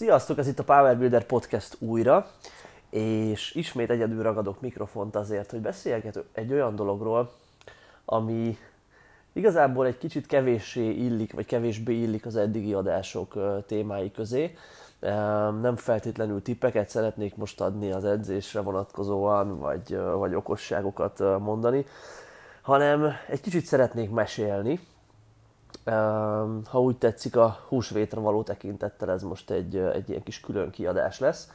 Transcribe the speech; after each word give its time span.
Sziasztok, 0.00 0.38
ez 0.38 0.46
itt 0.48 0.58
a 0.58 0.64
Power 0.64 0.98
Builder 0.98 1.24
Podcast 1.24 1.76
újra, 1.78 2.30
és 2.90 3.54
ismét 3.54 3.90
egyedül 3.90 4.22
ragadok 4.22 4.60
mikrofont 4.60 5.16
azért, 5.16 5.50
hogy 5.50 5.60
beszéljek 5.60 6.18
egy 6.32 6.52
olyan 6.52 6.74
dologról, 6.76 7.32
ami 8.04 8.58
igazából 9.32 9.86
egy 9.86 9.98
kicsit 9.98 10.26
kevéssé 10.26 10.90
illik, 10.90 11.32
vagy 11.32 11.46
kevésbé 11.46 11.94
illik 11.94 12.26
az 12.26 12.36
eddigi 12.36 12.72
adások 12.72 13.38
témái 13.66 14.10
közé. 14.10 14.56
Nem 15.60 15.76
feltétlenül 15.76 16.42
tippeket 16.42 16.88
szeretnék 16.88 17.36
most 17.36 17.60
adni 17.60 17.90
az 17.90 18.04
edzésre 18.04 18.60
vonatkozóan, 18.60 19.58
vagy, 19.58 19.96
vagy 19.96 20.34
okosságokat 20.34 21.18
mondani, 21.38 21.86
hanem 22.62 23.12
egy 23.28 23.40
kicsit 23.40 23.64
szeretnék 23.64 24.10
mesélni, 24.10 24.80
ha 26.64 26.80
úgy 26.80 26.96
tetszik, 26.96 27.36
a 27.36 27.58
húsvétre 27.68 28.20
való 28.20 28.42
tekintettel 28.42 29.10
ez 29.10 29.22
most 29.22 29.50
egy, 29.50 29.76
egy 29.76 30.08
ilyen 30.08 30.22
kis 30.22 30.40
külön 30.40 30.70
kiadás 30.70 31.18
lesz. 31.18 31.48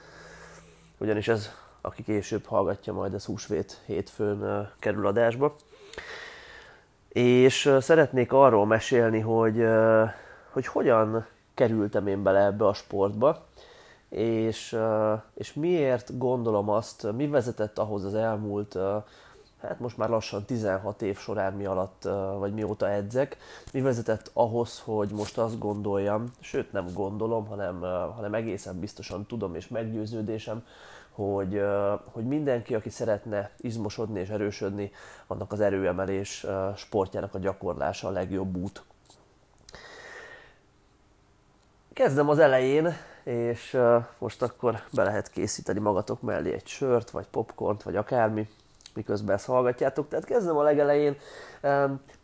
Ugyanis 0.98 1.28
ez, 1.28 1.50
aki 1.82 2.04
később 2.04 2.46
hallgatja, 2.46 2.94
majd 2.94 3.14
ez 3.14 3.26
húsvét 3.26 3.82
hétfőn 3.86 4.70
kerül 4.80 5.08
adásba. 5.08 5.56
És 7.10 7.76
szeretnék 7.80 8.34
arról 8.34 8.66
mesélni, 8.66 9.20
hogy, 9.20 9.66
hogy 10.52 10.68
hogyan 10.68 11.26
kerültem 11.54 12.08
én 12.08 12.24
bele 12.24 12.46
ebbe 12.46 12.68
a 12.68 12.74
sportba, 12.74 13.46
és, 14.10 14.78
és 15.34 15.54
miért 15.54 16.18
gondolom 16.18 16.70
azt, 16.70 17.12
mi 17.12 17.28
vezetett 17.28 17.80
ahhoz 17.80 18.04
az 18.04 18.16
elmúlt 18.16 18.78
hát 19.62 19.80
most 19.80 19.98
már 19.98 20.10
lassan 20.10 20.46
16 20.46 21.02
év 21.02 21.18
során 21.18 21.54
mi 21.54 21.66
alatt, 21.66 22.04
vagy 22.38 22.54
mióta 22.54 22.90
edzek, 22.90 23.38
mi 23.74 23.82
vezetett 23.82 24.32
ahhoz, 24.34 24.80
hogy 24.80 25.10
most 25.12 25.38
azt 25.38 25.60
gondoljam, 25.60 26.32
sőt 26.40 26.72
nem 26.72 26.86
gondolom, 26.94 27.46
hanem, 27.46 27.80
hanem 28.16 28.34
egészen 28.34 28.80
biztosan 28.80 29.26
tudom 29.26 29.56
és 29.56 29.68
meggyőződésem, 29.68 30.64
hogy, 31.12 31.62
hogy 32.12 32.26
mindenki, 32.26 32.76
aki 32.76 32.90
szeretne 32.90 33.52
izmosodni 33.58 34.20
és 34.20 34.30
erősödni, 34.30 34.92
annak 35.28 35.52
az 35.52 35.60
erőemelés 35.60 36.46
sportjának 36.76 37.34
a 37.34 37.40
gyakorlása 37.40 38.08
a 38.08 38.12
legjobb 38.12 38.56
út. 38.56 38.84
Kezdem 41.94 42.30
az 42.30 42.40
elején, 42.40 42.94
és 43.24 43.78
most 44.18 44.42
akkor 44.42 44.82
be 44.94 45.04
lehet 45.04 45.30
készíteni 45.30 45.80
magatok 45.80 46.22
mellé 46.22 46.54
egy 46.54 46.68
sört, 46.68 47.10
vagy 47.10 47.28
popcornt, 47.28 47.84
vagy 47.84 47.96
akármi, 47.96 48.48
miközben 48.96 49.36
ezt 49.36 49.46
hallgatjátok. 49.46 50.08
Tehát 50.08 50.26
kezdem 50.26 50.58
a 50.58 50.64
legelején. 50.64 51.16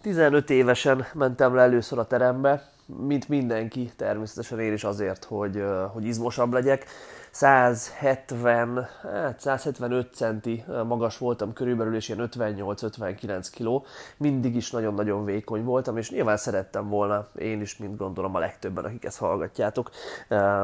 15 0.02 0.50
évesen 0.50 1.06
mentem 1.14 1.56
le 1.56 1.62
először 1.62 2.00
a 2.00 2.08
terembe, 2.08 2.70
mint 2.86 3.30
mindenki, 3.30 3.92
természetesen 3.96 4.60
én 4.60 4.74
is 4.74 4.84
azért, 4.84 5.24
hogy, 5.24 5.64
hogy 5.94 6.06
izmosabb 6.06 6.54
legyek. 6.54 6.86
170, 7.32 8.88
hát 9.02 9.40
175 9.40 10.14
centi 10.14 10.64
magas 10.88 11.18
voltam 11.18 11.54
körülbelül, 11.54 11.96
és 11.96 12.10
ilyen 12.10 12.30
58-59 12.36 13.48
kiló. 13.52 13.86
Mindig 14.18 14.56
is 14.56 14.72
nagyon-nagyon 14.72 15.26
vékony 15.26 15.64
voltam, 15.64 15.98
és 15.98 16.12
nyilván 16.12 16.38
szerettem 16.38 16.90
volna, 16.90 17.28
én 17.38 17.62
is, 17.62 17.78
mint 17.78 17.98
gondolom 17.98 18.36
a 18.36 18.40
legtöbben, 18.40 18.86
akik 18.86 19.06
ezt 19.06 19.18
hallgatjátok, 19.18 19.90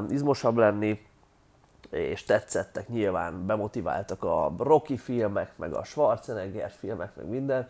izmosabb 0.10 0.58
lenni, 0.58 1.00
és 1.90 2.24
tetszettek 2.24 2.88
nyilván, 2.88 3.46
bemotiváltak 3.46 4.24
a 4.24 4.54
Rocky 4.58 4.98
filmek, 4.98 5.58
meg 5.58 5.74
a 5.74 5.84
Schwarzenegger 5.84 6.70
filmek, 6.70 7.16
meg 7.16 7.30
minden, 7.30 7.68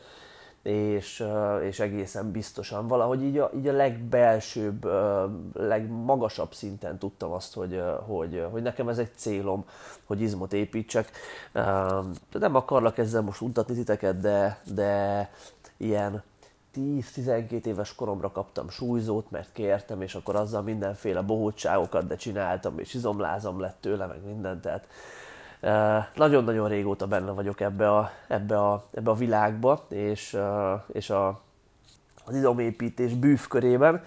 és, 0.68 1.26
és 1.64 1.80
egészen 1.80 2.32
biztosan 2.32 2.88
valahogy 2.88 3.24
így 3.24 3.38
a, 3.38 3.52
így 3.56 3.68
a 3.68 3.72
legbelsőbb, 3.72 4.88
legmagasabb 5.54 6.54
szinten 6.54 6.98
tudtam 6.98 7.32
azt, 7.32 7.54
hogy, 7.54 7.82
hogy, 8.06 8.46
hogy 8.52 8.62
nekem 8.62 8.90
ez 8.90 8.98
egy 8.98 9.12
célom, 9.16 9.66
hogy 10.04 10.22
izmot 10.22 10.54
építsek. 10.54 11.12
Nem 12.32 12.56
akarlak 12.56 12.98
ezzel 12.98 13.22
most 13.22 13.42
untatni 13.42 13.74
titeket, 13.74 14.20
de, 14.20 14.62
de 14.74 15.30
ilyen 15.78 16.24
10-12 16.78 17.66
éves 17.66 17.96
koromra 17.96 18.32
kaptam 18.32 18.70
súlyzót, 18.70 19.32
mert 19.32 19.52
kértem, 19.52 20.02
és 20.02 20.16
akkor 20.16 20.36
azzal 20.36 20.62
mindenféle 20.62 21.22
bohótságokat 21.22 22.08
de 22.08 22.16
csináltam, 22.16 22.80
és 22.80 22.94
izomlázam 22.94 23.60
lett 23.60 23.78
tőle, 23.80 24.06
meg 24.06 24.26
minden, 24.26 24.62
tehát 24.62 24.88
nagyon-nagyon 26.16 26.68
régóta 26.68 27.08
benne 27.08 27.32
vagyok 27.32 27.62
ebbe 27.62 27.92
a, 27.92 28.12
ebbe 28.28 28.60
a, 28.60 28.86
ebbe 28.92 29.10
a 29.10 29.16
világba, 29.16 29.86
és, 29.90 30.38
és 30.88 31.10
a, 31.10 31.42
az 32.26 32.36
izomépítés 32.36 33.14
bűvkörében 33.14 34.04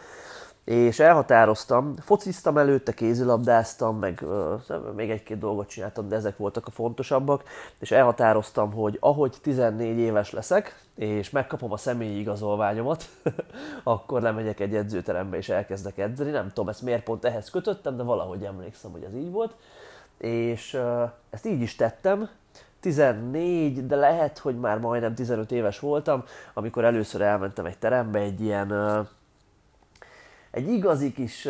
és 0.71 0.99
elhatároztam, 0.99 1.95
fociztam 1.97 2.59
előtte, 2.59 2.93
kézilabdáztam, 2.93 3.99
meg 3.99 4.19
uh, 4.23 4.95
még 4.97 5.11
egy-két 5.11 5.39
dolgot 5.39 5.69
csináltam, 5.69 6.09
de 6.09 6.17
ezek 6.17 6.37
voltak 6.37 6.67
a 6.67 6.71
fontosabbak, 6.71 7.43
és 7.79 7.91
elhatároztam, 7.91 8.73
hogy 8.73 8.97
ahogy 9.01 9.37
14 9.43 9.99
éves 9.99 10.31
leszek, 10.31 10.85
és 10.97 11.31
megkapom 11.31 11.73
a 11.73 11.77
személyi 11.77 12.19
igazolványomat, 12.19 13.05
akkor 13.83 14.23
lemegyek 14.23 14.61
egy 14.61 14.75
edzőterembe, 14.75 15.37
és 15.37 15.49
elkezdek 15.49 15.99
edzeni. 15.99 16.31
Nem 16.31 16.49
tudom, 16.49 16.69
ezt 16.69 16.83
miért 16.83 17.03
pont 17.03 17.25
ehhez 17.25 17.51
kötöttem, 17.51 17.97
de 17.97 18.03
valahogy 18.03 18.45
emlékszem, 18.45 18.91
hogy 18.91 19.03
ez 19.03 19.15
így 19.15 19.31
volt. 19.31 19.55
És 20.19 20.75
uh, 20.75 21.11
ezt 21.31 21.47
így 21.47 21.61
is 21.61 21.77
tettem, 21.77 22.29
14, 22.81 23.87
de 23.87 23.97
lehet, 23.97 24.39
hogy 24.39 24.59
már 24.59 24.79
majdnem 24.79 25.15
15 25.15 25.53
éves 25.53 25.79
voltam, 25.79 26.25
amikor 26.55 26.85
először 26.85 27.21
elmentem 27.21 27.65
egy 27.65 27.79
terembe, 27.79 28.19
egy 28.19 28.41
ilyen 28.41 28.71
uh, 28.71 29.07
egy 30.51 30.69
igazi 30.69 31.13
kis, 31.13 31.49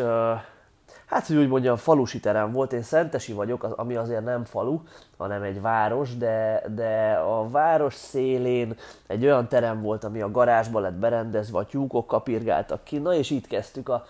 hát 1.05 1.27
hogy 1.27 1.35
úgy 1.35 1.47
mondjam, 1.47 1.75
falusi 1.75 2.19
terem 2.19 2.51
volt. 2.51 2.73
Én 2.73 2.81
Szentesi 2.81 3.33
vagyok, 3.33 3.63
ami 3.63 3.95
azért 3.95 4.23
nem 4.23 4.43
falu, 4.43 4.81
hanem 5.17 5.41
egy 5.41 5.61
város, 5.61 6.17
de, 6.17 6.63
de 6.75 7.13
a 7.13 7.49
város 7.49 7.93
szélén 7.93 8.75
egy 9.07 9.23
olyan 9.23 9.47
terem 9.47 9.81
volt, 9.81 10.03
ami 10.03 10.21
a 10.21 10.31
garázsba 10.31 10.79
lett 10.79 10.93
berendezve, 10.93 11.57
a 11.57 11.65
tyúkok 11.65 12.07
kapirgáltak 12.07 12.83
ki, 12.83 12.97
na 12.97 13.13
és 13.13 13.29
itt 13.29 13.47
kezdtük 13.47 13.89
a, 13.89 14.05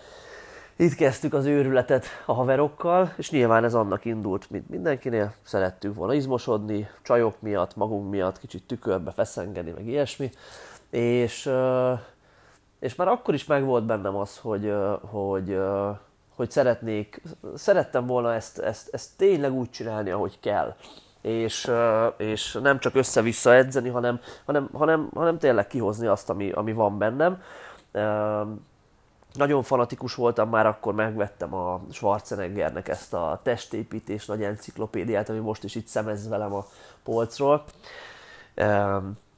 itt 0.76 0.94
kezdtük 0.94 1.34
az 1.34 1.44
őrületet 1.44 2.04
a 2.26 2.32
haverokkal, 2.32 3.12
és 3.16 3.30
nyilván 3.30 3.64
ez 3.64 3.74
annak 3.74 4.04
indult, 4.04 4.50
mint 4.50 4.68
mindenkinél. 4.68 5.34
Szerettünk 5.42 5.94
volna 5.94 6.14
izmosodni, 6.14 6.88
csajok 7.02 7.34
miatt, 7.40 7.76
magunk 7.76 8.10
miatt, 8.10 8.38
kicsit 8.38 8.66
tükörbe 8.66 9.10
feszengeni, 9.10 9.70
meg 9.70 9.86
ilyesmi. 9.86 10.30
És 10.90 11.50
és 12.82 12.94
már 12.94 13.08
akkor 13.08 13.34
is 13.34 13.44
megvolt 13.44 13.84
bennem 13.84 14.16
az, 14.16 14.38
hogy, 14.38 14.74
hogy, 15.00 15.60
hogy 16.36 16.50
szeretnék, 16.50 17.22
szerettem 17.54 18.06
volna 18.06 18.34
ezt, 18.34 18.58
ezt, 18.58 18.88
ezt 18.94 19.10
tényleg 19.16 19.52
úgy 19.52 19.70
csinálni, 19.70 20.10
ahogy 20.10 20.40
kell. 20.40 20.74
És, 21.20 21.70
és 22.16 22.58
nem 22.62 22.78
csak 22.78 22.94
össze-vissza 22.94 23.54
edzeni, 23.54 23.88
hanem, 23.88 24.20
hanem, 24.44 24.68
hanem, 24.72 25.08
hanem 25.14 25.38
tényleg 25.38 25.66
kihozni 25.66 26.06
azt, 26.06 26.30
ami, 26.30 26.50
ami 26.50 26.72
van 26.72 26.98
bennem. 26.98 27.42
Nagyon 29.32 29.62
fanatikus 29.62 30.14
voltam, 30.14 30.48
már 30.48 30.66
akkor 30.66 30.94
megvettem 30.94 31.54
a 31.54 31.80
Schwarzeneggernek 31.90 32.88
ezt 32.88 33.14
a 33.14 33.40
testépítés 33.42 34.26
nagy 34.26 34.42
enciklopédiát, 34.42 35.28
ami 35.28 35.38
most 35.38 35.64
is 35.64 35.74
itt 35.74 35.86
szemez 35.86 36.28
velem 36.28 36.52
a 36.52 36.66
polcról. 37.02 37.64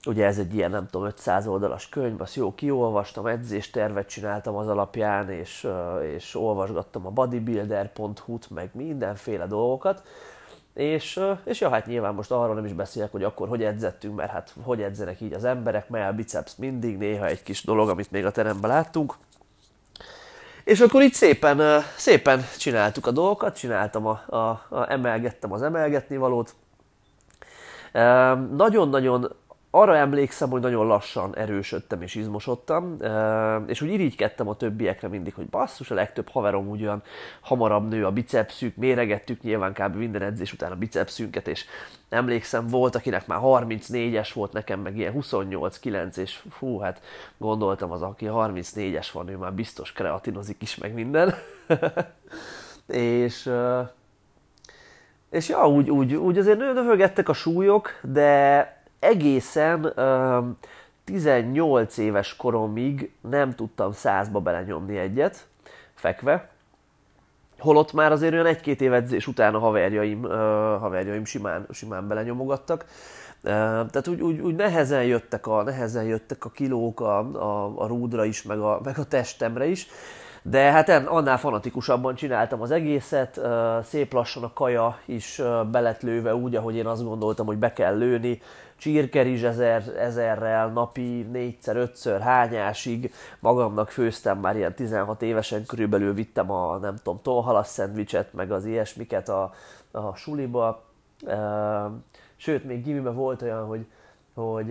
Ugye 0.06 0.26
ez 0.26 0.38
egy 0.38 0.54
ilyen, 0.54 0.70
nem 0.70 0.86
tudom, 0.90 1.06
500 1.06 1.46
oldalas 1.46 1.88
könyv, 1.88 2.20
azt 2.20 2.34
jó 2.34 2.54
kiolvastam, 2.54 3.26
edzéstervet 3.26 4.08
csináltam 4.08 4.56
az 4.56 4.68
alapján, 4.68 5.30
és, 5.30 5.68
és 6.14 6.34
olvasgattam 6.34 7.06
a 7.06 7.10
bodybuilder.hu-t, 7.10 8.50
meg 8.50 8.70
mindenféle 8.72 9.46
dolgokat. 9.46 10.02
És, 10.74 11.20
és 11.44 11.60
ja, 11.60 11.68
hát 11.68 11.86
nyilván 11.86 12.14
most 12.14 12.30
arról 12.30 12.54
nem 12.54 12.64
is 12.64 12.72
beszélek, 12.72 13.12
hogy 13.12 13.24
akkor 13.24 13.48
hogy 13.48 13.62
edzettünk, 13.62 14.16
mert 14.16 14.30
hát 14.30 14.54
hogy 14.62 14.82
edzenek 14.82 15.20
így 15.20 15.32
az 15.32 15.44
emberek, 15.44 15.88
mely 15.88 16.06
a 16.06 16.12
biceps 16.12 16.56
mindig, 16.56 16.98
néha 16.98 17.26
egy 17.26 17.42
kis 17.42 17.64
dolog, 17.64 17.88
amit 17.88 18.10
még 18.10 18.24
a 18.24 18.30
teremben 18.30 18.70
láttunk. 18.70 19.14
És 20.64 20.80
akkor 20.80 21.02
így 21.02 21.12
szépen, 21.12 21.82
szépen 21.96 22.44
csináltuk 22.58 23.06
a 23.06 23.10
dolgokat, 23.10 23.58
csináltam 23.58 24.06
a, 24.06 24.22
a, 24.26 24.36
a 24.68 24.90
emelgettem 24.90 25.52
az 25.52 25.62
emelgetni 25.62 26.16
valót. 26.16 26.54
Nagyon-nagyon 28.56 29.32
arra 29.74 29.96
emlékszem, 29.96 30.50
hogy 30.50 30.60
nagyon 30.60 30.86
lassan 30.86 31.36
erősödtem 31.36 32.02
és 32.02 32.14
izmosodtam, 32.14 32.96
és 33.66 33.80
úgy 33.80 33.90
irigykedtem 33.90 34.48
a 34.48 34.56
többiekre 34.56 35.08
mindig, 35.08 35.34
hogy 35.34 35.46
basszus, 35.46 35.90
a 35.90 35.94
legtöbb 35.94 36.28
haverom 36.28 36.68
úgy 36.68 36.82
olyan 36.82 37.02
hamarabb 37.40 37.88
nő 37.88 38.06
a 38.06 38.10
bicepszük, 38.10 38.76
méregettük 38.76 39.42
nyilván 39.42 39.72
kb. 39.72 39.96
minden 39.96 40.22
edzés 40.22 40.52
után 40.52 40.72
a 40.72 40.76
bicepszünket, 40.76 41.48
és 41.48 41.64
emlékszem, 42.08 42.66
volt, 42.66 42.94
akinek 42.94 43.26
már 43.26 43.38
34-es 43.42 44.30
volt, 44.34 44.52
nekem 44.52 44.80
meg 44.80 44.96
ilyen 44.96 45.12
28-9, 45.16 46.16
és 46.16 46.42
fú, 46.50 46.78
hát 46.78 47.02
gondoltam 47.38 47.90
az, 47.90 48.02
aki 48.02 48.26
34-es 48.28 49.08
van, 49.12 49.28
ő 49.28 49.36
már 49.36 49.52
biztos 49.52 49.92
kreatinozik 49.92 50.62
is, 50.62 50.76
meg 50.76 50.94
minden. 50.94 51.34
és 52.86 53.50
és 55.30 55.48
ja, 55.48 55.68
úgy, 55.68 55.90
úgy, 55.90 56.14
úgy 56.14 56.38
azért 56.38 56.58
növögettek 56.58 57.28
a 57.28 57.32
súlyok, 57.32 57.98
de 58.02 58.82
egészen 59.04 59.84
um, 59.96 60.58
18 61.04 61.96
éves 61.96 62.36
koromig 62.36 63.12
nem 63.20 63.54
tudtam 63.54 63.92
százba 63.92 64.40
belenyomni 64.40 64.98
egyet, 64.98 65.46
fekve. 65.94 66.48
Holott 67.58 67.92
már 67.92 68.12
azért 68.12 68.32
olyan 68.32 68.46
egy-két 68.46 68.80
év 68.80 68.92
után 69.26 69.54
a 69.54 69.58
haverjaim, 69.58 70.22
uh, 70.22 70.30
haverjaim 70.80 71.24
simán, 71.24 71.66
simán 71.70 72.08
belenyomogattak. 72.08 72.84
Uh, 73.42 73.50
tehát 73.50 74.08
úgy, 74.08 74.20
úgy, 74.20 74.40
úgy, 74.40 74.54
nehezen, 74.54 75.04
jöttek 75.04 75.46
a, 75.46 75.62
nehezen 75.62 76.04
jöttek 76.04 76.44
a 76.44 76.50
kilók 76.50 77.00
a, 77.00 77.18
a, 77.18 77.72
a 77.76 77.86
rúdra 77.86 78.24
is, 78.24 78.42
meg 78.42 78.58
a, 78.58 78.80
meg 78.84 78.98
a 78.98 79.04
testemre 79.04 79.66
is. 79.66 79.86
De 80.46 80.70
hát 80.70 80.88
annál 80.88 81.38
fanatikusabban 81.38 82.14
csináltam 82.14 82.60
az 82.60 82.70
egészet, 82.70 83.40
szép 83.82 84.12
lassan 84.12 84.42
a 84.42 84.52
kaja 84.52 84.98
is 85.04 85.42
belet 85.70 86.02
lőve 86.02 86.34
úgy, 86.34 86.56
ahogy 86.56 86.76
én 86.76 86.86
azt 86.86 87.04
gondoltam, 87.04 87.46
hogy 87.46 87.56
be 87.56 87.72
kell 87.72 87.96
lőni, 87.96 88.40
csirkerizs 88.76 89.42
ezer, 89.42 89.88
ezerrel, 89.98 90.68
napi 90.68 91.22
négyszer, 91.22 91.76
ötször, 91.76 92.20
hányásig, 92.20 93.12
magamnak 93.40 93.90
főztem 93.90 94.38
már 94.38 94.56
ilyen 94.56 94.74
16 94.74 95.22
évesen, 95.22 95.66
körülbelül 95.66 96.14
vittem 96.14 96.50
a, 96.50 96.76
nem 96.76 96.96
tudom, 96.96 97.20
tonhalas 97.22 97.66
szendvicset, 97.66 98.32
meg 98.32 98.52
az 98.52 98.64
ilyesmiket 98.64 99.28
a, 99.28 99.52
a 99.90 100.14
suliba, 100.14 100.84
sőt, 102.36 102.64
még 102.64 102.82
gimibe 102.82 103.10
volt 103.10 103.42
olyan, 103.42 103.66
hogy, 103.66 103.86
hogy 104.34 104.68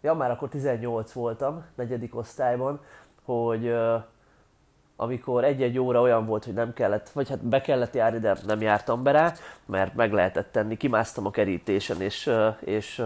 ja, 0.00 0.14
már 0.14 0.30
akkor 0.30 0.48
18 0.48 1.12
voltam, 1.12 1.64
negyedik 1.74 2.16
osztályban, 2.16 2.80
hogy 3.24 3.74
amikor 5.00 5.44
egy-egy 5.44 5.78
óra 5.78 6.00
olyan 6.00 6.26
volt, 6.26 6.44
hogy 6.44 6.54
nem 6.54 6.72
kellett, 6.72 7.08
vagy 7.10 7.28
hát 7.28 7.44
be 7.44 7.60
kellett 7.60 7.94
járni, 7.94 8.18
de 8.18 8.36
nem 8.46 8.60
jártam 8.60 9.02
be 9.02 9.10
rá, 9.10 9.34
mert 9.66 9.94
meg 9.94 10.12
lehetett 10.12 10.52
tenni, 10.52 10.76
kimásztam 10.76 11.26
a 11.26 11.30
kerítésen, 11.30 12.00
és, 12.00 12.30
és 12.60 13.02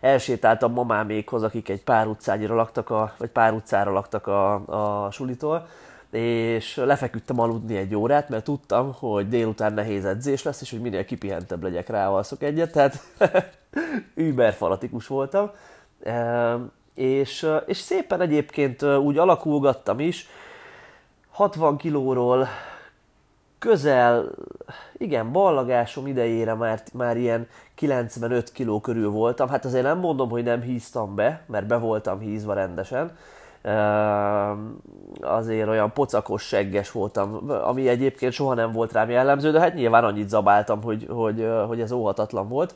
elsétáltam 0.00 0.72
mamámékhoz, 0.72 1.42
akik 1.42 1.68
egy 1.68 1.82
pár 1.82 2.06
utcányira 2.06 2.54
laktak, 2.54 2.90
a, 2.90 3.14
vagy 3.16 3.28
pár 3.28 3.52
utcára 3.52 3.92
laktak 3.92 4.26
a, 4.26 4.54
a 5.04 5.10
sulitól, 5.10 5.68
és 6.10 6.76
lefeküdtem 6.76 7.40
aludni 7.40 7.76
egy 7.76 7.94
órát, 7.94 8.28
mert 8.28 8.44
tudtam, 8.44 8.94
hogy 8.98 9.28
délután 9.28 9.72
nehéz 9.72 10.04
edzés 10.04 10.42
lesz, 10.42 10.60
és 10.60 10.70
hogy 10.70 10.80
minél 10.80 11.04
kipihentebb 11.04 11.62
legyek 11.62 11.88
rá, 11.88 12.08
alszok 12.08 12.42
egyet, 12.42 12.72
tehát 12.72 12.98
über 14.14 14.52
fanatikus 14.52 15.06
voltam 15.06 15.50
és, 16.94 17.48
és 17.66 17.76
szépen 17.76 18.20
egyébként 18.20 18.82
úgy 18.82 19.18
alakulgattam 19.18 20.00
is, 20.00 20.28
60 21.30 21.76
kilóról 21.76 22.48
közel, 23.58 24.30
igen, 24.96 25.32
ballagásom 25.32 26.06
idejére 26.06 26.54
már, 26.54 26.82
már 26.92 27.16
ilyen 27.16 27.48
95 27.74 28.52
kiló 28.52 28.80
körül 28.80 29.10
voltam. 29.10 29.48
Hát 29.48 29.64
azért 29.64 29.84
nem 29.84 29.98
mondom, 29.98 30.30
hogy 30.30 30.44
nem 30.44 30.60
híztam 30.60 31.14
be, 31.14 31.42
mert 31.46 31.66
be 31.66 31.76
voltam 31.76 32.18
hízva 32.18 32.54
rendesen. 32.54 33.16
Azért 35.20 35.68
olyan 35.68 35.92
pocakos, 35.92 36.42
segges 36.42 36.90
voltam, 36.90 37.50
ami 37.64 37.88
egyébként 37.88 38.32
soha 38.32 38.54
nem 38.54 38.72
volt 38.72 38.92
rám 38.92 39.10
jellemző, 39.10 39.50
de 39.50 39.60
hát 39.60 39.74
nyilván 39.74 40.04
annyit 40.04 40.28
zabáltam, 40.28 40.82
hogy, 40.82 41.06
hogy, 41.10 41.48
hogy 41.66 41.80
ez 41.80 41.92
óhatatlan 41.92 42.48
volt 42.48 42.74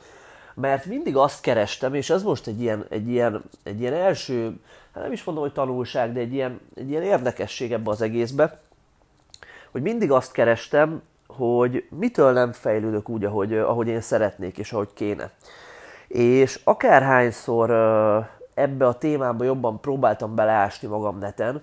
mert 0.60 0.86
mindig 0.86 1.16
azt 1.16 1.40
kerestem, 1.40 1.94
és 1.94 2.10
ez 2.10 2.22
most 2.22 2.46
egy 2.46 2.60
ilyen, 2.60 2.86
egy 2.88 3.08
ilyen, 3.08 3.42
egy 3.62 3.80
ilyen 3.80 3.92
első, 3.92 4.60
hát 4.94 5.02
nem 5.02 5.12
is 5.12 5.24
mondom, 5.24 5.44
hogy 5.44 5.52
tanulság, 5.52 6.12
de 6.12 6.20
egy 6.20 6.32
ilyen, 6.32 6.60
egy 6.74 6.90
ilyen 6.90 7.02
érdekesség 7.02 7.72
ebbe 7.72 7.90
az 7.90 8.02
egészbe, 8.02 8.60
hogy 9.70 9.82
mindig 9.82 10.10
azt 10.10 10.32
kerestem, 10.32 11.02
hogy 11.26 11.86
mitől 11.90 12.32
nem 12.32 12.52
fejlődök 12.52 13.08
úgy, 13.08 13.24
ahogy, 13.24 13.54
ahogy 13.54 13.88
én 13.88 14.00
szeretnék, 14.00 14.58
és 14.58 14.72
ahogy 14.72 14.88
kéne. 14.94 15.30
És 16.08 16.60
akárhányszor 16.64 17.70
ebbe 18.54 18.86
a 18.86 18.98
témába 18.98 19.44
jobban 19.44 19.80
próbáltam 19.80 20.34
beleásni 20.34 20.88
magam 20.88 21.18
neten, 21.18 21.62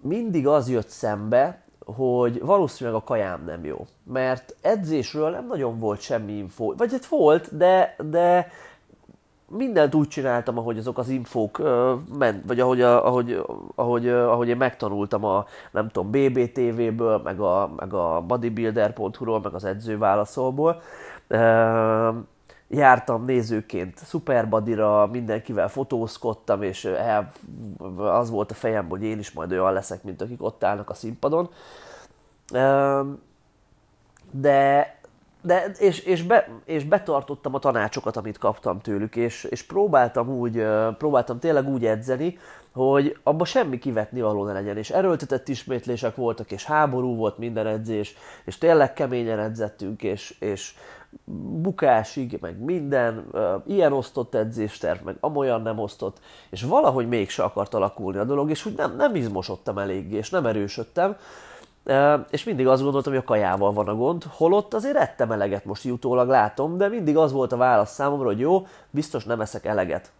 mindig 0.00 0.46
az 0.46 0.70
jött 0.70 0.88
szembe, 0.88 1.62
hogy 1.94 2.40
valószínűleg 2.40 3.00
a 3.00 3.04
kajám 3.04 3.44
nem 3.44 3.64
jó. 3.64 3.86
Mert 4.12 4.56
edzésről 4.60 5.30
nem 5.30 5.46
nagyon 5.46 5.78
volt 5.78 6.00
semmi 6.00 6.32
info. 6.32 6.74
Vagy 6.76 6.92
hát 6.92 7.06
volt, 7.06 7.56
de, 7.56 7.96
de 8.10 8.50
mindent 9.48 9.94
úgy 9.94 10.08
csináltam, 10.08 10.58
ahogy 10.58 10.78
azok 10.78 10.98
az 10.98 11.08
infók 11.08 11.58
uh, 11.58 11.92
ment, 12.18 12.42
vagy 12.46 12.60
ahogy, 12.60 12.80
ahogy, 12.82 13.42
ahogy, 13.74 14.08
ahogy 14.08 14.48
én 14.48 14.56
megtanultam 14.56 15.24
a, 15.24 15.44
nem 15.70 15.88
tudom, 15.88 16.10
BBTV-ből, 16.10 17.20
meg 17.24 17.40
a, 17.40 17.70
meg 17.76 17.94
a 17.94 18.24
bodybuilder.hu-ról, 18.26 19.40
meg 19.40 19.54
az 19.54 19.64
edzőválaszolból. 19.64 20.82
Uh, 21.28 22.14
jártam 22.68 23.24
nézőként 23.24 23.98
Superbadira, 24.04 25.06
mindenkivel 25.06 25.68
fotózkodtam, 25.68 26.62
és 26.62 26.84
el, 26.84 27.32
az 27.96 28.30
volt 28.30 28.50
a 28.50 28.54
fejem, 28.54 28.88
hogy 28.88 29.02
én 29.02 29.18
is 29.18 29.32
majd 29.32 29.52
olyan 29.52 29.72
leszek, 29.72 30.02
mint 30.02 30.22
akik 30.22 30.42
ott 30.42 30.64
állnak 30.64 30.90
a 30.90 30.94
színpadon. 30.94 31.50
De, 34.30 34.94
de 35.42 35.64
és, 35.78 35.98
és, 35.98 36.22
be, 36.22 36.48
és 36.64 36.84
betartottam 36.84 37.54
a 37.54 37.58
tanácsokat, 37.58 38.16
amit 38.16 38.38
kaptam 38.38 38.80
tőlük, 38.80 39.16
és, 39.16 39.44
és 39.44 39.62
próbáltam 39.62 40.28
úgy, 40.28 40.66
próbáltam 40.98 41.38
tényleg 41.38 41.68
úgy 41.68 41.86
edzeni, 41.86 42.38
hogy 42.72 43.18
abba 43.22 43.44
semmi 43.44 43.78
kivetni 43.78 44.20
való 44.20 44.44
ne 44.44 44.52
legyen, 44.52 44.76
és 44.76 44.90
erőltetett 44.90 45.48
ismétlések 45.48 46.14
voltak, 46.16 46.50
és 46.50 46.64
háború 46.64 47.16
volt 47.16 47.38
minden 47.38 47.66
edzés, 47.66 48.14
és 48.44 48.58
tényleg 48.58 48.92
keményen 48.92 49.38
edzettünk, 49.38 50.02
és, 50.02 50.36
és 50.40 50.74
bukásig, 51.62 52.38
meg 52.40 52.58
minden, 52.58 53.24
ilyen 53.66 53.92
osztott 53.92 54.34
edzésterv, 54.34 55.04
meg 55.04 55.16
amolyan 55.20 55.62
nem 55.62 55.78
osztott, 55.78 56.20
és 56.50 56.62
valahogy 56.62 57.08
mégse 57.08 57.42
akart 57.42 57.74
alakulni 57.74 58.18
a 58.18 58.24
dolog, 58.24 58.50
és 58.50 58.66
úgy 58.66 58.76
nem, 58.76 58.96
nem 58.96 59.14
izmosodtam 59.14 59.78
eléggé, 59.78 60.16
és 60.16 60.30
nem 60.30 60.46
erősödtem, 60.46 61.16
és 62.30 62.44
mindig 62.44 62.66
azt 62.66 62.82
gondoltam, 62.82 63.12
hogy 63.12 63.22
a 63.22 63.26
kajával 63.26 63.72
van 63.72 63.88
a 63.88 63.94
gond, 63.94 64.24
holott 64.30 64.74
azért 64.74 64.96
ettem 64.96 65.32
eleget, 65.32 65.64
most 65.64 65.84
jutólag 65.84 66.28
látom, 66.28 66.76
de 66.76 66.88
mindig 66.88 67.16
az 67.16 67.32
volt 67.32 67.52
a 67.52 67.56
válasz 67.56 67.92
számomra, 67.92 68.26
hogy 68.26 68.38
jó, 68.38 68.66
biztos 68.90 69.24
nem 69.24 69.40
eszek 69.40 69.64
eleget. 69.64 70.12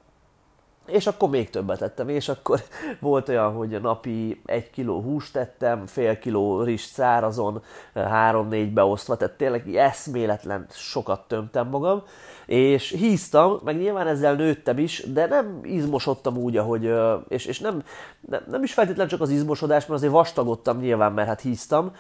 És 0.86 1.06
akkor 1.06 1.28
még 1.28 1.50
többet 1.50 1.78
tettem, 1.78 2.08
és 2.08 2.28
akkor 2.28 2.62
volt 3.00 3.28
olyan, 3.28 3.52
hogy 3.52 3.80
napi 3.80 4.40
egy 4.44 4.70
kiló 4.70 5.00
húst 5.00 5.32
tettem, 5.32 5.86
fél 5.86 6.18
kiló 6.18 6.62
rizs 6.62 6.84
szárazon, 6.84 7.62
három-négy 7.94 8.72
beosztva, 8.72 9.16
tehát 9.16 9.36
tényleg 9.36 9.74
eszméletlen 9.74 10.66
sokat 10.70 11.28
tömtem 11.28 11.68
magam, 11.68 12.02
és 12.46 12.90
híztam, 12.90 13.60
meg 13.64 13.76
nyilván 13.76 14.06
ezzel 14.06 14.34
nőttem 14.34 14.78
is, 14.78 15.04
de 15.12 15.26
nem 15.26 15.60
izmosodtam 15.62 16.36
úgy, 16.36 16.56
ahogy, 16.56 16.92
és, 17.28 17.46
és 17.46 17.60
nem, 17.60 17.82
nem, 18.20 18.40
nem 18.50 18.62
is 18.62 18.72
feltétlenül 18.72 19.10
csak 19.10 19.20
az 19.20 19.30
izmosodás, 19.30 19.86
mert 19.86 19.98
azért 19.98 20.12
vastagodtam 20.12 20.78
nyilván, 20.78 21.12
mert 21.12 21.28
hát 21.28 21.40
híztam, 21.40 21.92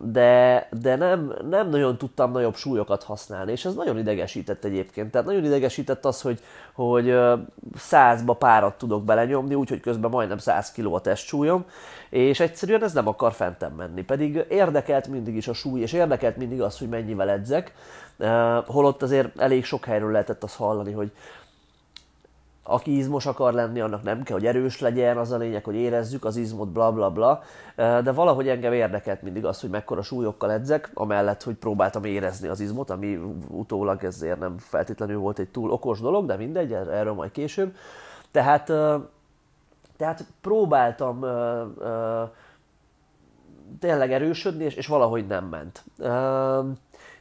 de, 0.00 0.68
de 0.80 0.96
nem, 0.96 1.34
nem 1.50 1.68
nagyon 1.68 1.98
tudtam 1.98 2.32
nagyobb 2.32 2.54
súlyokat 2.54 3.02
használni, 3.02 3.52
és 3.52 3.64
ez 3.64 3.74
nagyon 3.74 3.98
idegesített 3.98 4.64
egyébként. 4.64 5.10
Tehát 5.10 5.26
nagyon 5.26 5.44
idegesített 5.44 6.04
az, 6.04 6.20
hogy, 6.20 6.40
hogy 6.72 7.18
százba 7.76 8.32
párat 8.32 8.78
tudok 8.78 9.04
belenyomni, 9.04 9.54
úgyhogy 9.54 9.80
közben 9.80 10.10
majdnem 10.10 10.38
100 10.38 10.72
kg 10.72 10.94
a 10.94 11.00
testsúlyom, 11.00 11.64
és 12.10 12.40
egyszerűen 12.40 12.82
ez 12.82 12.92
nem 12.92 13.08
akar 13.08 13.32
fentem 13.32 13.72
menni. 13.72 14.02
Pedig 14.02 14.44
érdekelt 14.48 15.08
mindig 15.08 15.36
is 15.36 15.48
a 15.48 15.52
súly, 15.52 15.80
és 15.80 15.92
érdekelt 15.92 16.36
mindig 16.36 16.62
az, 16.62 16.78
hogy 16.78 16.88
mennyivel 16.88 17.30
edzek, 17.30 17.74
holott 18.66 19.02
azért 19.02 19.38
elég 19.38 19.64
sok 19.64 19.84
helyről 19.84 20.10
lehetett 20.10 20.42
azt 20.42 20.56
hallani, 20.56 20.92
hogy 20.92 21.12
aki 22.68 22.96
izmos 22.96 23.26
akar 23.26 23.52
lenni, 23.52 23.80
annak 23.80 24.02
nem 24.02 24.22
kell, 24.22 24.36
hogy 24.36 24.46
erős 24.46 24.80
legyen, 24.80 25.16
az 25.16 25.32
a 25.32 25.36
lényeg, 25.36 25.64
hogy 25.64 25.74
érezzük 25.74 26.24
az 26.24 26.36
izmot, 26.36 26.68
bla 26.68 26.92
bla 26.92 27.10
bla. 27.10 27.42
De 27.76 28.12
valahogy 28.12 28.48
engem 28.48 28.72
érdekelt 28.72 29.22
mindig 29.22 29.44
az, 29.44 29.60
hogy 29.60 29.70
mekkora 29.70 30.02
súlyokkal 30.02 30.52
edzek, 30.52 30.90
amellett, 30.94 31.42
hogy 31.42 31.54
próbáltam 31.54 32.04
érezni 32.04 32.48
az 32.48 32.60
izmot, 32.60 32.90
ami 32.90 33.20
utólag 33.48 34.04
ezért 34.04 34.38
nem 34.38 34.58
feltétlenül 34.58 35.18
volt 35.18 35.38
egy 35.38 35.48
túl 35.48 35.70
okos 35.70 36.00
dolog, 36.00 36.26
de 36.26 36.36
mindegy, 36.36 36.72
er-, 36.72 36.88
erről 36.88 37.12
majd 37.12 37.30
később. 37.30 37.76
Tehát, 38.30 38.72
tehát 39.98 40.24
próbáltam 40.40 41.24
tényleg 43.80 44.12
erősödni, 44.12 44.64
és, 44.64 44.74
és 44.74 44.86
valahogy 44.86 45.26
nem 45.26 45.44
ment. 45.44 45.84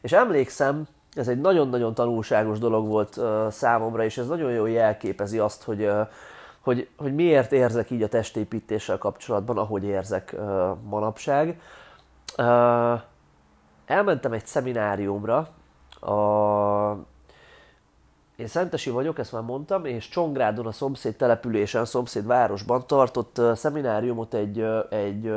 És 0.01 0.11
emlékszem, 0.11 0.87
ez 1.13 1.27
egy 1.27 1.41
nagyon-nagyon 1.41 1.93
tanulságos 1.93 2.59
dolog 2.59 2.87
volt 2.87 3.17
uh, 3.17 3.49
számomra, 3.49 4.03
és 4.03 4.17
ez 4.17 4.27
nagyon 4.27 4.51
jól 4.51 4.69
jelképezi 4.69 5.39
azt, 5.39 5.63
hogy, 5.63 5.83
uh, 5.83 6.07
hogy, 6.61 6.89
hogy 6.97 7.15
miért 7.15 7.51
érzek 7.51 7.91
így 7.91 8.03
a 8.03 8.07
testépítéssel 8.07 8.97
kapcsolatban, 8.97 9.57
ahogy 9.57 9.83
érzek 9.83 10.35
uh, 10.37 10.41
manapság. 10.89 11.59
Uh, 12.37 13.01
elmentem 13.85 14.31
egy 14.31 14.45
szemináriumra, 14.45 15.47
a, 15.99 16.11
én 18.37 18.47
Szentesi 18.47 18.89
vagyok, 18.89 19.19
ezt 19.19 19.31
már 19.31 19.41
mondtam, 19.41 19.85
és 19.85 20.09
Csongrádon 20.09 20.65
a 20.65 20.71
szomszéd 20.71 21.15
településen, 21.15 21.81
a 21.81 21.85
szomszéd 21.85 22.25
városban 22.25 22.87
tartott 22.87 23.41
szemináriumot 23.55 24.33
egy, 24.33 24.65
egy 24.89 25.31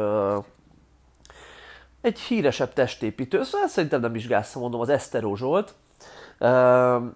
egy 2.01 2.19
híresebb 2.19 2.73
testépítő, 2.73 3.43
szóval 3.43 3.69
szerintem 3.69 4.01
nem 4.01 4.15
is 4.15 4.27
gáz, 4.27 4.55
mondom, 4.55 4.81
az 4.81 4.89
Eszteró 4.89 5.37
Zsolt, 5.37 5.75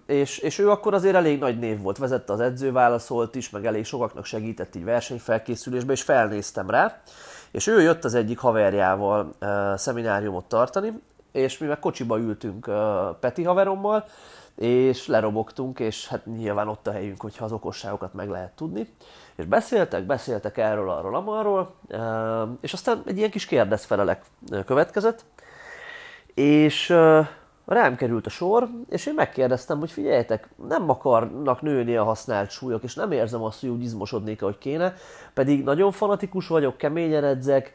és, 0.05 0.37
és 0.37 0.59
ő 0.59 0.69
akkor 0.69 0.93
azért 0.93 1.15
elég 1.15 1.39
nagy 1.39 1.59
név 1.59 1.81
volt, 1.81 1.97
vezette 1.97 2.33
az 2.33 2.39
edzőválaszolt 2.39 3.35
is, 3.35 3.49
meg 3.49 3.65
elég 3.65 3.85
sokaknak 3.85 4.25
segített 4.25 4.75
így 4.75 4.83
versenyfelkészülésbe, 4.83 5.91
és 5.91 6.01
felnéztem 6.01 6.69
rá, 6.69 7.01
És 7.51 7.67
ő 7.67 7.81
jött 7.81 8.03
az 8.03 8.13
egyik 8.13 8.39
haverjával 8.39 9.35
szemináriumot 9.75 10.45
tartani, 10.45 11.01
és 11.31 11.57
mi 11.57 11.67
meg 11.67 11.79
kocsiba 11.79 12.19
ültünk 12.19 12.69
Peti 13.19 13.43
haverommal, 13.43 14.05
és 14.55 15.07
lerobogtunk, 15.07 15.79
és 15.79 16.07
hát 16.07 16.25
nyilván 16.25 16.67
ott 16.67 16.87
a 16.87 16.91
helyünk, 16.91 17.21
hogyha 17.21 17.45
az 17.45 17.51
okosságokat 17.51 18.13
meg 18.13 18.29
lehet 18.29 18.55
tudni. 18.55 18.87
És 19.35 19.45
beszéltek, 19.45 20.05
beszéltek 20.05 20.57
erről, 20.57 20.89
arról, 20.89 21.15
amarról, 21.15 21.75
és 22.61 22.73
aztán 22.73 23.01
egy 23.05 23.17
ilyen 23.17 23.29
kis 23.29 23.45
kérdezfelelek 23.45 24.23
következett, 24.65 25.25
és 26.33 26.89
rám 27.65 27.95
került 27.95 28.25
a 28.25 28.29
sor, 28.29 28.69
és 28.89 29.05
én 29.05 29.13
megkérdeztem, 29.13 29.79
hogy 29.79 29.91
figyeljetek, 29.91 30.47
nem 30.67 30.89
akarnak 30.89 31.61
nőni 31.61 31.95
a 31.95 32.03
használt 32.03 32.49
súlyok, 32.49 32.83
és 32.83 32.95
nem 32.95 33.11
érzem 33.11 33.43
azt, 33.43 33.59
hogy 33.59 33.69
úgy 33.69 33.83
izmosodnék, 33.83 34.41
ahogy 34.41 34.57
kéne, 34.57 34.93
pedig 35.33 35.63
nagyon 35.63 35.91
fanatikus 35.91 36.47
vagyok, 36.47 36.77
keményen 36.77 37.23
edzek, 37.23 37.73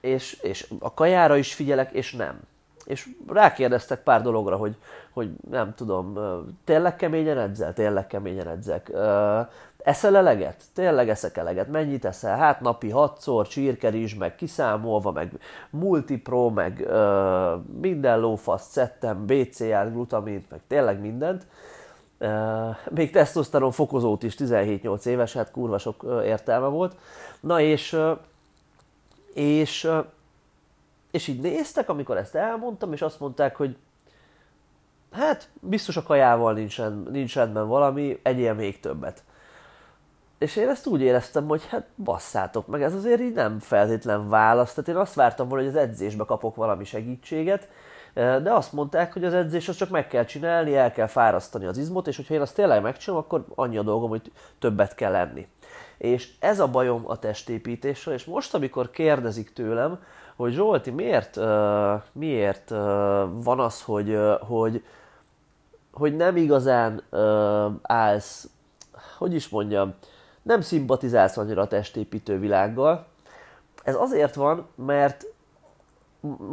és, 0.00 0.32
és 0.32 0.72
a 0.78 0.94
kajára 0.94 1.36
is 1.36 1.54
figyelek, 1.54 1.92
és 1.92 2.12
nem. 2.12 2.40
És 2.86 3.08
rákérdeztek 3.28 4.02
pár 4.02 4.22
dologra, 4.22 4.56
hogy, 4.56 4.76
hogy 5.12 5.30
nem 5.50 5.74
tudom, 5.74 6.18
tényleg 6.64 6.96
keményen 6.96 7.38
edzel? 7.38 7.72
Tényleg 7.72 8.06
keményen 8.06 8.48
edzek. 8.48 8.92
Eszel 9.86 10.16
eleget? 10.16 10.62
Tényleg 10.74 11.08
eszek 11.08 11.36
eleget. 11.36 11.68
Mennyit 11.68 12.04
eszel? 12.04 12.36
Hát 12.36 12.60
napi 12.60 12.90
hatszor, 12.90 13.46
csirkerizs, 13.46 14.14
meg 14.14 14.34
kiszámolva, 14.34 15.12
meg 15.12 15.32
multipro, 15.70 16.50
meg 16.50 16.80
ö, 16.86 17.54
minden 17.80 18.20
lófaszt 18.20 18.70
szedtem, 18.70 19.26
BCA-t, 19.26 19.92
glutamint, 19.92 20.50
meg 20.50 20.60
tényleg 20.66 21.00
mindent. 21.00 21.46
Uh, 22.20 22.76
még 22.90 23.10
tesztoszteron 23.10 23.70
fokozót 23.70 24.22
is 24.22 24.34
17-8 24.38 25.06
éves, 25.06 25.32
hát 25.32 25.50
kurva 25.50 25.78
sok 25.78 26.06
értelme 26.24 26.66
volt. 26.66 26.96
Na 27.40 27.60
és, 27.60 27.98
és, 29.34 29.90
és 31.16 31.28
így 31.28 31.40
néztek, 31.40 31.88
amikor 31.88 32.16
ezt 32.16 32.34
elmondtam, 32.34 32.92
és 32.92 33.02
azt 33.02 33.20
mondták, 33.20 33.56
hogy 33.56 33.76
hát 35.12 35.48
biztos 35.60 35.96
a 35.96 36.02
kajával 36.02 36.52
nincsen, 36.52 37.06
nincs 37.10 37.34
rendben 37.34 37.68
valami, 37.68 38.20
egyél 38.22 38.54
még 38.54 38.80
többet 38.80 39.22
és 40.38 40.56
én 40.56 40.68
ezt 40.68 40.86
úgy 40.86 41.00
éreztem, 41.00 41.46
hogy 41.46 41.66
hát 41.68 41.86
basszátok 41.96 42.66
meg, 42.66 42.82
ez 42.82 42.94
azért 42.94 43.20
így 43.20 43.34
nem 43.34 43.58
feltétlen 43.58 44.28
válasz. 44.28 44.74
Tehát 44.74 44.90
én 44.90 44.96
azt 44.96 45.14
vártam 45.14 45.48
volna, 45.48 45.64
hogy 45.64 45.74
az 45.74 45.80
edzésbe 45.80 46.24
kapok 46.24 46.56
valami 46.56 46.84
segítséget, 46.84 47.68
de 48.14 48.52
azt 48.52 48.72
mondták, 48.72 49.12
hogy 49.12 49.24
az 49.24 49.34
edzés 49.34 49.68
az 49.68 49.76
csak 49.76 49.90
meg 49.90 50.06
kell 50.06 50.24
csinálni, 50.24 50.76
el 50.76 50.92
kell 50.92 51.06
fárasztani 51.06 51.66
az 51.66 51.78
izmot, 51.78 52.06
és 52.06 52.16
hogyha 52.16 52.34
én 52.34 52.40
azt 52.40 52.54
tényleg 52.54 52.82
megcsinálom, 52.82 53.24
akkor 53.24 53.44
annyi 53.54 53.76
a 53.76 53.82
dolgom, 53.82 54.08
hogy 54.08 54.32
többet 54.58 54.94
kell 54.94 55.12
lenni. 55.12 55.48
És 55.98 56.32
ez 56.40 56.60
a 56.60 56.68
bajom 56.68 57.02
a 57.06 57.18
testépítéssel, 57.18 58.12
és 58.12 58.24
most, 58.24 58.54
amikor 58.54 58.90
kérdezik 58.90 59.52
tőlem, 59.52 59.98
hogy 60.36 60.52
Zsolti, 60.52 60.90
miért, 60.90 61.38
miért 62.12 62.70
van 63.30 63.60
az, 63.60 63.82
hogy, 63.82 64.18
hogy, 64.40 64.84
hogy 65.92 66.16
nem 66.16 66.36
igazán 66.36 67.02
állsz, 67.82 68.48
hogy 69.18 69.34
is 69.34 69.48
mondjam, 69.48 69.94
nem 70.42 70.60
szimpatizálsz 70.60 71.36
annyira 71.36 71.62
a 71.62 71.68
testépítő 71.68 72.38
világgal. 72.38 73.06
Ez 73.82 73.94
azért 73.94 74.34
van, 74.34 74.66
mert 74.74 75.24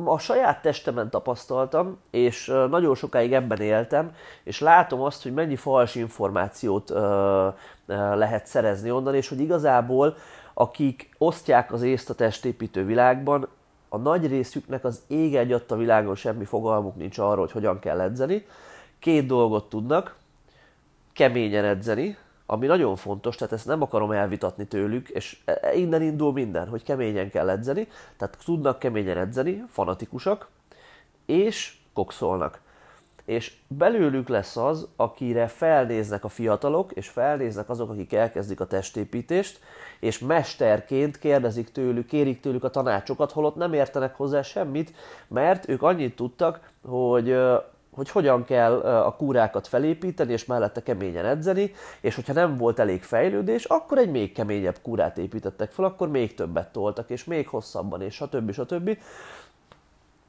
a 0.05 0.17
saját 0.17 0.61
testemen 0.61 1.09
tapasztaltam, 1.09 1.99
és 2.09 2.45
nagyon 2.69 2.95
sokáig 2.95 3.33
ebben 3.33 3.61
éltem, 3.61 4.15
és 4.43 4.59
látom 4.59 5.01
azt, 5.01 5.23
hogy 5.23 5.33
mennyi 5.33 5.55
fals 5.55 5.95
információt 5.95 6.89
lehet 8.13 8.45
szerezni 8.45 8.91
onnan, 8.91 9.15
és 9.15 9.29
hogy 9.29 9.39
igazából 9.39 10.15
akik 10.53 11.09
osztják 11.17 11.73
az 11.73 11.81
észt 11.81 12.09
a 12.09 12.13
testépítő 12.13 12.85
világban, 12.85 13.47
a 13.93 13.97
nagy 13.97 14.27
részüknek 14.27 14.83
az 14.83 15.01
ég 15.07 15.35
egy 15.35 15.51
a 15.67 15.75
világon 15.75 16.15
semmi 16.15 16.45
fogalmuk 16.45 16.95
nincs 16.95 17.17
arról, 17.17 17.37
hogy 17.37 17.51
hogyan 17.51 17.79
kell 17.79 18.01
edzeni. 18.01 18.45
Két 18.99 19.25
dolgot 19.25 19.69
tudnak, 19.69 20.15
keményen 21.13 21.65
edzeni, 21.65 22.17
ami 22.45 22.65
nagyon 22.65 22.95
fontos, 22.95 23.35
tehát 23.35 23.53
ezt 23.53 23.65
nem 23.65 23.81
akarom 23.81 24.11
elvitatni 24.11 24.65
tőlük, 24.65 25.09
és 25.09 25.41
e, 25.45 25.57
e, 25.61 25.75
innen 25.75 26.01
indul 26.01 26.33
minden, 26.33 26.67
hogy 26.67 26.83
keményen 26.83 27.29
kell 27.29 27.49
edzeni, 27.49 27.87
tehát 28.17 28.37
tudnak 28.45 28.79
keményen 28.79 29.17
edzeni, 29.17 29.63
fanatikusak, 29.69 30.47
és 31.25 31.77
kokszolnak. 31.93 32.59
És 33.25 33.53
belőlük 33.67 34.27
lesz 34.27 34.57
az, 34.57 34.87
akire 34.95 35.47
felnéznek 35.47 36.23
a 36.23 36.29
fiatalok, 36.29 36.91
és 36.91 37.07
felnéznek 37.07 37.69
azok, 37.69 37.89
akik 37.89 38.13
elkezdik 38.13 38.59
a 38.59 38.65
testépítést, 38.65 39.59
és 39.99 40.19
mesterként 40.19 41.19
kérdezik 41.19 41.71
tőlük, 41.71 42.07
kérik 42.07 42.39
tőlük 42.39 42.63
a 42.63 42.69
tanácsokat, 42.69 43.31
holott 43.31 43.55
nem 43.55 43.73
értenek 43.73 44.15
hozzá 44.15 44.41
semmit, 44.41 44.93
mert 45.27 45.69
ők 45.69 45.81
annyit 45.81 46.15
tudtak, 46.15 46.71
hogy 46.85 47.35
hogy 47.95 48.09
hogyan 48.09 48.43
kell 48.43 48.79
a 48.79 49.15
kúrákat 49.15 49.67
felépíteni, 49.67 50.31
és 50.31 50.45
mellette 50.45 50.83
keményen 50.83 51.25
edzeni, 51.25 51.71
és 52.01 52.15
hogyha 52.15 52.33
nem 52.33 52.57
volt 52.57 52.79
elég 52.79 53.03
fejlődés, 53.03 53.65
akkor 53.65 53.97
egy 53.97 54.11
még 54.11 54.33
keményebb 54.33 54.77
kúrát 54.81 55.17
építettek 55.17 55.71
fel, 55.71 55.85
akkor 55.85 56.09
még 56.09 56.33
többet 56.33 56.71
toltak, 56.71 57.09
és 57.09 57.23
még 57.23 57.47
hosszabban, 57.47 58.01
és 58.01 58.13
stb. 58.13 58.51
stb. 58.51 58.97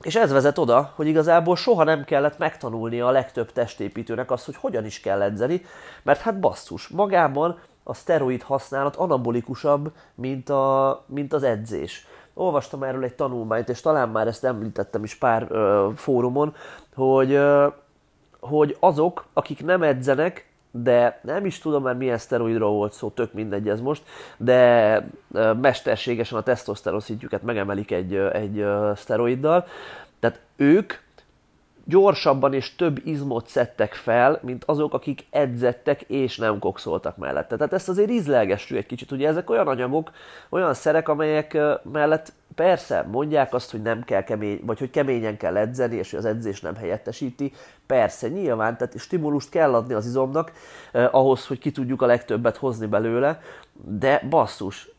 És 0.05 0.15
ez 0.17 0.33
vezet 0.33 0.59
oda, 0.59 0.93
hogy 0.95 1.07
igazából 1.07 1.57
soha 1.57 1.85
nem 1.85 2.05
kellett 2.05 2.39
megtanulni 2.39 3.01
a 3.01 3.11
legtöbb 3.11 3.53
testépítőnek 3.53 4.31
azt, 4.31 4.45
hogy 4.45 4.57
hogyan 4.57 4.85
is 4.85 5.01
kell 5.01 5.23
edzeni, 5.23 5.65
mert 6.03 6.21
hát 6.21 6.41
basszus, 6.41 6.89
magában 6.89 7.59
a 7.83 7.95
szteroid 7.95 8.43
használat 8.43 8.97
anabolikusabb, 8.97 9.93
mint, 10.15 10.49
a, 10.49 11.05
mint 11.07 11.33
az 11.33 11.43
edzés. 11.43 12.07
Olvastam 12.35 12.83
erről 12.83 13.05
egy 13.05 13.15
tanulmányt, 13.15 13.69
és 13.69 13.81
talán 13.81 14.09
már 14.09 14.27
ezt 14.27 14.45
említettem 14.45 15.05
is 15.05 15.15
pár 15.15 15.47
ö, 15.51 15.89
fórumon, 15.97 16.55
hogy, 16.95 17.33
ö, 17.33 17.67
hogy 18.41 18.77
azok, 18.81 19.25
akik 19.33 19.65
nem 19.65 19.83
edzenek, 19.83 20.49
de 20.83 21.21
nem 21.23 21.47
is 21.47 21.59
tudom 21.59 21.83
már 21.83 21.95
milyen 21.95 22.19
szteroidról 22.19 22.71
volt 22.71 22.93
szó, 22.93 23.11
tök 23.11 23.33
mindegy 23.33 23.69
ez 23.69 23.81
most, 23.81 24.03
de 24.37 25.07
mesterségesen 25.61 26.39
a 26.39 26.43
tesztoszteron 26.43 27.01
szintjüket 27.01 27.43
megemelik 27.43 27.91
egy, 27.91 28.15
egy 28.15 28.65
szteroiddal, 28.95 29.67
tehát 30.21 30.41
ők 30.57 30.93
gyorsabban 31.85 32.53
és 32.53 32.77
több 32.77 33.07
izmot 33.07 33.49
szedtek 33.49 33.95
fel, 33.95 34.41
mint 34.43 34.65
azok, 34.65 34.95
akik 34.95 35.27
edzettek 35.31 36.03
és 36.03 36.37
nem 36.37 36.59
kokszoltak 36.59 37.17
mellette. 37.17 37.57
Tehát 37.57 37.73
ezt 37.73 37.89
azért 37.89 38.11
ízlelgessük 38.11 38.77
egy 38.77 38.87
kicsit. 38.87 39.11
Ugye 39.11 39.29
ezek 39.29 39.51
olyan 39.51 39.69
anyagok, 39.69 40.11
olyan 40.49 40.75
szerek, 40.75 41.09
amelyek 41.09 41.59
mellett 41.93 42.33
persze 42.55 43.07
mondják 43.11 43.55
azt, 43.55 43.71
hogy 43.71 43.83
nem 43.83 44.03
kell 44.03 44.23
kemény, 44.23 44.61
vagy 44.65 44.79
hogy 44.79 44.91
keményen 44.91 45.37
kell 45.37 45.57
edzeni, 45.57 45.97
és 45.97 46.11
hogy 46.11 46.19
az 46.19 46.25
edzés 46.25 46.61
nem 46.61 46.77
helyettesíti. 46.77 47.53
Persze, 47.87 48.29
nyilván, 48.29 48.77
tehát 48.77 48.99
stimulust 48.99 49.49
kell 49.49 49.75
adni 49.75 49.95
az 49.95 50.07
izomnak 50.07 50.53
eh, 50.93 51.15
ahhoz, 51.15 51.47
hogy 51.47 51.59
ki 51.59 51.71
tudjuk 51.71 52.03
a 52.03 52.07
legtöbbet 52.07 52.57
hozni 52.57 52.87
belőle, 52.87 53.41
de 53.85 54.23
basszus, 54.29 54.94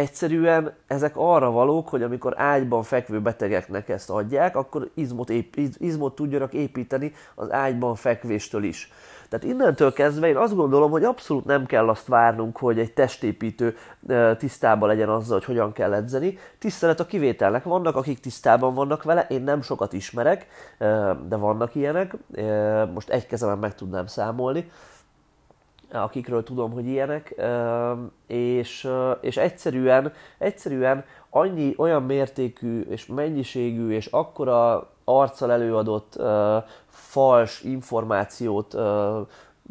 egyszerűen 0.00 0.72
ezek 0.86 1.12
arra 1.16 1.50
valók, 1.50 1.88
hogy 1.88 2.02
amikor 2.02 2.34
ágyban 2.36 2.82
fekvő 2.82 3.20
betegeknek 3.20 3.88
ezt 3.88 4.10
adják, 4.10 4.56
akkor 4.56 4.90
izmot, 4.94 5.30
ép, 5.30 5.56
izmot 5.78 6.14
tudjanak 6.14 6.52
építeni 6.52 7.12
az 7.34 7.52
ágyban 7.52 7.94
fekvéstől 7.94 8.62
is. 8.62 8.92
Tehát 9.28 9.46
innentől 9.46 9.92
kezdve 9.92 10.28
én 10.28 10.36
azt 10.36 10.54
gondolom, 10.54 10.90
hogy 10.90 11.04
abszolút 11.04 11.44
nem 11.44 11.66
kell 11.66 11.88
azt 11.88 12.06
várnunk, 12.06 12.56
hogy 12.58 12.78
egy 12.78 12.92
testépítő 12.92 13.76
tisztában 14.38 14.88
legyen 14.88 15.08
azzal, 15.08 15.36
hogy 15.36 15.46
hogyan 15.46 15.72
kell 15.72 15.94
edzeni. 15.94 16.38
Tisztelet 16.58 17.00
a 17.00 17.06
kivételnek. 17.06 17.64
Vannak, 17.64 17.96
akik 17.96 18.20
tisztában 18.20 18.74
vannak 18.74 19.02
vele, 19.02 19.26
én 19.28 19.42
nem 19.42 19.62
sokat 19.62 19.92
ismerek, 19.92 20.46
de 21.28 21.36
vannak 21.36 21.74
ilyenek. 21.74 22.16
Most 22.94 23.10
egy 23.10 23.26
kezemen 23.26 23.58
meg 23.58 23.74
tudnám 23.74 24.06
számolni 24.06 24.70
akikről 25.92 26.42
tudom, 26.42 26.72
hogy 26.72 26.86
ilyenek, 26.86 27.34
és, 28.26 28.88
és 29.20 29.36
egyszerűen, 29.36 30.12
egyszerűen 30.38 31.04
annyi 31.30 31.74
olyan 31.76 32.02
mértékű 32.02 32.80
és 32.80 33.06
mennyiségű 33.06 33.90
és 33.90 34.06
akkora 34.06 34.90
arccal 35.04 35.52
előadott 35.52 36.22
fals 36.88 37.62
információt 37.62 38.76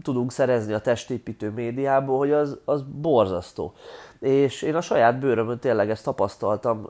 tudunk 0.03 0.31
szerezni 0.31 0.73
a 0.73 0.79
testépítő 0.79 1.49
médiából, 1.49 2.17
hogy 2.17 2.31
az, 2.31 2.59
az 2.65 2.81
borzasztó. 2.81 3.73
És 4.19 4.61
én 4.61 4.75
a 4.75 4.81
saját 4.81 5.19
bőrömön 5.19 5.59
tényleg 5.59 5.89
ezt 5.89 6.03
tapasztaltam, 6.03 6.88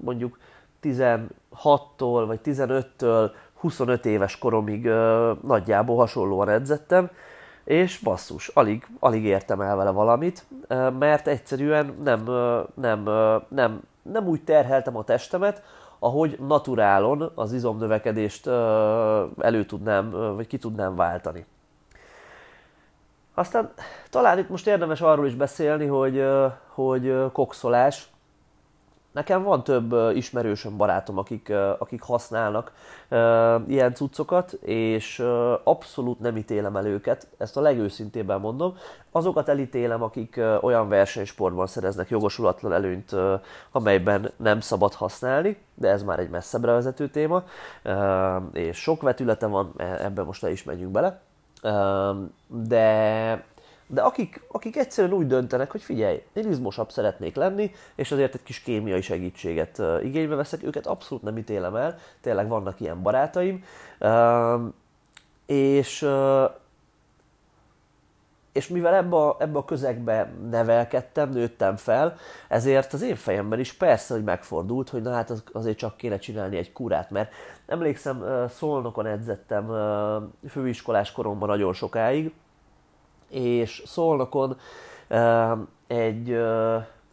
mondjuk 0.00 0.38
16-tól 0.82 2.24
vagy 2.26 2.40
15-től 2.44 3.30
25 3.54 4.06
éves 4.06 4.38
koromig 4.38 4.90
nagyjából 5.42 5.96
hasonlóan 5.96 6.48
edzettem, 6.48 7.10
és 7.64 7.98
basszus, 7.98 8.48
alig, 8.48 8.86
alig 8.98 9.24
értem 9.24 9.60
el 9.60 9.76
vele 9.76 9.90
valamit, 9.90 10.46
mert 10.98 11.26
egyszerűen 11.26 11.94
nem, 12.02 12.24
nem, 12.74 13.02
nem, 13.48 13.80
nem 14.02 14.26
úgy 14.26 14.44
terheltem 14.44 14.96
a 14.96 15.04
testemet, 15.04 15.62
ahogy 15.98 16.38
naturálon 16.40 17.32
az 17.34 17.52
izomnövekedést 17.52 18.46
elő 19.38 19.64
tudnám, 19.66 20.10
vagy 20.10 20.46
ki 20.46 20.58
tudnám 20.58 20.96
váltani. 20.96 21.46
Aztán 23.34 23.72
talán 24.10 24.38
itt 24.38 24.48
most 24.48 24.66
érdemes 24.66 25.00
arról 25.00 25.26
is 25.26 25.34
beszélni, 25.34 25.86
hogy, 25.86 26.24
hogy 26.68 27.14
kokszolás, 27.32 28.08
Nekem 29.14 29.42
van 29.42 29.64
több 29.64 29.94
ismerősöm, 30.14 30.76
barátom, 30.76 31.18
akik, 31.18 31.52
akik 31.78 32.02
használnak 32.02 32.72
ilyen 33.66 33.94
cuccokat, 33.94 34.52
és 34.62 35.18
abszolút 35.64 36.20
nem 36.20 36.36
ítélem 36.36 36.76
el 36.76 36.86
őket, 36.86 37.26
ezt 37.38 37.56
a 37.56 37.60
legőszintébben 37.60 38.40
mondom. 38.40 38.76
Azokat 39.10 39.48
elítélem, 39.48 40.02
akik 40.02 40.40
olyan 40.60 40.88
versenysportban 40.88 41.66
szereznek 41.66 42.08
jogosulatlan 42.08 42.72
előnyt, 42.72 43.16
amelyben 43.70 44.30
nem 44.36 44.60
szabad 44.60 44.94
használni, 44.94 45.58
de 45.74 45.88
ez 45.88 46.02
már 46.02 46.18
egy 46.18 46.30
messzebbre 46.30 46.72
vezető 46.72 47.08
téma, 47.08 47.44
és 48.52 48.76
sok 48.76 49.02
vetülete 49.02 49.46
van, 49.46 49.72
e, 49.76 50.04
ebben 50.04 50.24
most 50.24 50.42
le 50.42 50.50
is 50.50 50.64
megyünk 50.64 50.92
bele. 50.92 51.20
De 52.46 53.44
de 53.86 54.00
akik, 54.00 54.42
akik 54.48 54.76
egyszerűen 54.76 55.12
úgy 55.12 55.26
döntenek, 55.26 55.70
hogy 55.70 55.82
figyelj, 55.82 56.22
én 56.32 56.50
izmosabb 56.50 56.90
szeretnék 56.90 57.36
lenni, 57.36 57.70
és 57.94 58.12
azért 58.12 58.34
egy 58.34 58.42
kis 58.42 58.60
kémiai 58.60 59.00
segítséget 59.00 59.82
igénybe 60.02 60.34
veszek, 60.34 60.62
őket 60.62 60.86
abszolút 60.86 61.24
nem 61.24 61.38
ítélem 61.38 61.76
el, 61.76 61.98
tényleg 62.20 62.48
vannak 62.48 62.80
ilyen 62.80 63.02
barátaim, 63.02 63.64
és, 65.46 66.08
és 68.52 68.68
mivel 68.68 68.94
ebbe 68.94 69.16
a, 69.16 69.36
ebbe 69.38 69.58
a 69.58 69.64
közegbe 69.64 70.32
nevelkedtem, 70.50 71.30
nőttem 71.30 71.76
fel, 71.76 72.16
ezért 72.48 72.92
az 72.92 73.02
én 73.02 73.16
fejemben 73.16 73.60
is 73.60 73.72
persze, 73.72 74.14
hogy 74.14 74.24
megfordult, 74.24 74.88
hogy 74.88 75.02
na 75.02 75.12
hát 75.12 75.30
az, 75.30 75.42
azért 75.52 75.78
csak 75.78 75.96
kéne 75.96 76.18
csinálni 76.18 76.56
egy 76.56 76.72
kurát, 76.72 77.10
mert 77.10 77.32
emlékszem, 77.66 78.24
Szolnokon 78.48 79.06
edzettem 79.06 79.72
főiskolás 80.48 81.12
koromban 81.12 81.48
nagyon 81.48 81.72
sokáig, 81.72 82.32
és 83.34 83.82
Szolnokon 83.86 84.56
egy, 85.86 86.30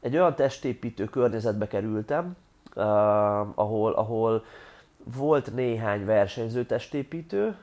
egy 0.02 0.14
olyan 0.14 0.36
testépítő 0.36 1.06
környezetbe 1.06 1.68
kerültem, 1.68 2.36
ahol, 3.56 3.94
ahol 3.94 4.44
volt 5.16 5.54
néhány 5.54 6.06
versenyző 6.06 6.66
testépítő, 6.66 7.56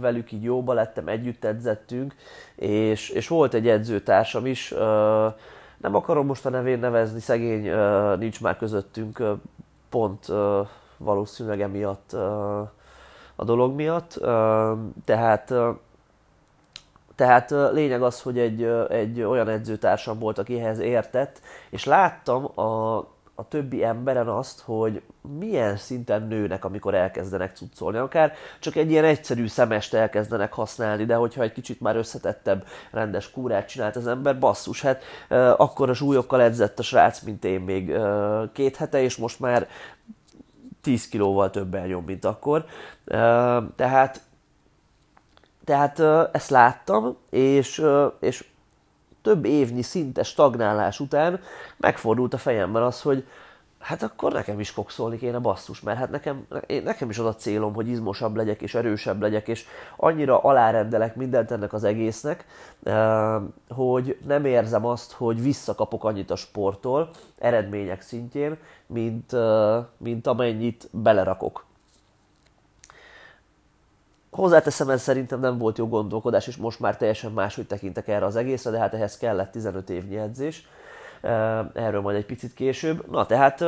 velük 0.00 0.32
így 0.32 0.42
jóba 0.42 0.72
lettem, 0.72 1.08
együtt 1.08 1.44
edzettünk, 1.44 2.14
és, 2.54 3.08
és 3.08 3.28
volt 3.28 3.54
egy 3.54 3.68
edzőtársam 3.68 4.46
is, 4.46 4.74
nem 5.76 5.94
akarom 5.94 6.26
most 6.26 6.46
a 6.46 6.50
nevén 6.50 6.78
nevezni, 6.78 7.20
szegény 7.20 7.70
nincs 8.18 8.40
már 8.40 8.56
közöttünk, 8.56 9.22
pont 9.88 10.26
valószínűleg 10.96 11.60
emiatt 11.60 12.12
a 13.36 13.44
dolog 13.44 13.74
miatt, 13.74 14.20
tehát 15.04 15.54
tehát 17.22 17.50
lényeg 17.72 18.02
az, 18.02 18.22
hogy 18.22 18.38
egy, 18.38 18.62
egy 18.88 19.22
olyan 19.22 19.48
edzőtársam 19.48 20.18
volt, 20.18 20.38
akihez 20.38 20.78
értett, 20.78 21.40
és 21.70 21.84
láttam 21.84 22.58
a, 22.58 22.96
a 23.34 23.48
többi 23.48 23.84
emberen 23.84 24.28
azt, 24.28 24.60
hogy 24.60 25.02
milyen 25.38 25.76
szinten 25.76 26.22
nőnek, 26.22 26.64
amikor 26.64 26.94
elkezdenek 26.94 27.56
cuccolni. 27.56 27.98
Akár 27.98 28.32
csak 28.60 28.76
egy 28.76 28.90
ilyen 28.90 29.04
egyszerű 29.04 29.46
szemest 29.46 29.94
elkezdenek 29.94 30.52
használni, 30.52 31.04
de 31.04 31.14
hogyha 31.14 31.42
egy 31.42 31.52
kicsit 31.52 31.80
már 31.80 31.96
összetettebb, 31.96 32.66
rendes 32.90 33.30
kúrát 33.30 33.68
csinált 33.68 33.96
az 33.96 34.06
ember, 34.06 34.38
basszus, 34.38 34.82
hát 34.82 35.02
akkor 35.56 35.90
a 35.90 35.94
súlyokkal 35.94 36.42
edzett 36.42 36.78
a 36.78 36.82
srác, 36.82 37.20
mint 37.20 37.44
én 37.44 37.60
még 37.60 37.96
két 38.52 38.76
hete, 38.76 39.02
és 39.02 39.16
most 39.16 39.40
már 39.40 39.68
10 40.80 41.08
kilóval 41.08 41.50
többen 41.50 41.86
nyom, 41.86 42.04
mint 42.04 42.24
akkor. 42.24 42.64
Tehát 43.76 44.20
tehát 45.64 46.00
ezt 46.34 46.50
láttam, 46.50 47.16
és, 47.30 47.84
és 48.20 48.44
több 49.22 49.44
évnyi 49.44 49.82
szintes 49.82 50.28
stagnálás 50.28 51.00
után 51.00 51.40
megfordult 51.76 52.34
a 52.34 52.38
fejemben 52.38 52.82
az, 52.82 53.02
hogy 53.02 53.26
hát 53.82 54.02
akkor 54.02 54.32
nekem 54.32 54.60
is 54.60 54.72
kokszolni 54.72 55.18
kéne 55.18 55.38
basszus, 55.38 55.80
mert 55.80 55.98
hát 55.98 56.10
nekem, 56.10 56.46
nekem 56.84 57.10
is 57.10 57.18
az 57.18 57.26
a 57.26 57.34
célom, 57.34 57.74
hogy 57.74 57.88
izmosabb 57.88 58.36
legyek 58.36 58.62
és 58.62 58.74
erősebb 58.74 59.20
legyek, 59.20 59.48
és 59.48 59.64
annyira 59.96 60.38
alárendelek 60.38 61.16
mindent 61.16 61.50
ennek 61.50 61.72
az 61.72 61.84
egésznek, 61.84 62.46
hogy 63.68 64.18
nem 64.26 64.44
érzem 64.44 64.86
azt, 64.86 65.12
hogy 65.12 65.42
visszakapok 65.42 66.04
annyit 66.04 66.30
a 66.30 66.36
sporttól, 66.36 67.10
eredmények 67.38 68.00
szintjén, 68.00 68.56
mint, 68.86 69.36
mint 69.96 70.26
amennyit 70.26 70.88
belerakok. 70.90 71.64
Hozzáteszem, 74.32 74.90
ez 74.90 75.02
szerintem 75.02 75.40
nem 75.40 75.58
volt 75.58 75.78
jó 75.78 75.88
gondolkodás, 75.88 76.46
és 76.46 76.56
most 76.56 76.80
már 76.80 76.96
teljesen 76.96 77.32
máshogy 77.32 77.66
tekintek 77.66 78.08
erre 78.08 78.24
az 78.24 78.36
egészre, 78.36 78.70
de 78.70 78.78
hát 78.78 78.94
ehhez 78.94 79.16
kellett 79.16 79.50
15 79.50 79.90
évnyi 79.90 80.16
edzés. 80.16 80.68
Erről 81.72 82.00
majd 82.00 82.16
egy 82.16 82.26
picit 82.26 82.54
később. 82.54 83.10
Na, 83.10 83.26
tehát 83.26 83.64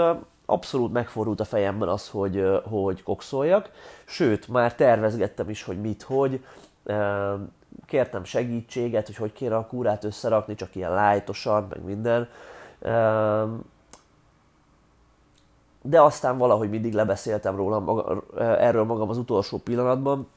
abszolút 0.47 0.93
megfordult 0.93 1.41
a 1.41 1.45
fejemben 1.45 1.89
az, 1.89 2.09
hogy, 2.09 2.61
hogy 2.63 3.03
kokszoljak. 3.03 3.71
Sőt, 4.05 4.49
már 4.49 4.75
tervezgettem 4.75 5.51
is, 5.51 5.63
hogy 5.63 5.81
mit, 5.81 6.03
hogy. 6.03 6.45
Kértem 7.87 8.25
segítséget, 8.25 9.07
hogy 9.07 9.17
hogy 9.17 9.33
kéne 9.33 9.57
a 9.57 9.67
kúrát 9.67 10.05
összerakni, 10.05 10.55
csak 10.55 10.75
ilyen 10.75 10.95
lájtosan, 10.95 11.67
meg 11.71 11.85
minden. 11.85 12.29
De 15.83 16.01
aztán 16.03 16.39
valahogy 16.39 16.71
mindig 16.71 16.93
lebeszéltem 16.93 17.57
róla 17.57 18.23
erről 18.37 18.85
magam 18.85 19.09
az 19.09 19.19
utolsó 19.19 19.59
pillanatban, 19.59 20.29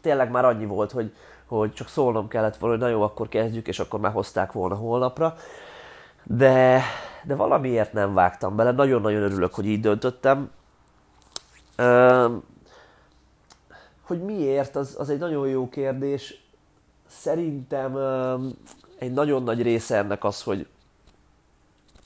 tényleg 0.00 0.30
már 0.30 0.44
annyi 0.44 0.66
volt, 0.66 0.90
hogy, 0.90 1.12
hogy 1.46 1.72
csak 1.72 1.88
szólnom 1.88 2.28
kellett 2.28 2.56
volna, 2.56 2.76
hogy 2.76 2.84
na 2.84 2.90
jó, 2.90 3.02
akkor 3.02 3.28
kezdjük, 3.28 3.68
és 3.68 3.78
akkor 3.78 4.00
már 4.00 4.12
hozták 4.12 4.52
volna 4.52 4.74
holnapra. 4.74 5.36
De, 6.22 6.82
de 7.24 7.34
valamiért 7.34 7.92
nem 7.92 8.14
vágtam 8.14 8.56
bele, 8.56 8.70
nagyon-nagyon 8.70 9.22
örülök, 9.22 9.54
hogy 9.54 9.66
így 9.66 9.80
döntöttem. 9.80 10.50
Üm, 11.78 12.42
hogy 14.02 14.22
miért, 14.22 14.76
az, 14.76 14.96
az 14.98 15.10
egy 15.10 15.18
nagyon 15.18 15.48
jó 15.48 15.68
kérdés. 15.68 16.46
Szerintem 17.06 17.96
üm, 17.96 18.50
egy 18.98 19.12
nagyon 19.12 19.42
nagy 19.42 19.62
része 19.62 19.96
ennek 19.96 20.24
az, 20.24 20.42
hogy, 20.42 20.66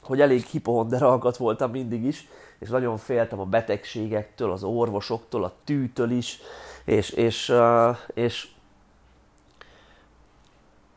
hogy 0.02 0.20
elég 0.20 0.44
hipohonderalkat 0.44 1.36
voltam 1.36 1.70
mindig 1.70 2.04
is, 2.04 2.28
és 2.58 2.68
nagyon 2.68 2.96
féltem 2.96 3.40
a 3.40 3.44
betegségektől, 3.44 4.52
az 4.52 4.62
orvosoktól, 4.62 5.44
a 5.44 5.52
tűtől 5.64 6.10
is, 6.10 6.40
és, 6.84 7.10
és, 7.10 7.52
és, 8.14 8.48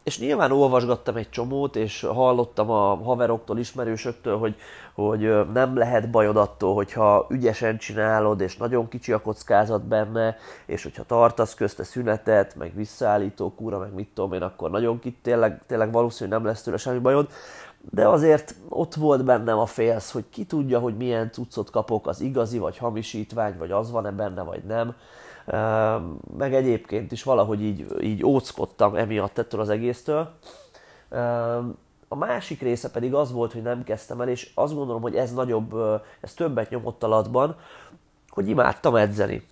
és 0.04 0.20
nyilván 0.20 0.52
olvasgattam 0.52 1.16
egy 1.16 1.30
csomót, 1.30 1.76
és 1.76 2.02
hallottam 2.02 2.70
a 2.70 2.96
haveroktól, 2.96 3.58
ismerősöktől, 3.58 4.38
hogy, 4.38 4.56
hogy 4.94 5.52
nem 5.54 5.78
lehet 5.78 6.12
bajod 6.12 6.38
attól, 6.38 6.74
hogyha 6.74 7.28
ügyesen 7.30 7.78
csinálod, 7.78 8.42
és 8.42 8.58
nagyon 8.58 8.88
kicsi 8.88 9.12
a 9.12 9.22
kockázat 9.22 9.84
benne, 9.84 10.38
és 10.66 10.84
hogyha 10.84 11.04
tartasz 11.04 11.54
közte 11.54 11.84
szünetet, 11.84 12.56
meg 12.56 12.76
visszaállító 12.76 13.54
kúra, 13.56 13.80
meg 13.80 13.94
mit 13.94 14.10
tudom 14.14 14.34
én, 14.34 14.42
akkor 14.42 14.70
nagyon 14.70 15.00
kit, 15.00 15.18
tényleg, 15.22 15.62
tényleg 15.68 15.92
valószínűleg 15.92 16.40
nem 16.40 16.48
lesz 16.48 16.62
tőle 16.62 16.78
semmi 16.78 17.00
bajod. 17.00 17.30
De 17.92 18.08
azért 18.08 18.56
ott 18.70 18.94
volt 18.94 19.26
bennem 19.26 19.58
a 19.58 19.66
félsz, 19.66 20.12
hogy 20.12 20.26
ki 20.30 20.46
tudja, 20.46 20.80
hogy 20.80 20.98
milyen 20.98 21.32
cuccot 21.32 21.70
kapok, 21.70 22.08
az 22.08 22.22
igazi, 22.22 22.58
vagy 22.58 22.78
hamisítvány, 22.78 23.58
vagy 23.58 23.72
az 23.72 23.92
van-e 23.92 24.12
benne, 24.12 24.42
vagy 24.42 24.64
nem 24.64 24.96
meg 26.38 26.54
egyébként 26.54 27.12
is 27.12 27.24
valahogy 27.24 27.62
így, 27.62 27.86
így 28.02 28.26
óckodtam 28.26 28.96
emiatt 28.96 29.38
ettől 29.38 29.62
az 29.62 29.70
egésztől. 29.70 30.30
A 32.08 32.16
másik 32.16 32.62
része 32.62 32.92
pedig 32.92 33.14
az 33.14 33.32
volt, 33.32 33.54
hogy 33.54 33.62
nem 33.62 33.84
kezdtem 33.84 34.22
el, 34.22 34.30
és 34.30 34.52
azt 34.56 34.76
gondolom, 34.76 35.02
hogy 35.02 35.16
ez 35.16 35.34
nagyobb, 35.34 35.76
ez 36.22 36.34
többet 36.34 36.70
nyomott 36.70 37.04
alatban, 37.04 37.56
hogy 38.30 38.50
imádtam 38.50 38.96
edzeni. 38.96 39.48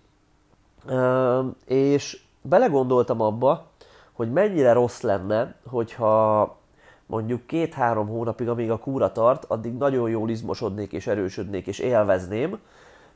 És 1.66 2.22
belegondoltam 2.42 3.22
abba, 3.22 3.66
hogy 4.12 4.32
mennyire 4.32 4.74
rossz 4.74 5.02
lenne, 5.02 5.56
hogyha 5.68 6.56
mondjuk 7.06 7.48
két-három 7.48 8.08
hónapig, 8.08 8.50
amíg 8.50 8.72
a 8.72 8.78
kúra 8.78 9.12
tart, 9.12 9.46
addig 9.46 9.78
nagyon 9.78 10.10
jól 10.10 10.30
izmosodnék 10.30 10.92
és 10.92 11.08
erősödnék 11.08 11.68
és 11.68 11.80
élvezném, 11.80 12.60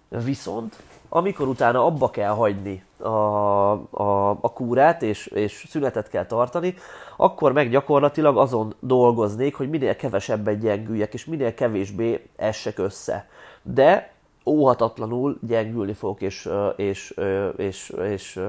viszont 0.09 0.75
amikor 1.09 1.47
utána 1.47 1.85
abba 1.85 2.09
kell 2.09 2.31
hagyni 2.31 2.83
a, 2.97 3.07
a, 3.07 4.29
a 4.29 4.53
kúrát, 4.53 5.01
és, 5.01 5.27
és 5.27 5.65
szünetet 5.69 6.09
kell 6.09 6.25
tartani, 6.25 6.75
akkor 7.17 7.51
meg 7.51 7.69
gyakorlatilag 7.69 8.37
azon 8.37 8.73
dolgoznék, 8.79 9.55
hogy 9.55 9.69
minél 9.69 9.95
kevesebben 9.95 10.59
gyengüljek, 10.59 11.13
és 11.13 11.25
minél 11.25 11.53
kevésbé 11.53 12.27
essek 12.35 12.77
össze. 12.79 13.29
De 13.61 14.11
óhatatlanul 14.45 15.39
gyengülni 15.41 15.93
fogok, 15.93 16.21
és, 16.21 16.49
és, 16.75 17.13
és, 17.57 17.89
és, 17.89 17.95
és 18.09 18.39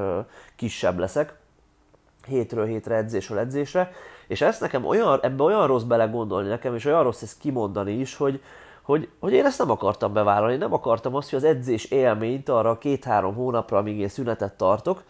kisebb 0.57 0.99
leszek 0.99 1.37
hétről 2.27 2.67
hétre, 2.67 2.95
edzésről 2.95 3.39
edzésre, 3.39 3.91
és 4.27 4.41
ezt 4.41 4.61
nekem 4.61 4.85
olyan, 4.85 5.19
ebbe 5.23 5.43
olyan 5.43 5.67
rossz 5.67 5.83
belegondolni 5.83 6.49
nekem, 6.49 6.75
és 6.75 6.85
olyan 6.85 7.03
rossz 7.03 7.23
ezt 7.23 7.39
kimondani 7.39 7.93
is, 7.93 8.17
hogy, 8.17 8.41
hogy, 8.89 9.09
hogy 9.21 9.33
én 9.33 9.45
ezt 9.45 9.59
nem 9.59 9.71
akartam 9.71 10.13
bevállalni, 10.13 10.57
nem 10.57 10.73
akartam 10.73 11.15
azt, 11.15 11.31
hogy 11.31 11.39
az 11.39 11.45
edzés 11.45 11.85
élményt 11.85 12.49
arra 12.49 12.79
két-három 12.79 13.35
hónapra, 13.35 13.79
amíg 13.79 13.99
én 13.99 14.09
szünetet 14.09 14.53
tartok, 14.53 15.03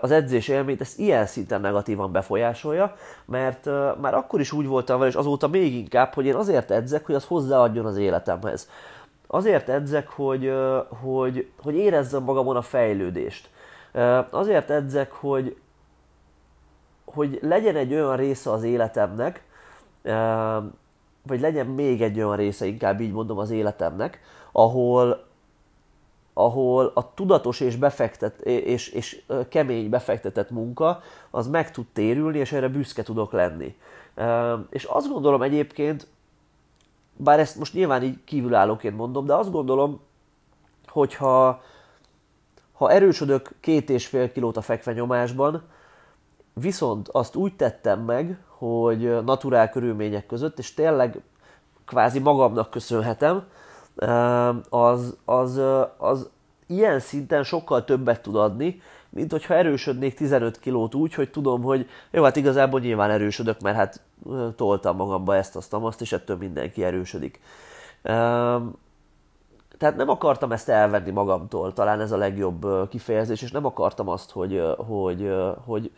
az 0.00 0.10
edzés 0.10 0.48
élményt 0.48 0.80
ezt 0.80 0.98
ilyen 0.98 1.26
szinten 1.26 1.60
negatívan 1.60 2.12
befolyásolja, 2.12 2.96
mert 3.24 3.64
már 4.00 4.14
akkor 4.14 4.40
is 4.40 4.52
úgy 4.52 4.66
voltam 4.66 4.98
vele, 4.98 5.10
és 5.10 5.16
azóta 5.16 5.48
még 5.48 5.74
inkább, 5.74 6.14
hogy 6.14 6.26
én 6.26 6.34
azért 6.34 6.70
edzek, 6.70 7.06
hogy 7.06 7.14
az 7.14 7.24
hozzáadjon 7.24 7.86
az 7.86 7.96
életemhez. 7.96 8.68
Azért 9.26 9.68
edzek, 9.68 10.08
hogy, 10.08 10.52
hogy, 11.02 11.50
hogy 11.62 11.74
érezzem 11.74 12.22
magamon 12.22 12.56
a 12.56 12.62
fejlődést. 12.62 13.50
Azért 14.30 14.70
edzek, 14.70 15.12
hogy, 15.12 15.56
hogy 17.04 17.38
legyen 17.42 17.76
egy 17.76 17.92
olyan 17.92 18.16
része 18.16 18.50
az 18.50 18.62
életemnek, 18.62 19.44
vagy 21.26 21.40
legyen 21.40 21.66
még 21.66 22.02
egy 22.02 22.16
olyan 22.16 22.36
része, 22.36 22.66
inkább 22.66 23.00
így 23.00 23.12
mondom, 23.12 23.38
az 23.38 23.50
életemnek, 23.50 24.20
ahol, 24.52 25.26
ahol 26.32 26.90
a 26.94 27.14
tudatos 27.14 27.60
és, 27.60 27.76
befektet, 27.76 28.40
és, 28.40 28.88
és 28.88 29.22
kemény 29.48 29.88
befektetett 29.88 30.50
munka 30.50 31.00
az 31.30 31.48
meg 31.48 31.70
tud 31.70 31.86
térülni, 31.92 32.38
és 32.38 32.52
erre 32.52 32.68
büszke 32.68 33.02
tudok 33.02 33.32
lenni. 33.32 33.76
És 34.70 34.84
azt 34.84 35.08
gondolom 35.08 35.42
egyébként, 35.42 36.06
bár 37.16 37.38
ezt 37.38 37.56
most 37.56 37.72
nyilván 37.72 38.02
így 38.02 38.18
kívülállóként 38.24 38.96
mondom, 38.96 39.26
de 39.26 39.34
azt 39.34 39.50
gondolom, 39.50 40.00
hogyha 40.86 41.62
ha 42.72 42.90
erősödök 42.90 43.50
két 43.60 43.90
és 43.90 44.06
fél 44.06 44.32
kilót 44.32 44.56
a 44.56 44.60
fekvenyomásban, 44.60 45.62
viszont 46.60 47.08
azt 47.08 47.36
úgy 47.36 47.56
tettem 47.56 48.00
meg, 48.00 48.38
hogy 48.48 49.24
naturál 49.24 49.70
körülmények 49.70 50.26
között, 50.26 50.58
és 50.58 50.74
tényleg 50.74 51.20
kvázi 51.86 52.18
magamnak 52.18 52.70
köszönhetem, 52.70 53.46
az, 54.68 55.16
az, 55.24 55.60
az 55.96 56.30
ilyen 56.66 57.00
szinten 57.00 57.42
sokkal 57.42 57.84
többet 57.84 58.22
tud 58.22 58.36
adni, 58.36 58.80
mint 59.08 59.30
hogyha 59.30 59.54
erősödnék 59.54 60.14
15 60.14 60.58
kilót 60.58 60.94
úgy, 60.94 61.14
hogy 61.14 61.30
tudom, 61.30 61.62
hogy 61.62 61.88
jó, 62.10 62.22
hát 62.22 62.36
igazából 62.36 62.80
nyilván 62.80 63.10
erősödök, 63.10 63.60
mert 63.60 63.76
hát 63.76 64.00
toltam 64.56 64.96
magamba 64.96 65.36
ezt, 65.36 65.56
azt, 65.56 65.72
azt, 65.72 66.00
és 66.00 66.12
ettől 66.12 66.36
mindenki 66.36 66.84
erősödik. 66.84 67.40
Tehát 69.78 69.96
nem 69.96 70.08
akartam 70.08 70.52
ezt 70.52 70.68
elvenni 70.68 71.10
magamtól, 71.10 71.72
talán 71.72 72.00
ez 72.00 72.12
a 72.12 72.16
legjobb 72.16 72.88
kifejezés, 72.88 73.42
és 73.42 73.50
nem 73.50 73.64
akartam 73.64 74.08
azt, 74.08 74.30
hogy, 74.30 74.62
hogy, 74.76 75.34
hogy, 75.64 75.90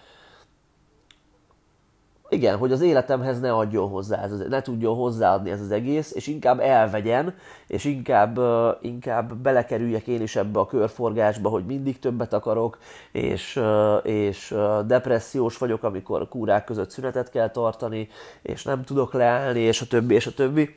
igen, 2.30 2.56
hogy 2.56 2.72
az 2.72 2.80
életemhez 2.80 3.40
ne 3.40 3.52
adjon 3.52 3.88
hozzá, 3.88 4.22
ez 4.22 4.38
ne 4.48 4.62
tudjon 4.62 4.94
hozzáadni 4.94 5.50
ez 5.50 5.60
az 5.60 5.70
egész, 5.70 6.12
és 6.14 6.26
inkább 6.26 6.60
elvegyen, 6.60 7.34
és 7.66 7.84
inkább, 7.84 8.40
inkább 8.80 9.34
belekerüljek 9.34 10.06
én 10.06 10.22
is 10.22 10.36
ebbe 10.36 10.58
a 10.58 10.66
körforgásba, 10.66 11.48
hogy 11.48 11.66
mindig 11.66 11.98
többet 11.98 12.32
akarok, 12.32 12.78
és, 13.12 13.60
és 14.02 14.54
depressziós 14.86 15.58
vagyok, 15.58 15.82
amikor 15.82 16.28
kúrák 16.28 16.64
között 16.64 16.90
szünetet 16.90 17.30
kell 17.30 17.50
tartani, 17.50 18.08
és 18.42 18.64
nem 18.64 18.84
tudok 18.84 19.12
leállni, 19.12 19.60
és 19.60 19.80
a 19.80 19.86
többi, 19.86 20.14
és 20.14 20.26
a 20.26 20.32
többi. 20.32 20.74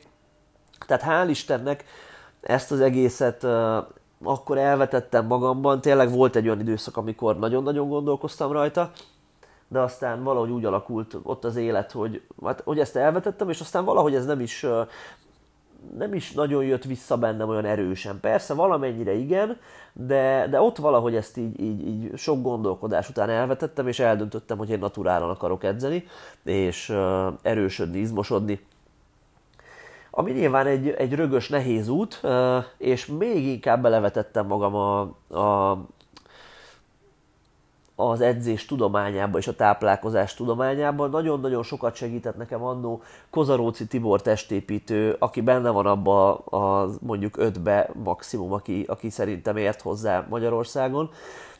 Tehát 0.86 1.26
hál' 1.26 1.30
Istennek 1.30 1.84
ezt 2.40 2.72
az 2.72 2.80
egészet 2.80 3.46
akkor 4.24 4.58
elvetettem 4.58 5.26
magamban, 5.26 5.80
tényleg 5.80 6.10
volt 6.10 6.36
egy 6.36 6.46
olyan 6.46 6.60
időszak, 6.60 6.96
amikor 6.96 7.38
nagyon-nagyon 7.38 7.88
gondolkoztam 7.88 8.52
rajta, 8.52 8.90
de 9.72 9.80
aztán 9.80 10.22
valahogy 10.22 10.50
úgy 10.50 10.64
alakult 10.64 11.16
ott 11.22 11.44
az 11.44 11.56
élet, 11.56 11.92
hogy, 11.92 12.22
hát, 12.44 12.60
hogy 12.60 12.78
ezt 12.78 12.96
elvetettem, 12.96 13.48
és 13.48 13.60
aztán 13.60 13.84
valahogy 13.84 14.14
ez 14.14 14.26
nem 14.26 14.40
is, 14.40 14.66
nem 15.98 16.14
is 16.14 16.32
nagyon 16.32 16.64
jött 16.64 16.84
vissza 16.84 17.18
bennem 17.18 17.48
olyan 17.48 17.64
erősen. 17.64 18.20
Persze 18.20 18.54
valamennyire 18.54 19.12
igen, 19.12 19.58
de, 19.92 20.46
de 20.50 20.60
ott 20.60 20.76
valahogy 20.76 21.14
ezt 21.14 21.36
így, 21.36 21.60
így, 21.60 21.86
így 21.86 22.16
sok 22.16 22.42
gondolkodás 22.42 23.08
után 23.08 23.30
elvetettem, 23.30 23.88
és 23.88 23.98
eldöntöttem, 23.98 24.58
hogy 24.58 24.70
én 24.70 24.78
naturálon 24.78 25.30
akarok 25.30 25.64
edzeni, 25.64 26.06
és 26.44 26.96
erősödni, 27.42 27.98
izmosodni. 27.98 28.60
Ami 30.10 30.30
nyilván 30.30 30.66
egy, 30.66 30.88
egy 30.88 31.14
rögös, 31.14 31.48
nehéz 31.48 31.88
út, 31.88 32.22
és 32.76 33.06
még 33.06 33.46
inkább 33.46 33.82
belevetettem 33.82 34.46
magam 34.46 34.74
a, 34.74 35.00
a 35.40 35.78
az 38.10 38.20
edzés 38.20 38.64
tudományában 38.64 39.40
és 39.40 39.46
a 39.46 39.54
táplálkozás 39.54 40.34
tudományában. 40.34 41.10
Nagyon-nagyon 41.10 41.62
sokat 41.62 41.94
segített 41.94 42.36
nekem 42.36 42.62
annó 42.62 43.02
Kozaróci 43.30 43.86
Tibor 43.86 44.22
testépítő, 44.22 45.16
aki 45.18 45.40
benne 45.40 45.70
van 45.70 45.86
abba 45.86 46.34
a 46.34 46.90
mondjuk 47.00 47.36
ötbe 47.36 47.90
maximum, 48.04 48.52
aki, 48.52 48.84
aki 48.88 49.10
szerintem 49.10 49.56
ért 49.56 49.80
hozzá 49.80 50.26
Magyarországon. 50.28 51.10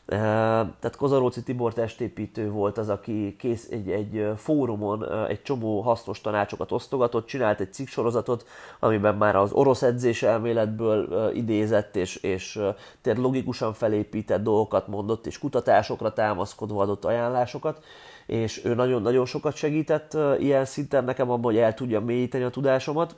Tehát 0.05 0.95
Kozaróci 0.97 1.43
Tibor 1.43 1.73
testépítő 1.73 2.49
volt 2.49 2.77
az, 2.77 2.89
aki 2.89 3.35
kész 3.39 3.67
egy, 3.71 3.89
egy 3.89 4.31
fórumon 4.37 5.27
egy 5.27 5.41
csomó 5.41 5.81
hasznos 5.81 6.21
tanácsokat 6.21 6.71
osztogatott, 6.71 7.25
csinált 7.25 7.59
egy 7.59 7.73
cikksorozatot, 7.73 8.45
amiben 8.79 9.15
már 9.15 9.35
az 9.35 9.51
orosz 9.51 9.81
edzés 9.81 10.23
elméletből 10.23 11.31
idézett, 11.33 11.95
és, 11.95 12.15
és 12.15 12.61
tényleg 13.01 13.23
logikusan 13.23 13.73
felépített 13.73 14.43
dolgokat 14.43 14.87
mondott, 14.87 15.25
és 15.25 15.39
kutatásokra 15.39 16.13
támaszkodva 16.13 16.81
adott 16.81 17.05
ajánlásokat, 17.05 17.83
és 18.25 18.65
ő 18.65 18.73
nagyon-nagyon 18.73 19.25
sokat 19.25 19.55
segített 19.55 20.17
ilyen 20.39 20.65
szinten 20.65 21.03
nekem 21.03 21.29
abban, 21.29 21.43
hogy 21.43 21.57
el 21.57 21.73
tudjam 21.73 22.03
mélyíteni 22.03 22.43
a 22.43 22.49
tudásomat. 22.49 23.15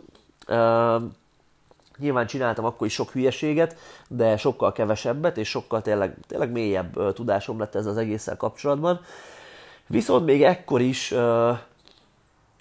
Nyilván 1.97 2.25
csináltam 2.25 2.65
akkor 2.65 2.87
is 2.87 2.93
sok 2.93 3.11
hülyeséget, 3.11 3.77
de 4.07 4.37
sokkal 4.37 4.71
kevesebbet, 4.71 5.37
és 5.37 5.49
sokkal 5.49 5.81
tényleg, 5.81 6.15
tényleg 6.27 6.51
mélyebb 6.51 7.13
tudásom 7.13 7.59
lett 7.59 7.75
ez 7.75 7.85
az 7.85 7.97
egésszel 7.97 8.37
kapcsolatban. 8.37 8.99
Viszont 9.87 10.25
még 10.25 10.43
ekkor 10.43 10.81
is 10.81 11.13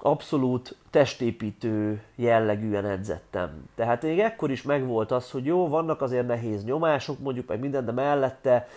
abszolút 0.06 0.76
testépítő 0.90 2.02
jellegűen 2.14 2.84
edzettem. 2.84 3.68
Tehát 3.74 4.02
még 4.02 4.18
ekkor 4.18 4.50
is 4.50 4.62
megvolt 4.62 5.10
az, 5.10 5.30
hogy 5.30 5.44
jó, 5.44 5.68
vannak 5.68 6.02
azért 6.02 6.26
nehéz 6.26 6.64
nyomások, 6.64 7.18
mondjuk 7.18 7.48
meg 7.48 7.60
minden, 7.60 7.84
de 7.84 7.92
mellette 7.92 8.68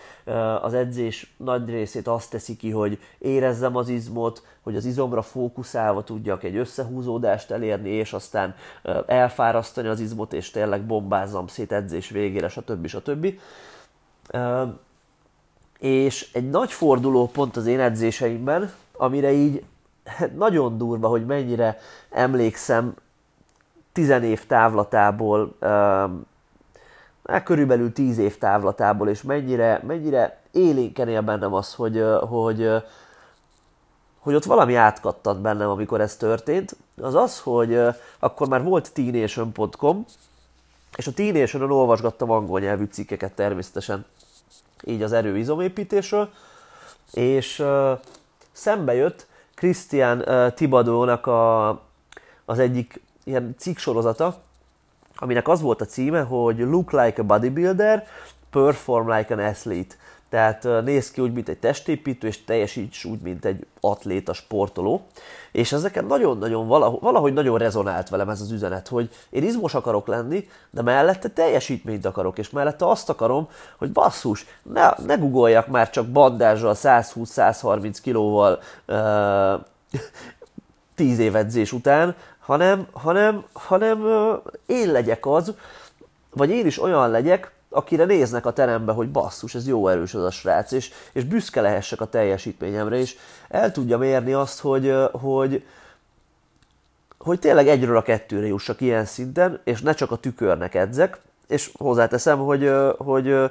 az 0.62 0.74
edzés 0.74 1.34
nagy 1.36 1.70
részét 1.70 2.06
azt 2.06 2.30
teszi 2.30 2.56
ki, 2.56 2.70
hogy 2.70 2.98
érezzem 3.18 3.76
az 3.76 3.88
izmot, 3.88 4.42
hogy 4.62 4.76
az 4.76 4.84
izomra 4.84 5.22
fókuszálva 5.22 6.04
tudjak 6.04 6.42
egy 6.42 6.56
összehúzódást 6.56 7.50
elérni, 7.50 7.90
és 7.90 8.12
aztán 8.12 8.54
elfárasztani 9.06 9.88
az 9.88 10.00
izmot, 10.00 10.32
és 10.32 10.50
tényleg 10.50 10.86
bombázzam 10.86 11.46
szét 11.46 11.72
edzés 11.72 12.10
végére, 12.10 12.48
stb. 12.48 12.86
stb. 12.86 13.26
És 15.78 16.30
egy 16.32 16.50
nagy 16.50 16.72
forduló 16.72 17.26
pont 17.26 17.56
az 17.56 17.66
én 17.66 17.80
edzéseimben, 17.80 18.72
amire 18.92 19.32
így 19.32 19.64
nagyon 20.36 20.78
durva, 20.78 21.08
hogy 21.08 21.26
mennyire 21.26 21.78
emlékszem 22.10 22.94
tizen 23.92 24.24
év 24.24 24.46
távlatából, 24.46 25.56
hát 27.24 27.42
körülbelül 27.44 27.92
tíz 27.92 28.18
év 28.18 28.38
távlatából, 28.38 29.08
és 29.08 29.22
mennyire, 29.22 29.82
mennyire 29.86 30.40
élénken 30.50 31.08
él 31.08 31.20
bennem 31.20 31.54
az, 31.54 31.74
hogy, 31.74 32.04
hogy, 32.28 32.70
hogy 34.18 34.34
ott 34.34 34.44
valami 34.44 34.74
átkattant 34.74 35.40
bennem, 35.40 35.68
amikor 35.68 36.00
ez 36.00 36.16
történt, 36.16 36.76
az 37.00 37.14
az, 37.14 37.40
hogy 37.40 37.80
akkor 38.18 38.48
már 38.48 38.62
volt 38.62 38.92
teenation.com, 38.92 40.04
és 40.96 41.06
a 41.06 41.12
teenation 41.12 41.70
olvasgattam 41.70 42.30
angol 42.30 42.60
nyelvű 42.60 42.84
cikkeket 42.84 43.32
természetesen, 43.32 44.04
így 44.84 45.02
az 45.02 45.12
erőizomépítésről, 45.12 46.30
és 47.12 47.64
szembe 48.52 48.94
jött 48.94 49.26
Christian 49.58 50.18
uh, 50.18 50.52
Tibadónak 50.52 51.26
a, 51.26 51.68
az 52.44 52.58
egyik 52.58 53.00
ilyen 53.24 53.54
cikksorozata, 53.58 54.42
aminek 55.16 55.48
az 55.48 55.60
volt 55.60 55.80
a 55.80 55.84
címe, 55.84 56.20
hogy 56.22 56.58
Look 56.58 56.92
like 56.92 57.22
a 57.22 57.24
bodybuilder, 57.24 58.06
perform 58.50 59.10
like 59.10 59.34
an 59.34 59.40
athlete. 59.40 59.94
Tehát 60.28 60.68
néz 60.84 61.10
ki 61.10 61.20
úgy, 61.20 61.32
mint 61.32 61.48
egy 61.48 61.58
testépítő, 61.58 62.26
és 62.26 62.44
teljesíts 62.44 63.04
úgy, 63.04 63.20
mint 63.20 63.44
egy 63.44 63.66
atléta, 63.80 64.32
sportoló. 64.32 65.02
És 65.52 65.72
ezeken 65.72 66.04
nagyon-nagyon 66.04 66.66
valahogy, 66.66 67.00
valahogy 67.00 67.32
nagyon 67.32 67.58
rezonált 67.58 68.08
velem 68.08 68.28
ez 68.28 68.40
az 68.40 68.50
üzenet, 68.50 68.88
hogy 68.88 69.10
én 69.30 69.42
izmos 69.42 69.74
akarok 69.74 70.06
lenni, 70.06 70.48
de 70.70 70.82
mellette 70.82 71.28
teljesítményt 71.28 72.04
akarok, 72.04 72.38
és 72.38 72.50
mellette 72.50 72.88
azt 72.88 73.08
akarom, 73.08 73.48
hogy 73.78 73.92
basszus, 73.92 74.46
ne, 74.62 74.90
ne 75.06 75.14
guggoljak 75.14 75.66
már 75.66 75.90
csak 75.90 76.06
bandázsal 76.06 76.74
120-130 76.76 77.96
kilóval 78.02 78.60
uh, 78.86 79.60
10 80.94 81.18
év 81.18 81.36
edzés 81.36 81.72
után, 81.72 82.14
hanem, 82.38 82.86
hanem, 82.92 83.44
hanem 83.52 84.00
uh, 84.00 84.34
én 84.66 84.92
legyek 84.92 85.26
az, 85.26 85.54
vagy 86.30 86.50
én 86.50 86.66
is 86.66 86.82
olyan 86.82 87.10
legyek, 87.10 87.52
akire 87.78 88.04
néznek 88.04 88.46
a 88.46 88.52
terembe, 88.52 88.92
hogy 88.92 89.10
basszus, 89.10 89.54
ez 89.54 89.66
jó 89.66 89.88
erős 89.88 90.14
az 90.14 90.24
a 90.24 90.30
srác, 90.30 90.72
és, 90.72 90.90
és 91.12 91.24
büszke 91.24 91.60
lehessek 91.60 92.00
a 92.00 92.06
teljesítményemre, 92.06 92.96
és 92.96 93.16
el 93.48 93.72
tudja 93.72 93.98
mérni 93.98 94.32
azt, 94.32 94.60
hogy, 94.60 94.94
hogy, 95.12 95.64
hogy 97.18 97.38
tényleg 97.38 97.68
egyről 97.68 97.96
a 97.96 98.02
kettőre 98.02 98.46
jussak 98.46 98.80
ilyen 98.80 99.04
szinten, 99.04 99.60
és 99.64 99.80
ne 99.80 99.92
csak 99.92 100.10
a 100.10 100.16
tükörnek 100.16 100.74
edzek, 100.74 101.20
és 101.48 101.70
hozzáteszem, 101.74 102.38
hogy, 102.38 102.72
hogy 102.96 103.50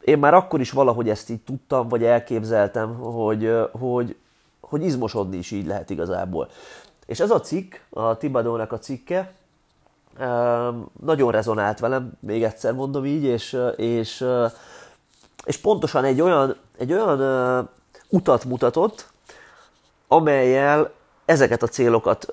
én 0.00 0.18
már 0.18 0.34
akkor 0.34 0.60
is 0.60 0.70
valahogy 0.70 1.08
ezt 1.08 1.30
így 1.30 1.40
tudtam, 1.40 1.88
vagy 1.88 2.04
elképzeltem, 2.04 2.94
hogy, 2.94 3.52
hogy, 3.72 4.16
hogy 4.60 4.82
izmosodni 4.82 5.36
is 5.36 5.50
így 5.50 5.66
lehet 5.66 5.90
igazából. 5.90 6.48
És 7.06 7.20
ez 7.20 7.30
a 7.30 7.40
cikk, 7.40 7.74
a 7.90 8.16
Tibadónak 8.16 8.72
a 8.72 8.78
cikke, 8.78 9.32
nagyon 11.00 11.30
rezonált 11.30 11.78
velem, 11.78 12.12
még 12.20 12.42
egyszer 12.42 12.72
mondom 12.72 13.04
így, 13.04 13.24
és, 13.24 13.56
és, 13.76 14.24
és 15.44 15.56
pontosan 15.56 16.04
egy 16.04 16.20
olyan, 16.20 16.56
egy 16.78 16.92
olyan 16.92 17.68
utat 18.08 18.44
mutatott, 18.44 19.06
amelyel 20.08 20.90
ezeket 21.24 21.62
a 21.62 21.66
célokat 21.66 22.26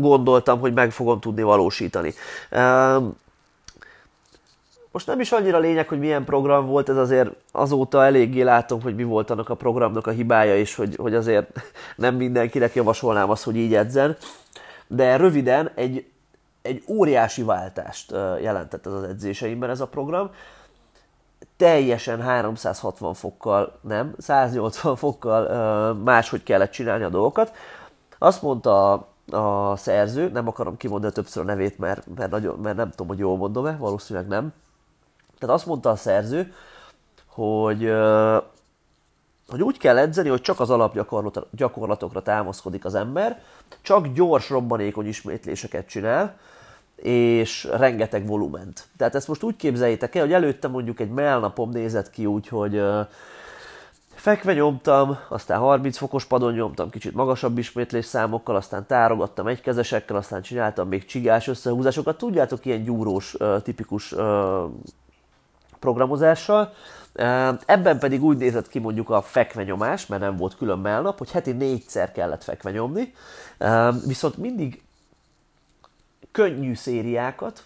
gondoltam, 0.00 0.60
hogy 0.60 0.72
meg 0.72 0.90
fogom 0.90 1.20
tudni 1.20 1.42
valósítani. 1.42 2.14
Most 4.92 5.06
nem 5.06 5.20
is 5.20 5.32
annyira 5.32 5.58
lényeg, 5.58 5.88
hogy 5.88 5.98
milyen 5.98 6.24
program 6.24 6.66
volt, 6.66 6.88
ez 6.88 6.96
azért 6.96 7.30
azóta 7.52 8.04
eléggé 8.04 8.42
látom, 8.42 8.82
hogy 8.82 8.94
mi 8.94 9.02
volt 9.02 9.30
annak 9.30 9.48
a 9.48 9.54
programnak 9.54 10.06
a 10.06 10.10
hibája, 10.10 10.56
és 10.56 10.74
hogy, 10.74 10.96
hogy 10.96 11.14
azért 11.14 11.50
nem 11.96 12.14
mindenkinek 12.14 12.74
javasolnám 12.74 13.30
azt, 13.30 13.44
hogy 13.44 13.56
így 13.56 13.74
edzen. 13.74 14.16
De 14.86 15.16
röviden 15.16 15.70
egy, 15.74 16.06
egy 16.68 16.84
óriási 16.88 17.42
váltást 17.42 18.10
jelentett 18.40 18.86
ez 18.86 18.92
az 18.92 19.02
edzéseimben 19.02 19.70
ez 19.70 19.80
a 19.80 19.86
program. 19.86 20.30
Teljesen 21.56 22.20
360 22.20 23.14
fokkal, 23.14 23.78
nem, 23.80 24.14
180 24.18 24.96
fokkal 24.96 25.94
máshogy 25.94 26.42
kellett 26.42 26.70
csinálni 26.70 27.04
a 27.04 27.08
dolgokat. 27.08 27.52
Azt 28.18 28.42
mondta 28.42 28.92
a, 29.30 29.76
szerző, 29.76 30.28
nem 30.28 30.48
akarom 30.48 30.76
kimondani 30.76 31.12
többször 31.12 31.42
a 31.42 31.46
nevét, 31.46 31.78
mert, 31.78 32.06
mert, 32.16 32.30
nagyon, 32.30 32.58
mert 32.58 32.76
nem 32.76 32.90
tudom, 32.90 33.06
hogy 33.06 33.18
jól 33.18 33.36
mondom-e, 33.36 33.76
valószínűleg 33.76 34.28
nem, 34.28 34.52
tehát 35.38 35.54
azt 35.54 35.66
mondta 35.66 35.90
a 35.90 35.96
szerző, 35.96 36.54
hogy, 37.26 37.92
hogy 39.48 39.62
úgy 39.62 39.78
kell 39.78 39.98
edzeni, 39.98 40.28
hogy 40.28 40.40
csak 40.40 40.60
az 40.60 40.70
alapgyakorlatokra 40.70 42.22
támaszkodik 42.22 42.84
az 42.84 42.94
ember, 42.94 43.42
csak 43.82 44.06
gyors, 44.06 44.50
robbanékony 44.50 45.06
ismétléseket 45.06 45.88
csinál, 45.88 46.38
és 47.02 47.68
rengeteg 47.76 48.26
volument. 48.26 48.86
Tehát 48.96 49.14
ezt 49.14 49.28
most 49.28 49.42
úgy 49.42 49.56
képzeljétek 49.56 50.14
el, 50.14 50.22
hogy 50.22 50.32
előtte 50.32 50.68
mondjuk 50.68 51.00
egy 51.00 51.10
melnapom 51.10 51.70
nézett 51.70 52.10
ki 52.10 52.26
úgy, 52.26 52.48
hogy 52.48 52.82
fekve 54.14 54.54
nyomtam, 54.54 55.18
aztán 55.28 55.58
30 55.58 55.96
fokos 55.96 56.24
padon 56.24 56.52
nyomtam 56.52 56.90
kicsit 56.90 57.14
magasabb 57.14 57.58
ismétlés 57.58 58.04
számokkal, 58.04 58.56
aztán 58.56 58.86
tárogattam 58.86 59.46
egykezesekkel, 59.46 60.16
aztán 60.16 60.42
csináltam 60.42 60.88
még 60.88 61.04
csigás 61.04 61.48
összehúzásokat. 61.48 62.18
Tudjátok, 62.18 62.64
ilyen 62.64 62.82
gyúrós, 62.82 63.36
tipikus 63.62 64.14
programozással. 65.78 66.72
Ebben 67.66 67.98
pedig 67.98 68.24
úgy 68.24 68.36
nézett 68.36 68.68
ki 68.68 68.78
mondjuk 68.78 69.10
a 69.10 69.22
fekvenyomás, 69.22 70.06
mert 70.06 70.22
nem 70.22 70.36
volt 70.36 70.56
külön 70.56 70.78
melnap, 70.78 71.18
hogy 71.18 71.30
heti 71.30 71.52
négyszer 71.52 72.12
kellett 72.12 72.44
fekvenyomni, 72.44 73.12
viszont 74.06 74.36
mindig 74.36 74.82
könnyű 76.38 76.74
szériákat, 76.74 77.64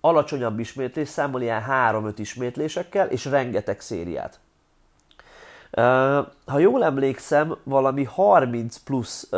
alacsonyabb 0.00 0.58
ismétlés 0.58 1.08
számmal 1.08 1.42
ilyen 1.42 1.64
3-5 1.68 2.12
ismétlésekkel, 2.16 3.06
és 3.06 3.24
rengeteg 3.24 3.80
szériát. 3.80 4.38
Ha 6.46 6.58
jól 6.58 6.84
emlékszem, 6.84 7.56
valami 7.62 8.04
30 8.04 8.76
plusz, 8.76 9.28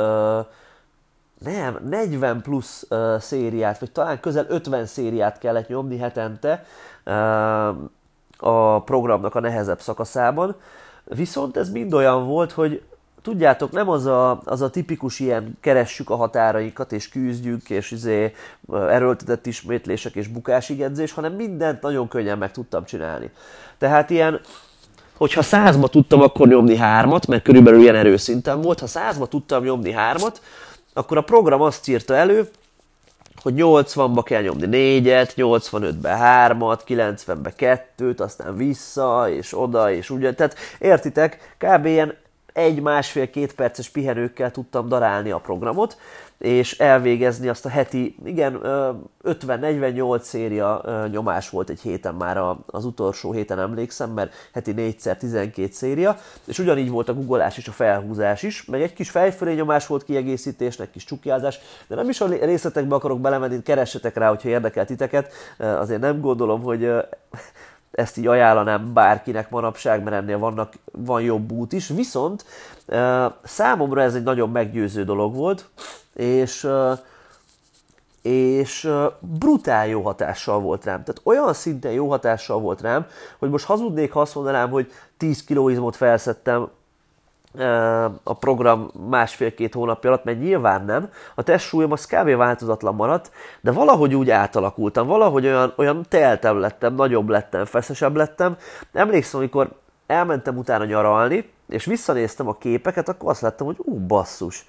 nem, 1.38 1.79
40 1.88 2.42
plusz 2.42 2.87
szériát, 3.18 3.79
vagy 3.79 3.92
talán 3.92 4.20
közel 4.20 4.46
50 4.49 4.87
szériát 4.87 5.38
kellett 5.38 5.68
nyomni 5.68 5.99
hetente, 5.99 6.64
a 8.38 8.83
programnak 8.83 9.35
a 9.35 9.40
nehezebb 9.40 9.81
szakaszában. 9.81 10.57
Viszont 11.05 11.57
ez 11.57 11.70
mind 11.70 11.94
olyan 11.94 12.27
volt, 12.27 12.53
hogy 12.53 12.83
tudjátok, 13.26 13.70
nem 13.70 13.88
az 13.88 14.06
a, 14.06 14.40
az 14.44 14.62
a 14.62 14.70
tipikus 14.70 15.20
ilyen 15.20 15.58
keressük 15.60 16.10
a 16.10 16.16
határainkat, 16.16 16.92
és 16.92 17.08
küzdjük, 17.08 17.70
és 17.70 17.90
izé, 17.90 18.32
erőltetett 18.72 19.46
ismétlések 19.46 20.14
és 20.14 20.26
bukásig 20.26 20.80
edzés, 20.80 21.12
hanem 21.12 21.32
mindent 21.32 21.82
nagyon 21.82 22.08
könnyen 22.08 22.38
meg 22.38 22.52
tudtam 22.52 22.84
csinálni. 22.84 23.30
Tehát 23.78 24.10
ilyen, 24.10 24.40
hogyha 25.16 25.42
százba 25.42 25.88
tudtam 25.88 26.20
akkor 26.20 26.48
nyomni 26.48 26.76
hármat, 26.76 27.26
mert 27.26 27.42
körülbelül 27.42 27.80
ilyen 27.80 27.94
erőszinten 27.94 28.60
volt, 28.60 28.80
ha 28.80 28.86
százba 28.86 29.26
tudtam 29.26 29.64
nyomni 29.64 29.92
hármat, 29.92 30.40
akkor 30.92 31.16
a 31.16 31.22
program 31.22 31.60
azt 31.60 31.88
írta 31.88 32.14
elő, 32.14 32.48
hogy 33.42 33.54
80-ba 33.56 34.22
kell 34.24 34.42
nyomni 34.42 34.66
4-et, 34.70 35.30
85-be 35.36 36.18
3-at, 36.48 36.80
90-be 36.88 37.52
2-t, 37.98 38.20
aztán 38.20 38.56
vissza, 38.56 39.26
és 39.30 39.58
oda, 39.58 39.92
és 39.92 40.10
ugye. 40.10 40.34
Tehát 40.34 40.56
értitek, 40.78 41.54
kb. 41.58 41.86
ilyen 41.86 42.24
egy, 42.56 42.82
másfél, 42.82 43.30
két 43.30 43.54
perces 43.54 43.88
pihenőkkel 43.88 44.50
tudtam 44.50 44.88
darálni 44.88 45.30
a 45.30 45.38
programot, 45.38 45.96
és 46.38 46.78
elvégezni 46.78 47.48
azt 47.48 47.64
a 47.64 47.68
heti, 47.68 48.16
igen, 48.24 48.60
50-48 49.24 50.20
széria 50.20 50.82
nyomás 51.10 51.50
volt 51.50 51.70
egy 51.70 51.80
héten 51.80 52.14
már 52.14 52.56
az 52.66 52.84
utolsó 52.84 53.32
héten 53.32 53.58
emlékszem, 53.58 54.10
mert 54.10 54.32
heti 54.52 54.74
4-szer 54.76 55.16
12 55.16 55.68
széria, 55.72 56.16
és 56.44 56.58
ugyanígy 56.58 56.90
volt 56.90 57.08
a 57.08 57.14
googolás 57.14 57.58
és 57.58 57.68
a 57.68 57.72
felhúzás 57.72 58.42
is, 58.42 58.64
meg 58.64 58.82
egy 58.82 58.92
kis 58.92 59.10
fejfölé 59.10 59.54
nyomás 59.54 59.86
volt 59.86 60.04
kiegészítésnek, 60.04 60.90
kis 60.90 61.04
csukjázás, 61.04 61.58
de 61.86 61.94
nem 61.94 62.08
is 62.08 62.20
a 62.20 62.26
részletekbe 62.26 62.94
akarok 62.94 63.20
belemenni, 63.20 63.62
keressetek 63.62 64.16
rá, 64.16 64.28
hogyha 64.28 64.48
érdekel 64.48 64.86
titeket, 64.86 65.32
azért 65.58 66.00
nem 66.00 66.20
gondolom, 66.20 66.62
hogy 66.62 66.90
ezt 67.90 68.16
így 68.16 68.27
ajánlanám 68.27 68.92
bárkinek 68.92 69.51
manapság, 69.51 70.03
mert 70.03 70.16
ennél 70.16 70.38
vannak, 70.38 70.72
van 70.92 71.22
jobb 71.22 71.53
út 71.53 71.72
is, 71.72 71.88
viszont 71.88 72.44
számomra 73.42 74.03
ez 74.03 74.14
egy 74.14 74.22
nagyon 74.22 74.51
meggyőző 74.51 75.05
dolog 75.05 75.35
volt, 75.35 75.68
és 76.14 76.68
és 78.22 78.90
brutál 79.20 79.87
jó 79.87 80.03
hatással 80.03 80.61
volt 80.61 80.85
rám. 80.85 81.05
Tehát 81.05 81.20
olyan 81.22 81.53
szinten 81.53 81.92
jó 81.92 82.09
hatással 82.09 82.61
volt 82.61 82.81
rám, 82.81 83.07
hogy 83.38 83.51
most 83.51 83.64
hazudnék, 83.64 84.12
ha 84.12 84.20
azt 84.20 84.35
mondanám, 84.35 84.70
hogy 84.70 84.92
10 85.16 85.44
kilóizmot 85.44 85.96
felszettem 85.96 86.68
a 88.22 88.34
program 88.34 88.90
másfél-két 89.08 89.74
hónapja 89.74 90.10
alatt, 90.10 90.24
mert 90.24 90.40
nyilván 90.40 90.84
nem. 90.84 91.10
A 91.34 91.42
testsúlyom 91.42 91.92
az 91.92 92.06
kb. 92.06 92.36
változatlan 92.36 92.94
maradt, 92.94 93.30
de 93.60 93.72
valahogy 93.72 94.14
úgy 94.14 94.30
átalakultam, 94.30 95.06
valahogy 95.06 95.46
olyan, 95.46 95.72
olyan 95.76 96.04
teltem 96.08 96.58
lettem, 96.58 96.94
nagyobb 96.94 97.28
lettem, 97.28 97.64
feszesebb 97.64 98.16
lettem. 98.16 98.56
Emlékszem, 98.92 99.40
amikor 99.40 99.68
elmentem 100.06 100.56
utána 100.56 100.84
nyaralni, 100.84 101.50
és 101.68 101.84
visszanéztem 101.84 102.48
a 102.48 102.58
képeket, 102.58 103.08
akkor 103.08 103.30
azt 103.30 103.40
láttam, 103.40 103.66
hogy 103.66 103.76
ú, 103.78 103.98
basszus, 104.06 104.66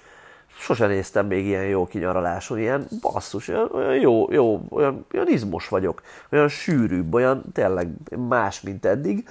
sose 0.58 0.86
néztem 0.86 1.26
még 1.26 1.46
ilyen 1.46 1.64
jó 1.64 1.86
kinyaraláson, 1.86 2.58
ilyen 2.58 2.86
basszus, 3.00 3.48
olyan, 3.48 3.70
olyan 3.72 3.94
jó, 3.94 4.32
jó, 4.32 4.60
olyan, 4.70 5.06
olyan 5.14 5.28
izmos 5.28 5.68
vagyok, 5.68 6.02
olyan 6.30 6.48
sűrűbb, 6.48 7.14
olyan 7.14 7.42
tényleg 7.52 7.88
más, 8.28 8.60
mint 8.60 8.84
eddig 8.84 9.28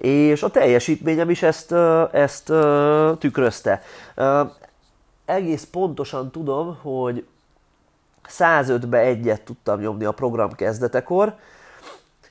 és 0.00 0.42
a 0.42 0.50
teljesítményem 0.50 1.30
is 1.30 1.42
ezt, 1.42 1.72
ezt 2.12 2.52
tükrözte. 3.18 3.82
Egész 5.24 5.64
pontosan 5.64 6.30
tudom, 6.30 6.78
hogy 6.82 7.26
105-be 8.28 8.98
egyet 8.98 9.42
tudtam 9.42 9.80
nyomni 9.80 10.04
a 10.04 10.12
program 10.12 10.52
kezdetekor, 10.52 11.34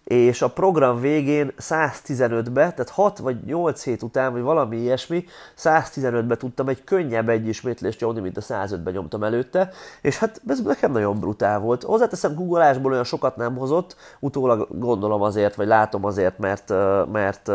és 0.10 0.41
a 0.41 0.50
program 0.50 1.00
végén 1.00 1.52
115-be, 1.60 2.62
tehát 2.72 2.89
6 2.89 3.17
vagy 3.17 3.43
8 3.45 3.84
hét 3.84 4.04
után, 4.04 4.32
vagy 4.32 4.41
valami 4.41 4.78
ilyesmi, 4.78 5.26
115-be 5.58 6.38
tudtam 6.38 6.67
egy 6.67 6.84
könnyebb 6.84 7.30
egyismétlést 7.30 8.00
nyomni, 8.00 8.19
mint 8.19 8.38
a 8.38 8.41
105-be 8.41 8.91
nyomtam 8.91 9.24
előtte, 9.24 9.72
és 10.02 10.17
hát 10.17 10.41
ez 10.48 10.62
nekem 10.62 10.91
nagyon 10.91 11.19
brutál 11.19 11.60
volt. 11.60 11.84
Hozzáteszem, 11.84 12.36
googleásból 12.36 12.91
olyan 12.91 13.04
sokat 13.04 13.36
nem 13.36 13.58
hozott, 13.58 13.95
utólag 14.19 14.67
gondolom 14.80 15.22
azért, 15.22 15.56
vagy 15.56 15.67
látom 15.67 16.06
azért, 16.06 16.38
mert, 16.38 16.74
mert 17.12 17.52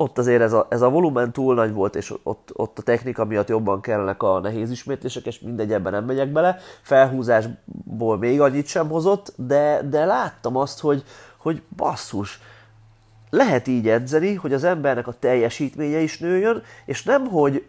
ott 0.00 0.18
azért 0.18 0.42
ez 0.42 0.52
a, 0.52 0.66
ez 0.70 0.82
a 0.82 0.90
volumen 0.90 1.32
túl 1.32 1.54
nagy 1.54 1.72
volt, 1.72 1.96
és 1.96 2.14
ott, 2.22 2.50
ott 2.52 2.78
a 2.78 2.82
technika 2.82 3.24
miatt 3.24 3.48
jobban 3.48 3.80
kellenek 3.80 4.22
a 4.22 4.40
nehéz 4.40 4.70
ismétlések, 4.70 5.26
és 5.26 5.40
mindegy, 5.40 5.72
ebben 5.72 5.92
nem 5.92 6.04
megyek 6.04 6.32
bele. 6.32 6.58
Felhúzásból 6.82 8.18
még 8.18 8.40
annyit 8.40 8.66
sem 8.66 8.88
hozott, 8.88 9.32
de, 9.36 9.80
de 9.90 10.04
láttam 10.04 10.56
azt, 10.56 10.80
hogy, 10.80 11.04
hogy 11.36 11.62
basszus, 11.76 12.40
lehet 13.30 13.66
így 13.66 13.88
edzeni, 13.88 14.34
hogy 14.34 14.52
az 14.52 14.64
embernek 14.64 15.06
a 15.06 15.18
teljesítménye 15.18 15.98
is 15.98 16.18
nőjön, 16.18 16.62
és 16.84 17.02
nem, 17.02 17.26
hogy 17.26 17.64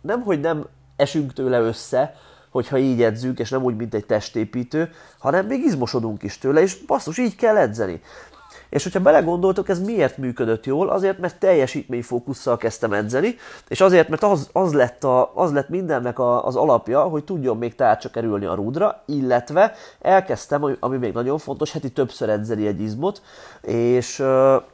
nem, 0.00 0.22
hogy 0.22 0.40
nem 0.40 0.66
esünk 0.96 1.32
tőle 1.32 1.60
össze, 1.60 2.14
hogyha 2.50 2.78
így 2.78 3.02
edzünk, 3.02 3.38
és 3.38 3.50
nem 3.50 3.62
úgy, 3.62 3.76
mint 3.76 3.94
egy 3.94 4.06
testépítő, 4.06 4.90
hanem 5.18 5.46
még 5.46 5.64
izmosodunk 5.64 6.22
is 6.22 6.38
tőle, 6.38 6.60
és 6.60 6.84
basszus, 6.86 7.18
így 7.18 7.36
kell 7.36 7.56
edzeni. 7.56 8.00
És 8.74 8.82
hogyha 8.82 9.00
belegondoltok, 9.00 9.68
ez 9.68 9.80
miért 9.80 10.16
működött 10.16 10.66
jól? 10.66 10.88
Azért, 10.88 11.18
mert 11.18 11.38
teljesítményfókusszal 11.38 12.56
kezdtem 12.56 12.92
edzeni, 12.92 13.36
és 13.68 13.80
azért, 13.80 14.08
mert 14.08 14.22
az, 14.22 14.48
az, 14.52 14.72
lett, 14.72 15.04
a, 15.04 15.32
az 15.34 15.52
lett 15.52 15.68
mindennek 15.68 16.18
a, 16.18 16.46
az 16.46 16.56
alapja, 16.56 17.02
hogy 17.02 17.24
tudjon 17.24 17.56
még 17.56 17.74
tárcsa 17.74 18.10
kerülni 18.10 18.44
a 18.44 18.54
rúdra, 18.54 19.02
illetve 19.06 19.74
elkezdtem, 20.00 20.76
ami 20.80 20.96
még 20.96 21.12
nagyon 21.12 21.38
fontos, 21.38 21.72
heti 21.72 21.92
többször 21.92 22.28
edzeni 22.28 22.66
egy 22.66 22.80
izmot, 22.80 23.22
és, 23.60 24.22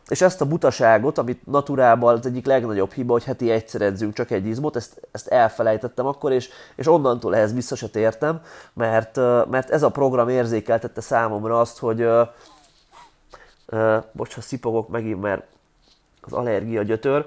és 0.09 0.21
ezt 0.21 0.41
a 0.41 0.47
butaságot, 0.47 1.19
amit 1.19 1.47
naturában 1.47 2.19
az 2.19 2.27
egyik 2.27 2.47
legnagyobb 2.47 2.93
hiba, 2.93 3.13
hogy 3.13 3.25
heti 3.25 3.51
egyszer 3.51 3.81
edzünk 3.81 4.13
csak 4.13 4.31
egy 4.31 4.47
izmot, 4.47 4.77
ezt, 4.77 5.01
ezt 5.13 5.29
elfelejtettem 5.29 6.07
akkor, 6.07 6.33
és, 6.33 6.49
és 6.77 6.87
onnantól 6.87 7.37
ehhez 7.37 7.55
vissza 7.55 7.77
se 7.77 7.89
tértem, 7.89 8.41
mert, 8.75 9.17
mert 9.51 9.71
ez 9.71 9.83
a 9.83 9.91
program 9.91 10.29
érzékeltette 10.29 11.01
számomra 11.01 11.61
azt, 11.61 11.79
hogy 11.79 12.09
bocs, 14.13 14.35
ha 14.35 14.41
szipogok 14.41 14.89
megint, 14.89 15.21
mert 15.21 15.43
az 16.21 16.33
allergia 16.33 16.83
gyötör, 16.83 17.27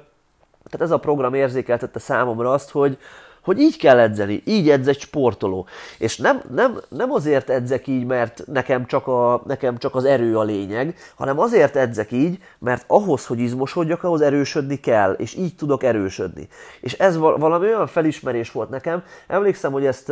tehát 0.69 0.88
ez 0.88 0.91
a 0.91 0.99
program 0.99 1.34
érzékeltette 1.34 1.99
számomra 1.99 2.51
azt, 2.51 2.69
hogy, 2.69 2.97
hogy 3.43 3.60
így 3.60 3.77
kell 3.77 3.99
edzeni, 3.99 4.41
így 4.45 4.69
edz 4.69 4.88
egy 4.88 4.99
sportoló. 4.99 5.65
És 5.97 6.17
nem, 6.17 6.41
nem, 6.51 6.79
nem 6.89 7.12
azért 7.12 7.49
edzek 7.49 7.88
így, 7.88 8.06
mert 8.06 8.43
nekem 8.47 8.86
csak, 8.86 9.08
a, 9.08 9.41
nekem 9.45 9.77
csak 9.77 9.95
az 9.95 10.06
erő 10.06 10.38
a 10.38 10.43
lényeg, 10.43 10.95
hanem 11.15 11.39
azért 11.39 11.75
edzek 11.75 12.12
így, 12.12 12.43
mert 12.60 12.84
ahhoz, 12.88 13.25
hogy 13.25 13.39
izmosodjak, 13.39 14.03
ahhoz 14.03 14.21
erősödni 14.21 14.79
kell, 14.79 15.12
és 15.12 15.36
így 15.36 15.56
tudok 15.56 15.84
erősödni. 15.84 16.47
És 16.82 16.93
ez 16.93 17.17
valami 17.17 17.65
olyan 17.65 17.88
felismerés 17.88 18.51
volt 18.51 18.69
nekem. 18.69 19.03
Emlékszem, 19.27 19.71
hogy 19.71 19.86
ezt, 19.86 20.12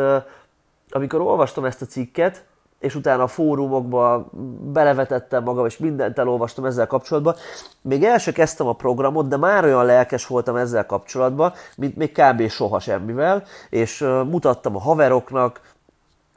amikor 0.89 1.21
olvastam 1.21 1.65
ezt 1.65 1.81
a 1.81 1.85
cikket, 1.85 2.43
és 2.81 2.95
utána 2.95 3.23
a 3.23 3.27
fórumokba 3.27 4.29
belevetettem 4.61 5.43
magam, 5.43 5.65
és 5.65 5.77
mindent 5.77 6.19
elolvastam 6.19 6.65
ezzel 6.65 6.87
kapcsolatban. 6.87 7.35
Még 7.81 8.03
el 8.03 8.17
se 8.17 8.31
kezdtem 8.31 8.67
a 8.67 8.73
programot, 8.73 9.27
de 9.27 9.37
már 9.37 9.63
olyan 9.63 9.85
lelkes 9.85 10.27
voltam 10.27 10.55
ezzel 10.55 10.85
kapcsolatban, 10.85 11.53
mint 11.77 11.95
még 11.95 12.11
kb. 12.11 12.49
soha 12.49 12.79
semmivel, 12.79 13.43
és 13.69 13.99
mutattam 14.29 14.75
a 14.75 14.79
haveroknak, 14.79 15.61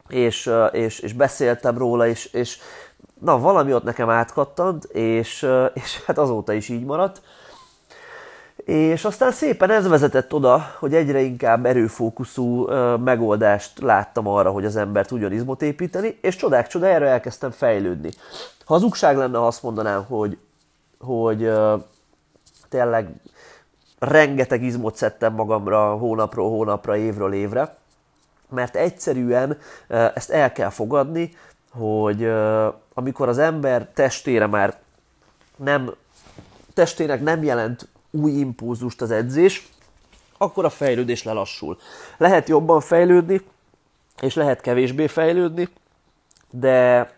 és, 0.09 0.50
és, 0.72 0.98
és 0.98 1.12
beszéltem 1.12 1.78
róla, 1.78 2.07
és, 2.07 2.24
és 2.24 2.59
na, 3.20 3.38
valami 3.38 3.74
ott 3.74 3.85
nekem 3.85 4.11
átkattant, 4.11 4.85
és, 4.85 5.46
és 5.74 6.04
hát 6.07 6.18
azóta 6.18 6.52
is 6.52 6.68
így 6.68 6.85
maradt. 6.85 7.22
És 8.64 9.05
aztán 9.05 9.33
szépen 9.33 9.70
ez 9.70 9.88
vezetett 9.88 10.33
oda, 10.33 10.66
hogy 10.79 10.94
egyre 10.94 11.20
inkább 11.20 11.66
erőfókuszú 11.66 12.68
megoldást 12.96 13.81
láttam 13.81 14.27
arra, 14.27 14.50
hogy 14.50 14.64
az 14.64 14.77
ember 14.77 15.07
tudjon 15.07 15.33
izmot 15.33 15.62
építeni, 15.62 16.18
és 16.20 16.37
csodák 16.37 16.66
csodájára 16.66 17.07
elkezdtem 17.07 17.50
fejlődni. 17.50 18.11
Ha 18.64 18.74
hazugság 18.74 19.16
lenne, 19.16 19.38
ha 19.38 19.46
azt 19.46 19.62
mondanám, 19.62 20.05
hogy, 20.05 20.38
hogy 20.98 21.53
tényleg 22.68 23.09
rengeteg 23.98 24.62
izmot 24.62 24.96
szedtem 24.96 25.35
magamra 25.35 25.96
hónapról 25.96 26.50
hónapra, 26.50 26.96
évről 26.96 27.33
évre, 27.33 27.77
mert 28.48 28.77
egyszerűen 28.77 29.59
ezt 29.88 30.31
el 30.31 30.53
kell 30.53 30.70
fogadni, 30.70 31.37
hogy 31.70 32.33
amikor 32.94 33.29
az 33.29 33.38
ember 33.38 33.88
testére 33.94 34.46
már 34.46 34.79
nem, 35.57 35.94
testének 36.74 37.22
nem 37.22 37.42
jelent 37.42 37.88
új 38.14 38.33
impulzust 38.33 39.03
az 39.03 39.11
edzés, 39.11 39.68
akkor 40.38 40.64
a 40.64 40.70
fejlődés 40.70 41.22
lelassul. 41.22 41.79
Lehet 42.16 42.48
jobban 42.48 42.81
fejlődni, 42.81 43.40
és 44.20 44.35
lehet 44.35 44.61
kevésbé 44.61 45.07
fejlődni, 45.07 45.68
de 46.50 47.09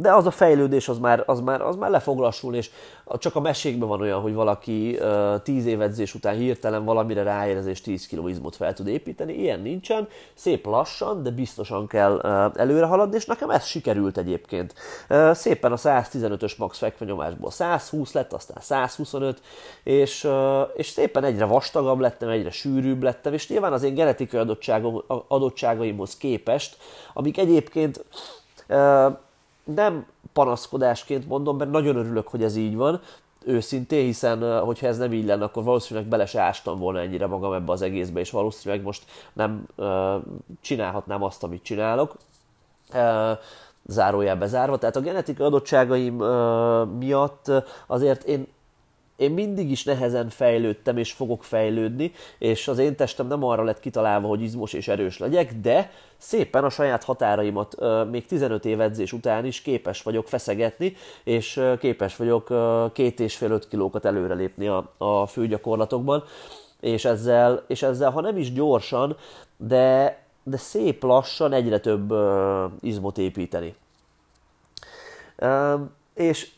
de 0.00 0.12
az 0.12 0.26
a 0.26 0.30
fejlődés 0.30 0.88
az 0.88 0.98
már, 0.98 1.22
az 1.26 1.40
már, 1.40 1.60
az 1.60 1.76
már 1.76 1.90
le 1.90 1.98
fog 1.98 2.18
lassulni, 2.18 2.56
és 2.56 2.70
csak 3.18 3.36
a 3.36 3.40
mesékben 3.40 3.88
van 3.88 4.00
olyan, 4.00 4.20
hogy 4.20 4.34
valaki 4.34 4.98
uh, 5.00 5.42
tíz 5.42 5.66
év 5.66 5.80
edzés 5.80 6.14
után 6.14 6.34
hirtelen 6.34 6.84
valamire 6.84 7.22
ráérez, 7.22 7.66
és 7.66 7.80
10 7.80 8.06
kg 8.06 8.28
izmot 8.28 8.56
fel 8.56 8.72
tud 8.72 8.86
építeni. 8.86 9.32
Ilyen 9.32 9.60
nincsen, 9.60 10.08
szép 10.34 10.66
lassan, 10.66 11.22
de 11.22 11.30
biztosan 11.30 11.86
kell 11.86 12.20
uh, 12.22 12.60
előre 12.60 12.84
haladni, 12.84 13.16
és 13.16 13.24
nekem 13.24 13.50
ez 13.50 13.64
sikerült 13.64 14.18
egyébként. 14.18 14.74
Uh, 15.08 15.32
szépen 15.32 15.72
a 15.72 15.76
115-ös 15.76 16.56
max 16.56 16.78
fekvenyomásból 16.78 17.50
120 17.50 18.12
lett, 18.12 18.32
aztán 18.32 18.58
125, 18.60 19.40
és, 19.82 20.24
uh, 20.24 20.60
és 20.74 20.88
szépen 20.88 21.24
egyre 21.24 21.44
vastagabb 21.44 21.98
lettem, 21.98 22.28
egyre 22.28 22.50
sűrűbb 22.50 23.02
lettem, 23.02 23.32
és 23.32 23.48
nyilván 23.48 23.72
az 23.72 23.82
én 23.82 23.94
genetikai 23.94 24.40
adottságaimhoz 25.28 26.16
képest, 26.16 26.76
amik 27.14 27.38
egyébként 27.38 28.04
uh, 28.68 29.12
nem 29.64 30.06
panaszkodásként 30.32 31.28
mondom, 31.28 31.56
mert 31.56 31.70
nagyon 31.70 31.96
örülök, 31.96 32.28
hogy 32.28 32.42
ez 32.42 32.56
így 32.56 32.76
van, 32.76 33.00
őszintén, 33.44 34.04
hiszen 34.04 34.60
hogyha 34.60 34.86
ez 34.86 34.98
nem 34.98 35.12
így 35.12 35.24
lenne, 35.24 35.44
akkor 35.44 35.64
valószínűleg 35.64 36.08
bele 36.08 36.26
se 36.26 36.40
ástam 36.40 36.78
volna 36.78 37.00
ennyire 37.00 37.26
magam 37.26 37.52
ebbe 37.52 37.72
az 37.72 37.82
egészbe, 37.82 38.20
és 38.20 38.30
valószínűleg 38.30 38.84
most 38.84 39.04
nem 39.32 39.66
uh, 39.76 40.14
csinálhatnám 40.60 41.22
azt, 41.22 41.42
amit 41.42 41.62
csinálok. 41.62 42.16
Zárójelbe 43.86 44.46
zárva. 44.46 44.78
Tehát 44.78 44.96
a 44.96 45.00
genetikai 45.00 45.46
adottságaim 45.46 46.14
miatt 46.98 47.52
azért 47.86 48.24
én 48.24 48.46
én 49.20 49.30
mindig 49.30 49.70
is 49.70 49.84
nehezen 49.84 50.28
fejlődtem, 50.28 50.96
és 50.96 51.12
fogok 51.12 51.44
fejlődni, 51.44 52.12
és 52.38 52.68
az 52.68 52.78
én 52.78 52.96
testem 52.96 53.26
nem 53.26 53.44
arra 53.44 53.62
lett 53.62 53.80
kitalálva, 53.80 54.28
hogy 54.28 54.42
izmos 54.42 54.72
és 54.72 54.88
erős 54.88 55.18
legyek, 55.18 55.54
de 55.54 55.90
szépen 56.16 56.64
a 56.64 56.70
saját 56.70 57.04
határaimat 57.04 57.76
még 58.10 58.26
15 58.26 58.64
év 58.64 58.80
edzés 58.80 59.12
után 59.12 59.44
is 59.44 59.62
képes 59.62 60.02
vagyok 60.02 60.28
feszegetni, 60.28 60.96
és 61.24 61.60
képes 61.78 62.16
vagyok 62.16 62.52
két 62.92 63.20
és 63.20 63.36
fél 63.36 63.50
öt 63.50 63.68
kilókat 63.68 64.04
előrelépni 64.04 64.66
a, 64.66 64.92
a 64.98 65.26
főgyakorlatokban, 65.26 66.24
és 66.80 67.04
ezzel, 67.04 67.64
és 67.66 67.82
ezzel, 67.82 68.10
ha 68.10 68.20
nem 68.20 68.36
is 68.36 68.52
gyorsan, 68.52 69.16
de, 69.56 70.18
de 70.42 70.56
szép 70.56 71.02
lassan 71.02 71.52
egyre 71.52 71.80
több 71.80 72.14
izmot 72.80 73.18
építeni. 73.18 73.74
És 76.14 76.50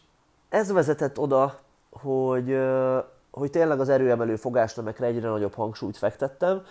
ez 0.48 0.72
vezetett 0.72 1.18
oda, 1.18 1.61
hogy, 1.92 2.58
hogy 3.30 3.50
tényleg 3.50 3.80
az 3.80 3.88
erőemelő 3.88 4.36
fogásnemekre 4.36 5.06
egyre 5.06 5.28
nagyobb 5.28 5.54
hangsúlyt 5.54 5.96
fektettem, 5.96 6.62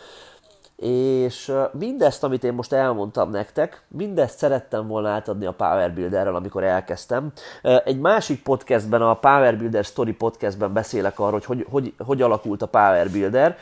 és 0.82 1.52
mindezt, 1.72 2.24
amit 2.24 2.44
én 2.44 2.54
most 2.54 2.74
elmondtam 2.74 3.30
nektek, 3.30 3.84
mindezt 3.88 4.38
szerettem 4.38 4.88
volna 4.88 5.10
átadni 5.10 5.46
a 5.46 5.52
Power 5.52 5.94
Builderrel, 5.94 6.36
amikor 6.36 6.63
elkezdtem. 6.63 7.32
Egy 7.62 8.00
másik 8.00 8.44
podcastben, 8.44 9.02
a 9.02 9.13
Power 9.13 9.58
Builder 9.58 9.84
Story 9.84 10.13
podcastben 10.13 10.74
beszélek 10.74 11.20
arról, 11.20 11.32
hogy 11.32 11.46
hogy, 11.46 11.65
hogy, 11.70 11.94
hogy 11.98 12.22
alakult 12.22 12.62
a 12.62 12.65
Power 12.65 13.10
Builder, 13.10 13.58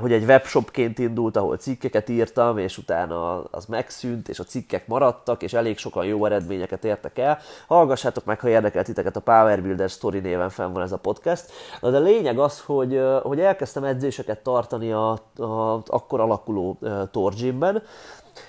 hogy 0.00 0.12
egy 0.12 0.24
webshopként 0.24 0.98
indult, 0.98 1.36
ahol 1.36 1.56
cikkeket 1.56 2.08
írtam, 2.08 2.58
és 2.58 2.78
utána 2.78 3.42
az 3.42 3.66
megszűnt, 3.66 4.28
és 4.28 4.38
a 4.38 4.44
cikkek 4.44 4.86
maradtak, 4.86 5.42
és 5.42 5.52
elég 5.52 5.78
sokan 5.78 6.04
jó 6.04 6.24
eredményeket 6.24 6.84
értek 6.84 7.18
el. 7.18 7.38
Hallgassátok 7.66 8.24
meg, 8.24 8.40
ha 8.40 8.48
érdekel 8.48 8.84
titeket, 8.84 9.16
a 9.16 9.20
Power 9.20 9.62
Builder 9.62 9.88
Story 9.88 10.18
néven 10.18 10.50
fenn 10.50 10.72
van 10.72 10.82
ez 10.82 10.92
a 10.92 10.98
podcast. 10.98 11.50
De 11.80 11.96
a 11.96 12.00
lényeg 12.00 12.38
az, 12.38 12.60
hogy, 12.60 13.00
hogy 13.22 13.40
elkezdtem 13.40 13.84
edzéseket 13.84 14.42
tartani 14.42 14.92
a, 14.92 15.10
a, 15.36 15.82
akkor 15.86 16.20
alak 16.20 16.45
alakuló 16.46 16.78
torgymben, 17.10 17.82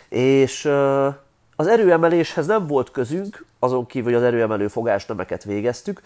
és 0.09 0.65
az 1.55 1.67
erőemeléshez 1.67 2.45
nem 2.45 2.67
volt 2.67 2.91
közünk, 2.91 3.45
azon 3.59 3.85
kívül, 3.85 4.11
hogy 4.11 4.21
az 4.21 4.27
erőemelő 4.27 4.67
fogásnemeket 4.67 5.43
végeztük, 5.43 6.01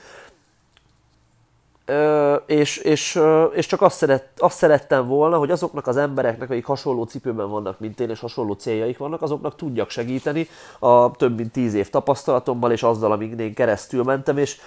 és, 2.45 2.77
és, 2.77 3.19
és 3.53 3.65
csak 3.65 3.81
azt, 3.81 3.97
szeret, 3.97 4.27
azt 4.37 4.57
szerettem 4.57 5.07
volna, 5.07 5.37
hogy 5.37 5.51
azoknak 5.51 5.87
az 5.87 5.97
embereknek, 5.97 6.49
akik 6.49 6.65
hasonló 6.65 7.03
cipőben 7.03 7.49
vannak, 7.49 7.79
mint 7.79 7.99
én, 7.99 8.09
és 8.09 8.19
hasonló 8.19 8.53
céljaik 8.53 8.97
vannak, 8.97 9.21
azoknak 9.21 9.55
tudjak 9.55 9.89
segíteni 9.89 10.47
a 10.79 11.11
több 11.11 11.37
mint 11.37 11.51
tíz 11.51 11.73
év 11.73 11.89
tapasztalatommal, 11.89 12.71
és 12.71 12.83
azzal, 12.83 13.11
amíg 13.11 13.39
én 13.39 13.53
keresztül 13.53 14.03
mentem, 14.03 14.37
és, 14.37 14.57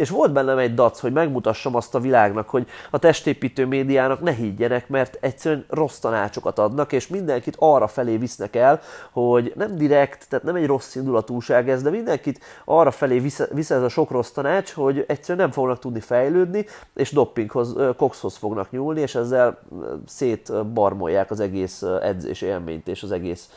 és 0.00 0.10
volt 0.10 0.32
bennem 0.32 0.58
egy 0.58 0.74
dac, 0.74 1.00
hogy 1.00 1.12
megmutassam 1.12 1.74
azt 1.74 1.94
a 1.94 2.00
világnak, 2.00 2.48
hogy 2.48 2.66
a 2.90 2.98
testépítő 2.98 3.66
médiának 3.66 4.20
ne 4.20 4.32
higgyenek, 4.32 4.88
mert 4.88 5.18
egyszerűen 5.20 5.64
rossz 5.68 5.98
tanácsokat 5.98 6.58
adnak, 6.58 6.92
és 6.92 7.08
mindenkit 7.08 7.56
arra 7.58 7.86
felé 7.86 8.16
visznek 8.16 8.56
el, 8.56 8.80
hogy 9.10 9.52
nem 9.56 9.76
direkt, 9.76 10.28
tehát 10.28 10.44
nem 10.44 10.54
egy 10.54 10.66
rossz 10.66 10.94
indulatúság 10.94 11.68
ez, 11.68 11.82
de 11.82 11.90
mindenkit 11.90 12.40
arra 12.64 12.90
felé 12.90 13.18
visz, 13.18 13.48
visz 13.52 13.70
ez 13.70 13.82
a 13.82 13.88
sok 13.88 14.10
rossz 14.10 14.30
tanács, 14.30 14.72
hogy 14.72 15.04
egyszerűen 15.08 15.44
nem 15.44 15.54
fognak 15.54 15.78
tudni 15.78 16.00
fejlődni, 16.00 16.66
és 16.94 17.10
doppinghoz, 17.10 17.76
kokszhoz 17.96 18.36
fognak 18.36 18.70
nyúlni, 18.70 19.00
és 19.00 19.14
ezzel 19.14 19.58
szétbarmolják 20.06 21.30
az 21.30 21.40
egész 21.40 21.82
edzés 22.02 22.42
élményt, 22.42 22.88
és 22.88 23.02
az 23.02 23.12
egész 23.12 23.50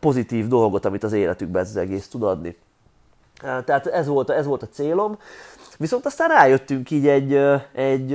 pozitív 0.00 0.46
dolgot, 0.46 0.84
amit 0.84 1.04
az 1.04 1.12
életükben 1.12 1.62
ez 1.62 1.68
az 1.68 1.76
egész 1.76 2.08
tud 2.08 2.22
adni. 2.22 2.56
Tehát 3.40 3.86
ez 3.86 4.06
volt, 4.06 4.30
ez 4.30 4.46
volt 4.46 4.62
a 4.62 4.68
célom. 4.68 5.18
Viszont 5.78 6.06
aztán 6.06 6.28
rájöttünk 6.28 6.90
így 6.90 7.08
egy, 7.08 7.34
egy 7.72 8.08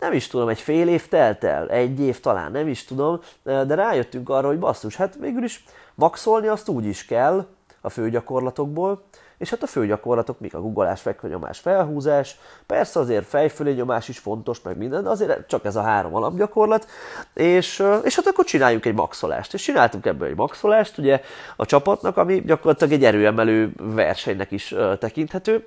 nem 0.00 0.12
is 0.12 0.26
tudom, 0.26 0.48
egy 0.48 0.60
fél 0.60 0.88
év 0.88 1.08
telt 1.08 1.44
el, 1.44 1.70
egy 1.70 2.00
év 2.00 2.20
talán, 2.20 2.52
nem 2.52 2.68
is 2.68 2.84
tudom, 2.84 3.20
de 3.42 3.74
rájöttünk 3.74 4.28
arra, 4.28 4.46
hogy 4.46 4.58
basszus, 4.58 4.96
hát 4.96 5.14
végül 5.20 5.44
is 5.44 5.64
maxolni 5.94 6.46
azt 6.46 6.68
úgy 6.68 6.84
is 6.84 7.04
kell, 7.04 7.46
a 7.80 7.88
főgyakorlatokból, 7.88 9.02
és 9.42 9.50
hát 9.50 9.62
a 9.62 9.66
főgyakorlatok 9.66 10.40
mik 10.40 10.54
a 10.54 10.60
guggolás, 10.60 11.00
fekvőnyomás, 11.00 11.58
felhúzás, 11.58 12.38
persze 12.66 13.00
azért 13.00 13.26
fejfölé 13.26 13.72
nyomás 13.72 14.08
is 14.08 14.18
fontos, 14.18 14.62
meg 14.62 14.76
minden, 14.76 15.02
de 15.02 15.08
azért 15.08 15.48
csak 15.48 15.64
ez 15.64 15.76
a 15.76 15.82
három 15.82 16.14
alapgyakorlat, 16.14 16.86
és, 17.34 17.82
és 18.02 18.16
hát 18.16 18.26
akkor 18.26 18.44
csináljuk 18.44 18.86
egy 18.86 18.94
maxolást. 18.94 19.54
És 19.54 19.62
csináltunk 19.62 20.06
ebből 20.06 20.28
egy 20.28 20.36
maxolást, 20.36 20.98
ugye 20.98 21.20
a 21.56 21.66
csapatnak, 21.66 22.16
ami 22.16 22.40
gyakorlatilag 22.40 22.92
egy 22.92 23.04
erőemelő 23.04 23.72
versenynek 23.76 24.50
is 24.50 24.74
tekinthető, 24.98 25.66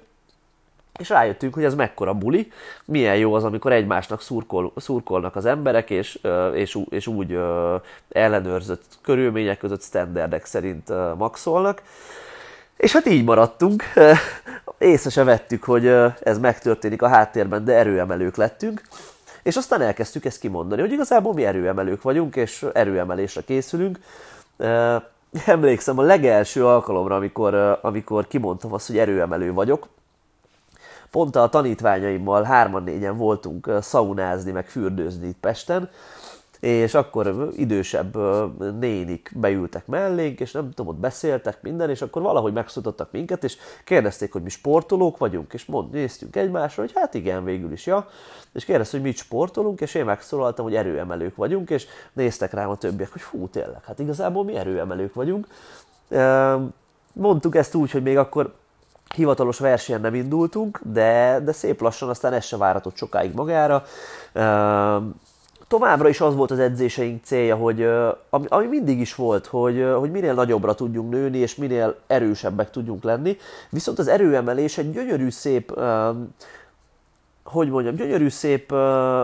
és 0.99 1.09
rájöttünk, 1.09 1.53
hogy 1.53 1.63
ez 1.63 1.75
mekkora 1.75 2.13
buli, 2.13 2.51
milyen 2.85 3.17
jó 3.17 3.33
az, 3.33 3.43
amikor 3.43 3.71
egymásnak 3.71 4.21
szurkol, 4.21 4.71
szurkolnak 4.75 5.35
az 5.35 5.45
emberek, 5.45 5.89
és, 5.89 6.19
és, 6.53 6.79
és 6.89 7.07
úgy 7.07 7.39
ellenőrzött 8.09 8.83
körülmények 9.01 9.57
között 9.57 9.81
standardek 9.81 10.45
szerint 10.45 10.89
maxolnak. 11.17 11.81
És 12.77 12.91
hát 12.91 13.05
így 13.05 13.23
maradtunk. 13.23 13.83
Észre 14.77 15.09
se 15.09 15.23
vettük, 15.23 15.63
hogy 15.63 15.87
ez 16.23 16.39
megtörténik 16.39 17.01
a 17.01 17.07
háttérben, 17.07 17.65
de 17.65 17.73
erőemelők 17.73 18.35
lettünk. 18.35 18.81
És 19.43 19.55
aztán 19.55 19.81
elkezdtük 19.81 20.25
ezt 20.25 20.39
kimondani, 20.39 20.81
hogy 20.81 20.91
igazából 20.91 21.33
mi 21.33 21.45
erőemelők 21.45 22.01
vagyunk, 22.01 22.35
és 22.35 22.65
erőemelésre 22.73 23.41
készülünk. 23.41 23.99
Emlékszem 25.45 25.97
a 25.97 26.01
legelső 26.01 26.65
alkalomra, 26.65 27.15
amikor, 27.15 27.79
amikor 27.81 28.27
kimondtam 28.27 28.73
azt, 28.73 28.87
hogy 28.87 28.97
erőemelő 28.97 29.53
vagyok, 29.53 29.87
pont 31.11 31.35
a 31.35 31.49
tanítványaimmal 31.49 32.43
hárman-négyen 32.43 33.17
voltunk 33.17 33.71
szaunázni, 33.81 34.51
meg 34.51 34.67
fürdőzni 34.67 35.27
itt 35.27 35.39
Pesten, 35.39 35.89
és 36.65 36.93
akkor 36.93 37.49
idősebb 37.55 38.17
nénik 38.79 39.31
beültek 39.35 39.87
mellénk, 39.87 40.39
és 40.39 40.51
nem 40.51 40.71
tudom, 40.71 40.87
ott 40.87 40.99
beszéltek 40.99 41.61
minden, 41.61 41.89
és 41.89 42.01
akkor 42.01 42.21
valahogy 42.21 42.53
megszólítottak 42.53 43.11
minket, 43.11 43.43
és 43.43 43.57
kérdezték, 43.83 44.31
hogy 44.31 44.41
mi 44.41 44.49
sportolók 44.49 45.17
vagyunk, 45.17 45.53
és 45.53 45.65
mond, 45.65 45.91
néztünk 45.91 46.35
egymásra, 46.35 46.81
hogy 46.81 46.91
hát 46.95 47.13
igen, 47.13 47.43
végül 47.43 47.71
is, 47.71 47.85
ja, 47.85 48.07
és 48.53 48.65
kérdezték, 48.65 48.99
hogy 49.01 49.09
mit 49.09 49.17
sportolunk, 49.17 49.81
és 49.81 49.93
én 49.93 50.05
megszólaltam, 50.05 50.65
hogy 50.65 50.75
erőemelők 50.75 51.35
vagyunk, 51.35 51.69
és 51.69 51.85
néztek 52.13 52.53
rám 52.53 52.69
a 52.69 52.77
többiek, 52.77 53.11
hogy 53.11 53.21
fú, 53.21 53.47
tényleg, 53.47 53.83
hát 53.83 53.99
igazából 53.99 54.43
mi 54.43 54.55
erőemelők 54.55 55.13
vagyunk. 55.13 55.47
Mondtuk 57.13 57.55
ezt 57.55 57.75
úgy, 57.75 57.91
hogy 57.91 58.03
még 58.03 58.17
akkor 58.17 58.53
hivatalos 59.15 59.59
versenyen 59.59 60.01
nem 60.01 60.15
indultunk, 60.15 60.79
de, 60.83 61.39
de 61.43 61.51
szép 61.51 61.81
lassan 61.81 62.09
aztán 62.09 62.33
ez 62.33 62.45
se 62.45 62.57
váratott 62.57 62.95
sokáig 62.95 63.33
magára. 63.33 63.83
Továbbra 65.67 66.09
is 66.09 66.21
az 66.21 66.35
volt 66.35 66.51
az 66.51 66.59
edzéseink 66.59 67.23
célja, 67.23 67.55
hogy 67.55 67.83
ami, 68.29 68.45
ami 68.47 68.67
mindig 68.67 68.99
is 68.99 69.15
volt, 69.15 69.45
hogy, 69.45 69.85
hogy 69.97 70.11
minél 70.11 70.33
nagyobbra 70.33 70.75
tudjunk 70.75 71.09
nőni, 71.09 71.37
és 71.37 71.55
minél 71.55 71.95
erősebbek 72.07 72.69
tudjunk 72.69 73.03
lenni. 73.03 73.37
Viszont 73.69 73.99
az 73.99 74.07
erőemelés 74.07 74.77
egy 74.77 74.91
gyönyörű 74.91 75.29
szép 75.29 75.79
hogy 77.43 77.69
mondjam, 77.69 77.95
gyönyörű 77.95 78.29
szép 78.29 78.71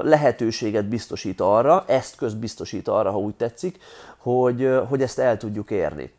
lehetőséget 0.03 0.85
biztosít 0.85 1.41
arra, 1.41 1.83
eszköz 1.87 2.33
biztosít 2.33 2.87
arra, 2.87 3.11
ha 3.11 3.19
úgy 3.19 3.35
tetszik, 3.35 3.77
hogy, 4.17 4.79
hogy 4.89 5.01
ezt 5.01 5.19
el 5.19 5.37
tudjuk 5.37 5.71
érni. 5.71 6.13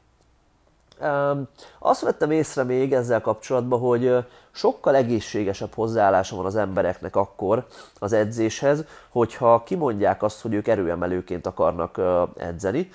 Azt 1.79 2.01
vettem 2.01 2.31
észre 2.31 2.63
még 2.63 2.93
ezzel 2.93 3.21
kapcsolatban, 3.21 3.81
hogy 3.81 4.17
sokkal 4.53 4.95
egészségesebb 4.95 5.75
hozzáállása 5.75 6.37
van 6.37 6.45
az 6.45 6.57
embereknek 6.57 7.17
akkor 7.17 7.67
az 7.99 8.13
edzéshez, 8.13 8.85
hogyha 9.09 9.63
kimondják 9.63 10.23
azt, 10.23 10.41
hogy 10.41 10.55
ők 10.55 10.69
erőemelőként 10.69 11.47
akarnak 11.47 12.01
edzeni, 12.37 12.91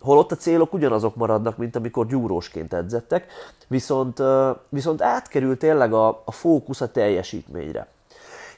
holott 0.00 0.32
a 0.32 0.36
célok 0.36 0.72
ugyanazok 0.72 1.16
maradnak, 1.16 1.56
mint 1.56 1.76
amikor 1.76 2.06
gyúrósként 2.06 2.72
edzettek, 2.72 3.26
viszont, 3.66 4.22
viszont 4.68 5.02
átkerül 5.02 5.56
tényleg 5.56 5.92
a, 5.92 6.22
a 6.24 6.30
fókusz 6.30 6.80
a 6.80 6.90
teljesítményre. 6.90 7.88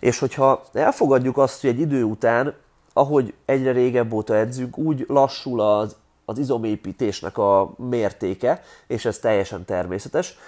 És 0.00 0.18
hogyha 0.18 0.62
elfogadjuk 0.72 1.36
azt, 1.36 1.60
hogy 1.60 1.70
egy 1.70 1.80
idő 1.80 2.02
után, 2.02 2.54
ahogy 2.92 3.34
egyre 3.44 3.72
régebb 3.72 4.12
óta 4.12 4.36
edzünk, 4.36 4.78
úgy 4.78 5.04
lassul 5.08 5.60
az 5.60 5.96
az 6.24 6.38
izomépítésnek 6.38 7.38
a 7.38 7.70
mértéke, 7.76 8.62
és 8.86 9.04
ez 9.04 9.18
teljesen 9.18 9.64
természetes, 9.64 10.38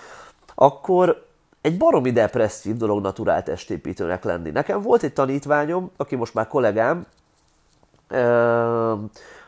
akkor 0.54 1.26
egy 1.60 1.76
baromi 1.76 2.10
depresszív 2.10 2.76
dolog 2.76 3.02
naturál 3.02 3.42
testépítőnek 3.42 4.24
lenni. 4.24 4.50
Nekem 4.50 4.82
volt 4.82 5.02
egy 5.02 5.12
tanítványom, 5.12 5.90
aki 5.96 6.16
most 6.16 6.34
már 6.34 6.48
kollégám 6.48 7.06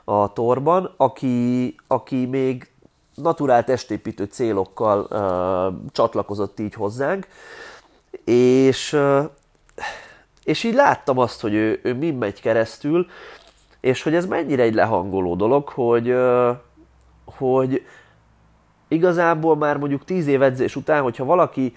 a 0.05 0.33
torban, 0.33 0.95
aki, 0.97 1.75
aki 1.87 2.27
még 2.27 2.71
naturál 3.15 3.65
testépítő 3.65 4.25
célokkal 4.25 5.09
csatlakozott 5.93 6.61
így 6.61 6.75
hozzánk, 6.75 7.27
és, 8.25 8.99
és 10.45 10.65
így 10.65 10.75
láttam 10.75 11.19
azt, 11.19 11.41
hogy 11.41 11.55
ő, 11.55 11.81
ő 11.83 11.95
mi 11.95 12.11
megy 12.11 12.41
keresztül, 12.41 13.07
és 13.81 14.03
hogy 14.03 14.15
ez 14.15 14.27
mennyire 14.27 14.63
egy 14.63 14.75
lehangoló 14.75 15.35
dolog, 15.35 15.69
hogy, 15.69 16.17
hogy 17.25 17.87
igazából 18.89 19.57
már 19.57 19.77
mondjuk 19.77 20.05
10 20.05 20.27
év 20.27 20.43
edzés 20.43 20.77
után, 20.77 21.03
hogyha 21.03 21.25
valaki 21.25 21.75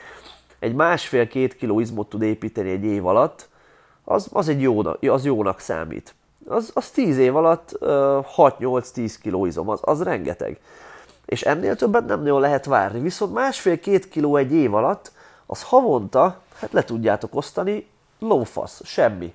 egy 0.66 0.76
másfél-két 0.76 1.55
kiló 1.55 1.80
izmot 1.80 2.09
tud 2.09 2.22
építeni 2.22 2.70
egy 2.70 2.84
év 2.84 3.05
alatt, 3.05 3.49
az, 4.03 4.28
az, 4.32 4.47
egy 4.47 4.61
jó, 4.61 4.82
az 5.01 5.26
jónak 5.26 5.59
számít. 5.59 6.16
Az, 6.47 6.72
az 6.74 6.89
10 6.89 7.18
év 7.18 7.36
alatt 7.36 7.78
6-8-10 7.82 9.16
kiló 9.22 9.45
izom, 9.45 9.70
az, 9.70 9.80
az 9.82 10.03
rengeteg. 10.03 10.59
És 11.26 11.41
ennél 11.41 11.76
többet 11.76 12.05
nem 12.05 12.22
nagyon 12.22 12.39
lehet 12.39 12.66
várni. 12.66 12.99
Viszont 12.99 13.34
másfél-két 13.34 14.09
kiló 14.09 14.36
egy 14.36 14.53
év 14.53 14.74
alatt, 14.74 15.11
az 15.45 15.63
havonta, 15.63 16.41
hát 16.59 16.72
le 16.72 16.84
tudjátok 16.84 17.36
osztani, 17.36 17.88
lófasz, 18.20 18.82
semmi 18.86 19.34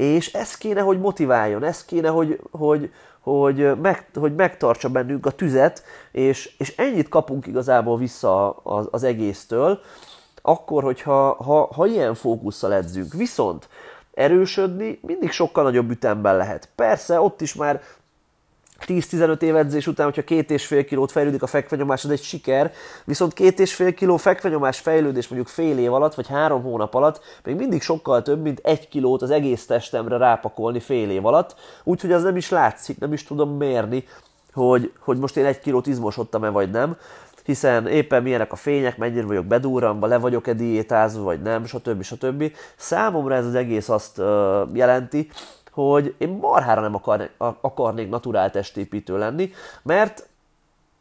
és 0.00 0.32
ez 0.32 0.56
kéne, 0.56 0.80
hogy 0.80 1.00
motiváljon, 1.00 1.64
ez 1.64 1.84
kéne, 1.84 2.08
hogy, 2.08 2.40
hogy, 2.50 2.92
hogy, 3.20 3.80
meg, 3.80 4.06
hogy 4.14 4.34
megtartsa 4.34 4.88
bennünk 4.88 5.26
a 5.26 5.30
tüzet, 5.30 5.82
és, 6.12 6.54
és 6.58 6.76
ennyit 6.76 7.08
kapunk 7.08 7.46
igazából 7.46 7.96
vissza 7.96 8.50
az, 8.50 8.88
az 8.90 9.02
egésztől, 9.02 9.80
akkor, 10.42 10.82
hogyha 10.82 11.34
ha, 11.34 11.68
ha 11.74 11.86
ilyen 11.86 12.14
fókusszal 12.14 12.74
edzünk. 12.74 13.12
Viszont 13.12 13.68
erősödni 14.14 14.98
mindig 15.02 15.30
sokkal 15.30 15.62
nagyobb 15.62 15.90
ütemben 15.90 16.36
lehet. 16.36 16.68
Persze, 16.74 17.20
ott 17.20 17.40
is 17.40 17.54
már 17.54 17.80
10-15 18.86 19.42
év 19.42 19.56
edzés 19.56 19.86
után, 19.86 20.06
hogyha 20.06 20.24
két 20.24 20.50
és 20.50 20.66
fél 20.66 20.84
kilót 20.84 21.12
fejlődik 21.12 21.42
a 21.42 21.46
fekvenyomás, 21.46 22.04
az 22.04 22.10
egy 22.10 22.22
siker, 22.22 22.72
viszont 23.04 23.32
két 23.32 23.58
és 23.60 23.74
fél 23.74 23.94
kiló 23.94 24.16
fekvenyomás 24.16 24.78
fejlődés 24.78 25.28
mondjuk 25.28 25.50
fél 25.50 25.78
év 25.78 25.92
alatt, 25.92 26.14
vagy 26.14 26.28
három 26.28 26.62
hónap 26.62 26.94
alatt, 26.94 27.20
még 27.44 27.56
mindig 27.56 27.82
sokkal 27.82 28.22
több, 28.22 28.42
mint 28.42 28.60
egy 28.62 28.88
kilót 28.88 29.22
az 29.22 29.30
egész 29.30 29.66
testemre 29.66 30.16
rápakolni 30.16 30.80
fél 30.80 31.10
év 31.10 31.26
alatt, 31.26 31.54
úgyhogy 31.84 32.12
az 32.12 32.22
nem 32.22 32.36
is 32.36 32.50
látszik, 32.50 32.98
nem 32.98 33.12
is 33.12 33.24
tudom 33.24 33.56
mérni, 33.56 34.04
hogy, 34.52 34.92
hogy 34.98 35.18
most 35.18 35.36
én 35.36 35.44
egy 35.44 35.58
kilót 35.58 35.86
izmosodtam-e 35.86 36.48
vagy 36.48 36.70
nem, 36.70 36.96
hiszen 37.50 37.86
éppen 37.86 38.22
milyenek 38.22 38.52
a 38.52 38.56
fények, 38.56 38.96
mennyire 38.96 39.26
vagyok 39.26 39.46
bedúramba, 39.46 40.06
le 40.06 40.18
vagyok-e 40.18 40.52
diétázva, 40.52 41.22
vagy 41.22 41.42
nem, 41.42 41.64
stb. 41.64 42.02
stb. 42.02 42.52
Számomra 42.76 43.34
ez 43.34 43.46
az 43.46 43.54
egész 43.54 43.88
azt 43.88 44.18
jelenti, 44.72 45.30
hogy 45.70 46.14
én 46.18 46.28
marhára 46.28 46.80
nem 46.80 46.94
akarnék, 46.94 47.30
akarnék 47.60 48.08
naturál 48.08 48.50
testépítő 48.50 49.18
lenni, 49.18 49.50
mert 49.82 50.28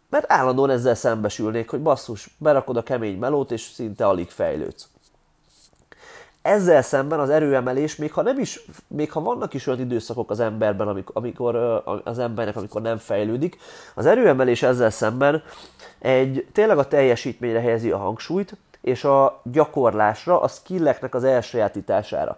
mert 0.10 0.32
állandóan 0.32 0.70
ezzel 0.70 0.95
szembesülnék, 0.95 1.70
hogy 1.70 1.82
basszus, 1.82 2.36
berakod 2.38 2.78
a 2.78 2.84
kemény 2.84 3.18
melót, 3.18 3.52
és 3.52 3.62
szinte 3.62 4.08
alig 4.08 4.30
fejlődsz. 4.30 4.89
Ezzel 6.50 6.82
szemben 6.82 7.20
az 7.20 7.30
erőemelés, 7.30 7.95
még 7.95 8.14
ha, 8.14 8.22
nem 8.22 8.39
is, 8.39 8.66
még 8.88 9.12
ha 9.12 9.22
vannak 9.22 9.54
is 9.54 9.68
olyan 9.68 9.80
időszakok 9.80 10.30
az 10.30 10.39
emberben, 10.39 10.88
amikor, 10.88 11.16
amikor 11.16 11.56
az 12.04 12.20
embernek, 12.20 12.56
amikor 12.56 12.82
nem 12.82 12.97
fejlődik, 12.97 13.58
az 13.95 14.06
erőemelés 14.06 14.64
ezzel 14.64 14.89
szemben 14.89 15.43
egy 16.00 16.47
tényleg 16.52 16.78
a 16.78 16.88
teljesítményre 16.88 17.60
helyezi 17.60 17.91
a 17.91 17.97
hangsúlyt, 17.97 18.58
és 18.82 19.04
a 19.04 19.41
gyakorlásra, 19.43 20.41
a 20.41 20.47
skilleknek 20.47 21.16
az 21.16 21.24
elsajátítására. 21.24 22.38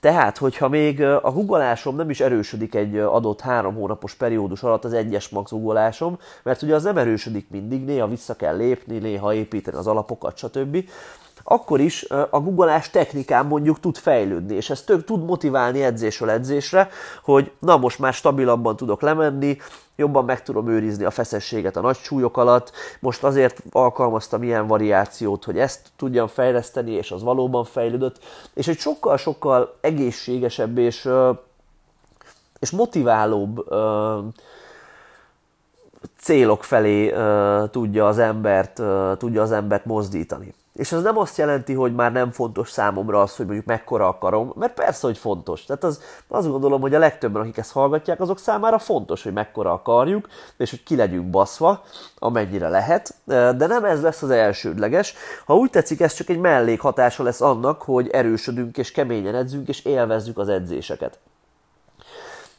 Tehát, 0.00 0.38
hogyha 0.38 0.68
még 0.68 1.02
a 1.02 1.30
huggolásom 1.30 1.96
nem 1.96 2.10
is 2.10 2.20
erősödik 2.20 2.74
egy 2.74 2.98
adott 2.98 3.40
három 3.40 3.74
hónapos 3.74 4.14
periódus 4.14 4.62
alatt 4.62 4.84
az 4.84 4.92
egyes 4.92 5.28
max 5.28 5.50
huggolásom, 5.50 6.18
mert 6.42 6.62
ugye 6.62 6.74
az 6.74 6.82
nem 6.82 6.96
erősödik 6.96 7.50
mindig, 7.50 7.84
néha 7.84 8.08
vissza 8.08 8.34
kell 8.34 8.56
lépni, 8.56 8.98
néha 8.98 9.34
építeni 9.34 9.76
az 9.76 9.86
alapokat, 9.86 10.36
stb 10.36 10.84
akkor 11.44 11.80
is 11.80 12.04
a 12.30 12.40
googleás 12.40 12.90
technikán 12.90 13.46
mondjuk 13.46 13.80
tud 13.80 13.96
fejlődni, 13.96 14.54
és 14.54 14.70
ez 14.70 14.82
tök 14.82 15.04
tud 15.04 15.24
motiválni 15.24 15.82
edzésről 15.82 16.30
edzésre, 16.30 16.88
hogy 17.24 17.52
na 17.58 17.76
most 17.76 17.98
már 17.98 18.12
stabilabban 18.12 18.76
tudok 18.76 19.00
lemenni, 19.02 19.56
jobban 19.96 20.24
meg 20.24 20.42
tudom 20.42 20.68
őrizni 20.68 21.04
a 21.04 21.10
feszességet 21.10 21.76
a 21.76 21.80
nagy 21.80 21.96
súlyok 21.96 22.36
alatt, 22.36 22.72
most 23.00 23.24
azért 23.24 23.62
alkalmaztam 23.70 24.42
ilyen 24.42 24.66
variációt, 24.66 25.44
hogy 25.44 25.58
ezt 25.58 25.88
tudjam 25.96 26.26
fejleszteni, 26.26 26.90
és 26.90 27.10
az 27.10 27.22
valóban 27.22 27.64
fejlődött, 27.64 28.18
és 28.54 28.68
egy 28.68 28.78
sokkal-sokkal 28.78 29.76
egészségesebb 29.80 30.78
és, 30.78 31.08
és 32.58 32.70
motiválóbb 32.70 33.64
célok 36.18 36.64
felé 36.64 37.14
tudja, 37.70 38.06
az 38.06 38.18
embert, 38.18 38.82
tudja 39.18 39.42
az 39.42 39.52
embert 39.52 39.84
mozdítani. 39.84 40.54
És 40.80 40.92
ez 40.92 41.02
nem 41.02 41.18
azt 41.18 41.36
jelenti, 41.36 41.74
hogy 41.74 41.94
már 41.94 42.12
nem 42.12 42.30
fontos 42.30 42.70
számomra 42.70 43.20
az, 43.20 43.36
hogy 43.36 43.46
mondjuk 43.46 43.66
mekkora 43.66 44.08
akarom, 44.08 44.52
mert 44.56 44.74
persze, 44.74 45.06
hogy 45.06 45.18
fontos. 45.18 45.64
Tehát 45.64 45.84
az, 45.84 46.00
azt 46.28 46.50
gondolom, 46.50 46.80
hogy 46.80 46.94
a 46.94 46.98
legtöbben, 46.98 47.42
akik 47.42 47.56
ezt 47.56 47.72
hallgatják, 47.72 48.20
azok 48.20 48.38
számára 48.38 48.78
fontos, 48.78 49.22
hogy 49.22 49.32
mekkora 49.32 49.72
akarjuk, 49.72 50.28
és 50.56 50.70
hogy 50.70 50.82
ki 50.82 50.96
legyünk 50.96 51.30
baszva, 51.30 51.82
amennyire 52.18 52.68
lehet, 52.68 53.14
de 53.24 53.66
nem 53.66 53.84
ez 53.84 54.02
lesz 54.02 54.22
az 54.22 54.30
elsődleges. 54.30 55.14
Ha 55.44 55.56
úgy 55.56 55.70
tetszik, 55.70 56.00
ez 56.00 56.14
csak 56.14 56.28
egy 56.28 56.38
mellékhatása 56.38 57.22
lesz 57.22 57.40
annak, 57.40 57.82
hogy 57.82 58.08
erősödünk 58.08 58.78
és 58.78 58.92
keményen 58.92 59.34
edzünk, 59.34 59.68
és 59.68 59.84
élvezzük 59.84 60.38
az 60.38 60.48
edzéseket. 60.48 61.18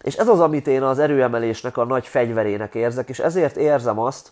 És 0.02 0.16
ez 0.16 0.28
az, 0.28 0.40
amit 0.40 0.68
én 0.68 0.84
az 0.84 1.00
erőemelésnek 1.00 1.78
a 1.78 1.86
nagy 1.86 2.08
fegyverének 2.08 2.76
érzek, 2.76 3.10
és 3.10 3.20
ezért 3.20 3.56
érzem 3.56 4.00
azt, 4.00 4.32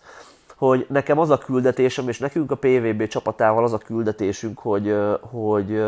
hogy 0.60 0.86
nekem 0.90 1.20
az 1.20 1.30
a 1.30 1.38
küldetésem, 1.38 2.08
és 2.08 2.20
nekünk 2.20 2.52
a 2.52 2.56
PVB 2.56 3.08
csapatával 3.08 3.64
az 3.64 3.74
a 3.74 3.78
küldetésünk, 3.78 4.60
hogy, 4.60 4.96
hogy, 5.22 5.84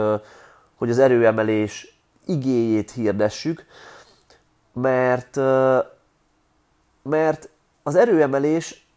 hogy 0.76 0.90
az 0.90 1.00
erőemelés 1.00 2.00
igéjét 2.26 2.92
hirdessük, 2.92 3.66
mert, 4.74 5.36
mert 7.04 7.50
az 7.84 7.96
erőemelés 7.96 8.88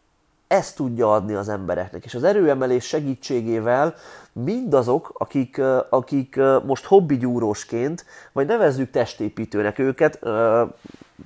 ezt 0.46 0.76
tudja 0.76 1.12
adni 1.12 1.34
az 1.34 1.48
embereknek, 1.48 2.04
és 2.04 2.14
az 2.14 2.24
erőemelés 2.24 2.84
segítségével 2.84 3.94
mindazok, 4.32 5.10
akik, 5.14 5.60
akik 5.90 6.40
most 6.64 6.84
hobbigyúrósként, 6.84 8.04
vagy 8.32 8.46
nevezzük 8.46 8.90
testépítőnek 8.90 9.78
őket, 9.78 10.18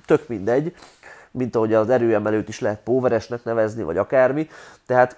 tök 0.05 0.27
mindegy, 0.27 0.75
mint 1.31 1.55
ahogy 1.55 1.73
az 1.73 1.89
erőemelőt 1.89 2.49
is 2.49 2.59
lehet 2.59 2.79
póveresnek 2.83 3.43
nevezni, 3.43 3.83
vagy 3.83 3.97
akármi. 3.97 4.49
Tehát 4.85 5.17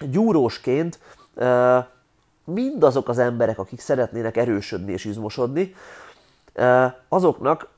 gyúrósként 0.00 0.98
mindazok 2.44 3.08
az 3.08 3.18
emberek, 3.18 3.58
akik 3.58 3.80
szeretnének 3.80 4.36
erősödni 4.36 4.92
és 4.92 5.04
izmosodni, 5.04 5.74
azoknak 7.08 7.68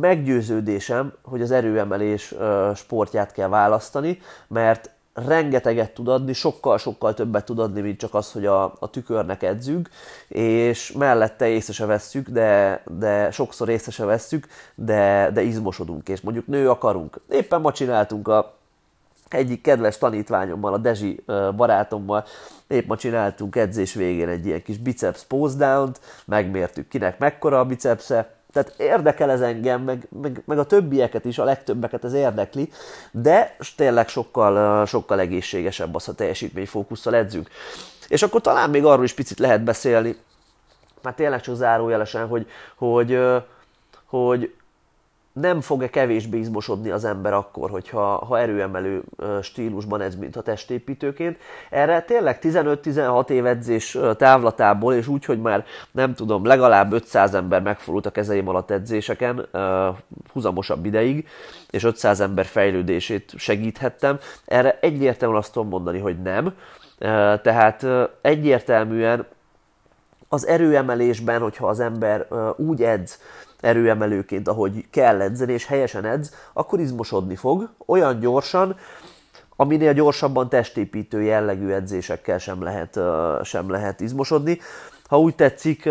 meggyőződésem, 0.00 1.12
hogy 1.22 1.42
az 1.42 1.50
erőemelés 1.50 2.34
sportját 2.74 3.32
kell 3.32 3.48
választani, 3.48 4.20
mert 4.46 4.90
rengeteget 5.14 5.94
tud 5.94 6.08
adni, 6.08 6.32
sokkal-sokkal 6.32 7.14
többet 7.14 7.44
tud 7.44 7.58
adni, 7.58 7.80
mint 7.80 7.98
csak 7.98 8.14
az, 8.14 8.32
hogy 8.32 8.46
a, 8.46 8.64
a 8.64 8.90
tükörnek 8.90 9.42
edzünk, 9.42 9.88
és 10.28 10.92
mellette 10.92 11.48
észre 11.48 11.72
se 11.72 11.86
vesszük, 11.86 12.28
de, 12.28 12.82
de 12.98 13.30
sokszor 13.30 13.68
észre 13.68 13.90
se 13.90 14.04
vesszük, 14.04 14.46
de, 14.74 15.30
de 15.32 15.42
izmosodunk, 15.42 16.08
és 16.08 16.20
mondjuk 16.20 16.46
nő 16.46 16.70
akarunk. 16.70 17.20
Éppen 17.30 17.60
ma 17.60 17.72
csináltunk 17.72 18.28
a 18.28 18.54
egyik 19.28 19.60
kedves 19.60 19.98
tanítványommal, 19.98 20.72
a 20.72 20.78
Dezsi 20.78 21.24
barátommal, 21.56 22.24
épp 22.66 22.86
ma 22.86 22.96
csináltunk 22.96 23.56
edzés 23.56 23.94
végén 23.94 24.28
egy 24.28 24.46
ilyen 24.46 24.62
kis 24.62 24.78
biceps 24.78 25.24
pose 25.24 25.56
down 25.56 25.92
megmértük 26.24 26.88
kinek 26.88 27.18
mekkora 27.18 27.58
a 27.58 27.64
bicepsze, 27.64 28.34
tehát 28.52 28.74
érdekel 28.76 29.30
ez 29.30 29.40
engem, 29.40 29.82
meg, 29.82 30.06
meg, 30.22 30.42
meg 30.44 30.58
a 30.58 30.64
többieket 30.64 31.24
is, 31.24 31.38
a 31.38 31.44
legtöbbeket 31.44 32.04
ez 32.04 32.12
érdekli, 32.12 32.70
de 33.10 33.56
tényleg 33.76 34.08
sokkal, 34.08 34.86
sokkal 34.86 35.20
egészségesebb 35.20 35.94
az, 35.94 36.04
ha 36.04 36.12
teljesítményfókusszal 36.12 37.14
edzünk. 37.14 37.48
És 38.08 38.22
akkor 38.22 38.40
talán 38.40 38.70
még 38.70 38.84
arról 38.84 39.04
is 39.04 39.12
picit 39.12 39.38
lehet 39.38 39.62
beszélni, 39.62 40.16
már 41.02 41.14
tényleg 41.14 41.40
csak 41.40 41.54
zárójelesen, 41.54 42.26
hogy, 42.26 42.46
hogy, 42.76 43.18
hogy 44.04 44.54
nem 45.32 45.60
fog-e 45.60 45.90
kevésbé 45.90 46.38
izmosodni 46.38 46.90
az 46.90 47.04
ember 47.04 47.32
akkor, 47.32 47.70
hogyha 47.70 48.24
ha 48.24 48.38
erőemelő 48.38 49.02
stílusban 49.42 50.00
edz, 50.00 50.14
mint 50.14 50.36
a 50.36 50.42
testépítőként. 50.42 51.38
Erre 51.70 52.02
tényleg 52.02 52.38
15-16 52.42 53.28
év 53.28 53.46
edzés 53.46 53.98
távlatából, 54.16 54.94
és 54.94 55.06
úgy, 55.06 55.24
hogy 55.24 55.40
már 55.40 55.64
nem 55.90 56.14
tudom, 56.14 56.44
legalább 56.44 56.92
500 56.92 57.34
ember 57.34 57.62
megfordult 57.62 58.06
a 58.06 58.10
kezeim 58.10 58.48
alatt 58.48 58.70
edzéseken, 58.70 59.48
húzamosabb 60.32 60.84
ideig, 60.84 61.28
és 61.70 61.84
500 61.84 62.20
ember 62.20 62.44
fejlődését 62.44 63.32
segíthettem. 63.36 64.18
Erre 64.44 64.78
egyértelműen 64.80 65.40
azt 65.40 65.52
tudom 65.52 65.68
mondani, 65.68 65.98
hogy 65.98 66.22
nem. 66.22 66.54
Tehát 67.42 67.86
egyértelműen 68.20 69.26
az 70.28 70.46
erőemelésben, 70.46 71.40
hogyha 71.40 71.66
az 71.66 71.80
ember 71.80 72.26
úgy 72.56 72.82
edz, 72.82 73.20
erőemelőként, 73.62 74.48
ahogy 74.48 74.84
kell 74.90 75.20
edzeni, 75.20 75.52
és 75.52 75.66
helyesen 75.66 76.04
edz, 76.04 76.34
akkor 76.52 76.80
izmosodni 76.80 77.36
fog, 77.36 77.68
olyan 77.86 78.20
gyorsan, 78.20 78.76
aminél 79.56 79.92
gyorsabban 79.92 80.48
testépítő 80.48 81.22
jellegű 81.22 81.70
edzésekkel 81.70 82.38
sem 82.38 82.62
lehet, 82.62 82.98
sem 83.42 83.70
lehet 83.70 84.00
izmosodni. 84.00 84.58
Ha 85.04 85.18
úgy 85.20 85.34
tetszik, 85.34 85.88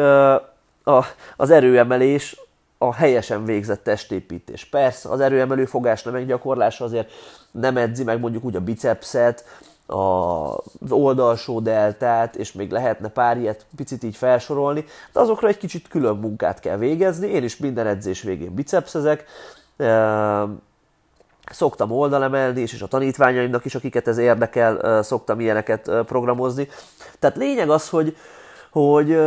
az 1.35 1.49
erőemelés 1.49 2.41
a 2.77 2.93
helyesen 2.93 3.45
végzett 3.45 3.83
testépítés. 3.83 4.65
Persze, 4.65 5.09
az 5.09 5.19
erőemelő 5.19 5.65
fogásnak 5.65 6.13
meggyakorlása 6.13 6.83
azért 6.83 7.11
nem 7.51 7.77
edzi 7.77 8.03
meg 8.03 8.19
mondjuk 8.19 8.43
úgy 8.43 8.55
a 8.55 8.61
bicepset, 8.61 9.45
az 9.91 10.91
oldalsó 10.91 11.59
deltát, 11.59 12.35
és 12.35 12.51
még 12.51 12.71
lehetne 12.71 13.09
pár 13.09 13.37
ilyet 13.37 13.65
picit 13.75 14.03
így 14.03 14.15
felsorolni, 14.15 14.85
de 15.13 15.19
azokra 15.19 15.47
egy 15.47 15.57
kicsit 15.57 15.87
külön 15.87 16.15
munkát 16.15 16.59
kell 16.59 16.77
végezni. 16.77 17.27
Én 17.27 17.43
is 17.43 17.57
minden 17.57 17.87
edzés 17.87 18.21
végén 18.21 18.53
bicepszezek, 18.53 19.25
szoktam 21.51 21.91
oldalemelni, 21.91 22.61
és 22.61 22.81
a 22.81 22.87
tanítványaimnak 22.87 23.65
is, 23.65 23.75
akiket 23.75 24.07
ez 24.07 24.17
érdekel, 24.17 25.03
szoktam 25.03 25.39
ilyeneket 25.39 25.91
programozni. 26.05 26.67
Tehát 27.19 27.37
lényeg 27.37 27.69
az, 27.69 27.89
hogy, 27.89 28.17
hogy, 28.71 29.19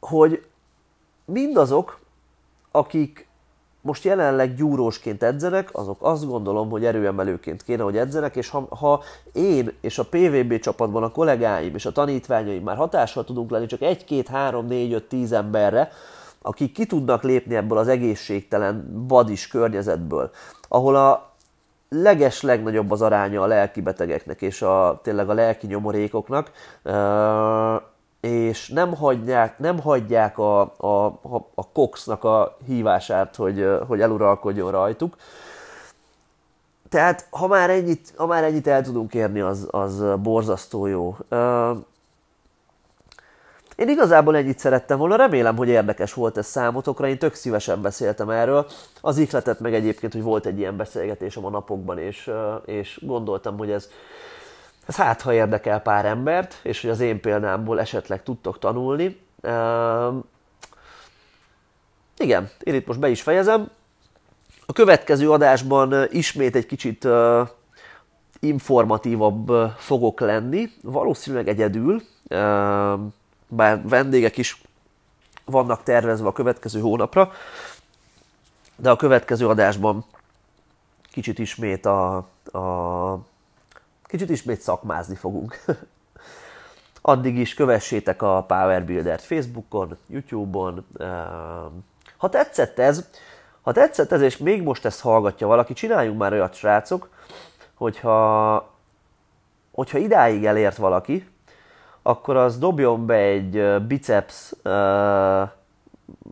hogy 0.00 0.44
mindazok, 1.24 2.00
akik 2.70 3.28
most 3.82 4.04
jelenleg 4.04 4.54
gyúrósként 4.54 5.22
edzenek, 5.22 5.68
azok 5.72 5.98
azt 6.00 6.26
gondolom, 6.26 6.70
hogy 6.70 6.84
erőemelőként 6.84 7.62
kéne, 7.62 7.82
hogy 7.82 7.96
edzenek, 7.96 8.36
és 8.36 8.48
ha, 8.48 8.66
ha 8.70 9.02
én 9.32 9.72
és 9.80 9.98
a 9.98 10.04
PVB 10.04 10.58
csapatban 10.58 11.02
a 11.02 11.12
kollégáim 11.12 11.74
és 11.74 11.86
a 11.86 11.92
tanítványaim 11.92 12.62
már 12.62 12.76
hatással 12.76 13.24
tudunk 13.24 13.50
lenni 13.50 13.66
csak 13.66 13.80
egy, 13.80 14.04
két, 14.04 14.28
három, 14.28 14.66
négy, 14.66 14.92
öt, 14.92 15.04
tíz 15.04 15.32
emberre, 15.32 15.90
akik 16.42 16.72
ki 16.72 16.86
tudnak 16.86 17.22
lépni 17.22 17.54
ebből 17.54 17.78
az 17.78 17.88
egészségtelen, 17.88 19.04
vadis 19.08 19.48
környezetből, 19.48 20.30
ahol 20.68 20.96
a 20.96 21.30
leges 21.88 22.42
legnagyobb 22.42 22.90
az 22.90 23.02
aránya 23.02 23.42
a 23.42 23.46
lelki 23.46 23.80
betegeknek 23.80 24.42
és 24.42 24.62
a, 24.62 25.00
tényleg 25.02 25.28
a 25.28 25.32
lelki 25.34 25.66
nyomorékoknak, 25.66 26.50
és 28.20 28.68
nem 28.68 28.94
hagyják, 28.94 29.58
nem 29.58 29.80
hagyják 29.80 30.38
a, 30.38 30.60
a, 30.60 31.06
a 31.54 31.68
Coxnak 31.72 32.24
a 32.24 32.56
hívását, 32.66 33.36
hogy, 33.36 33.68
hogy 33.86 34.00
eluralkodjon 34.00 34.70
rajtuk. 34.70 35.16
Tehát 36.88 37.26
ha 37.30 37.46
már 37.46 37.70
ennyit, 37.70 38.12
ha 38.16 38.26
már 38.26 38.44
ennyit 38.44 38.66
el 38.66 38.82
tudunk 38.82 39.14
érni, 39.14 39.40
az, 39.40 39.66
az 39.70 40.02
borzasztó 40.22 40.86
jó. 40.86 41.16
Én 43.76 43.88
igazából 43.88 44.36
ennyit 44.36 44.58
szerettem 44.58 44.98
volna, 44.98 45.16
remélem, 45.16 45.56
hogy 45.56 45.68
érdekes 45.68 46.12
volt 46.12 46.36
ez 46.36 46.46
számotokra, 46.46 47.08
én 47.08 47.18
tök 47.18 47.34
szívesen 47.34 47.82
beszéltem 47.82 48.30
erről. 48.30 48.66
Az 49.00 49.18
ihletet 49.18 49.60
meg 49.60 49.74
egyébként, 49.74 50.12
hogy 50.12 50.22
volt 50.22 50.46
egy 50.46 50.58
ilyen 50.58 50.76
beszélgetésem 50.76 51.44
a 51.44 51.50
napokban, 51.50 51.98
és, 51.98 52.30
és 52.64 53.00
gondoltam, 53.06 53.58
hogy 53.58 53.70
ez, 53.70 53.88
ez 54.90 54.96
hát, 54.96 55.22
ha 55.22 55.32
érdekel 55.32 55.80
pár 55.80 56.04
embert, 56.04 56.58
és 56.62 56.80
hogy 56.80 56.90
az 56.90 57.00
én 57.00 57.20
példámból 57.20 57.80
esetleg 57.80 58.22
tudtok 58.22 58.58
tanulni. 58.58 59.20
Uh, 59.42 60.14
igen, 62.16 62.50
én 62.60 62.74
itt 62.74 62.86
most 62.86 62.98
be 62.98 63.08
is 63.08 63.22
fejezem. 63.22 63.70
A 64.66 64.72
következő 64.72 65.30
adásban 65.30 66.06
ismét 66.10 66.56
egy 66.56 66.66
kicsit 66.66 67.04
uh, 67.04 67.48
informatívabb 68.40 69.72
fogok 69.76 70.20
lenni, 70.20 70.70
valószínűleg 70.82 71.48
egyedül, 71.48 71.94
uh, 71.94 73.00
bár 73.48 73.80
vendégek 73.88 74.36
is 74.36 74.62
vannak 75.44 75.82
tervezve 75.82 76.26
a 76.26 76.32
következő 76.32 76.80
hónapra, 76.80 77.32
de 78.76 78.90
a 78.90 78.96
következő 78.96 79.48
adásban 79.48 80.04
kicsit 81.12 81.38
ismét 81.38 81.86
a, 81.86 82.16
a 82.52 83.28
Kicsit 84.10 84.30
ismét 84.30 84.60
szakmázni 84.60 85.14
fogunk. 85.14 85.64
Addig 87.02 87.38
is 87.38 87.54
kövessétek 87.54 88.22
a 88.22 88.44
Power 88.46 88.84
Builder-t 88.84 89.22
Facebookon, 89.22 89.96
Youtube-on. 90.06 90.86
Ehm, 90.98 91.74
ha 92.16 92.28
tetszett 92.28 92.78
ez, 92.78 93.08
ha 93.62 93.72
tetszett 93.72 94.12
ez, 94.12 94.20
és 94.20 94.36
még 94.36 94.62
most 94.62 94.84
ezt 94.84 95.00
hallgatja 95.00 95.46
valaki, 95.46 95.72
csináljunk 95.72 96.18
már 96.18 96.32
olyat, 96.32 96.54
srácok, 96.54 97.08
hogyha, 97.74 98.68
hogyha 99.72 99.98
idáig 99.98 100.44
elért 100.44 100.76
valaki, 100.76 101.28
akkor 102.02 102.36
az 102.36 102.58
dobjon 102.58 103.06
be 103.06 103.14
egy 103.14 103.82
biceps 103.86 104.52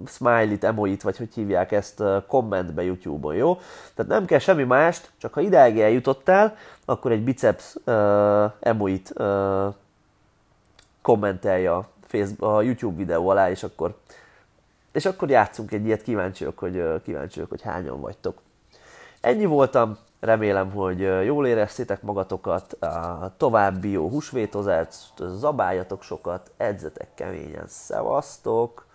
smiley-t, 0.06 0.64
emoit, 0.64 1.02
vagy 1.02 1.16
hogy 1.16 1.34
hívják 1.34 1.72
ezt 1.72 2.02
kommentbe 2.26 2.82
YouTube-on, 2.82 3.34
jó? 3.34 3.58
Tehát 3.94 4.10
nem 4.10 4.24
kell 4.24 4.38
semmi 4.38 4.64
mást, 4.64 5.10
csak 5.18 5.34
ha 5.34 5.40
ideig 5.40 5.80
eljutottál, 5.80 6.56
akkor 6.84 7.12
egy 7.12 7.24
biceps 7.24 7.74
uh, 7.84 8.52
emoit 8.60 9.12
uh, 9.16 9.74
kommentelj 11.02 11.66
a, 11.66 11.88
Facebook, 12.06 12.52
a 12.52 12.62
YouTube 12.62 12.96
videó 12.96 13.28
alá, 13.28 13.50
és 13.50 13.62
akkor, 13.62 13.96
és 14.92 15.06
akkor 15.06 15.30
játszunk 15.30 15.72
egy 15.72 15.84
ilyet, 15.84 16.02
kíváncsiak, 16.02 16.58
hogy, 16.58 17.02
kíváncsiak, 17.02 17.48
hogy 17.48 17.62
hányan 17.62 18.00
vagytok. 18.00 18.40
Ennyi 19.20 19.44
voltam, 19.44 19.98
remélem, 20.20 20.70
hogy 20.70 21.24
jól 21.24 21.46
éreztétek 21.46 22.02
magatokat, 22.02 22.76
további 23.36 23.90
jó 23.90 24.08
húsvétozást, 24.08 25.12
zabáljatok 25.18 26.02
sokat, 26.02 26.50
edzetek 26.56 27.08
keményen, 27.14 27.66
szevasztok! 27.66 28.87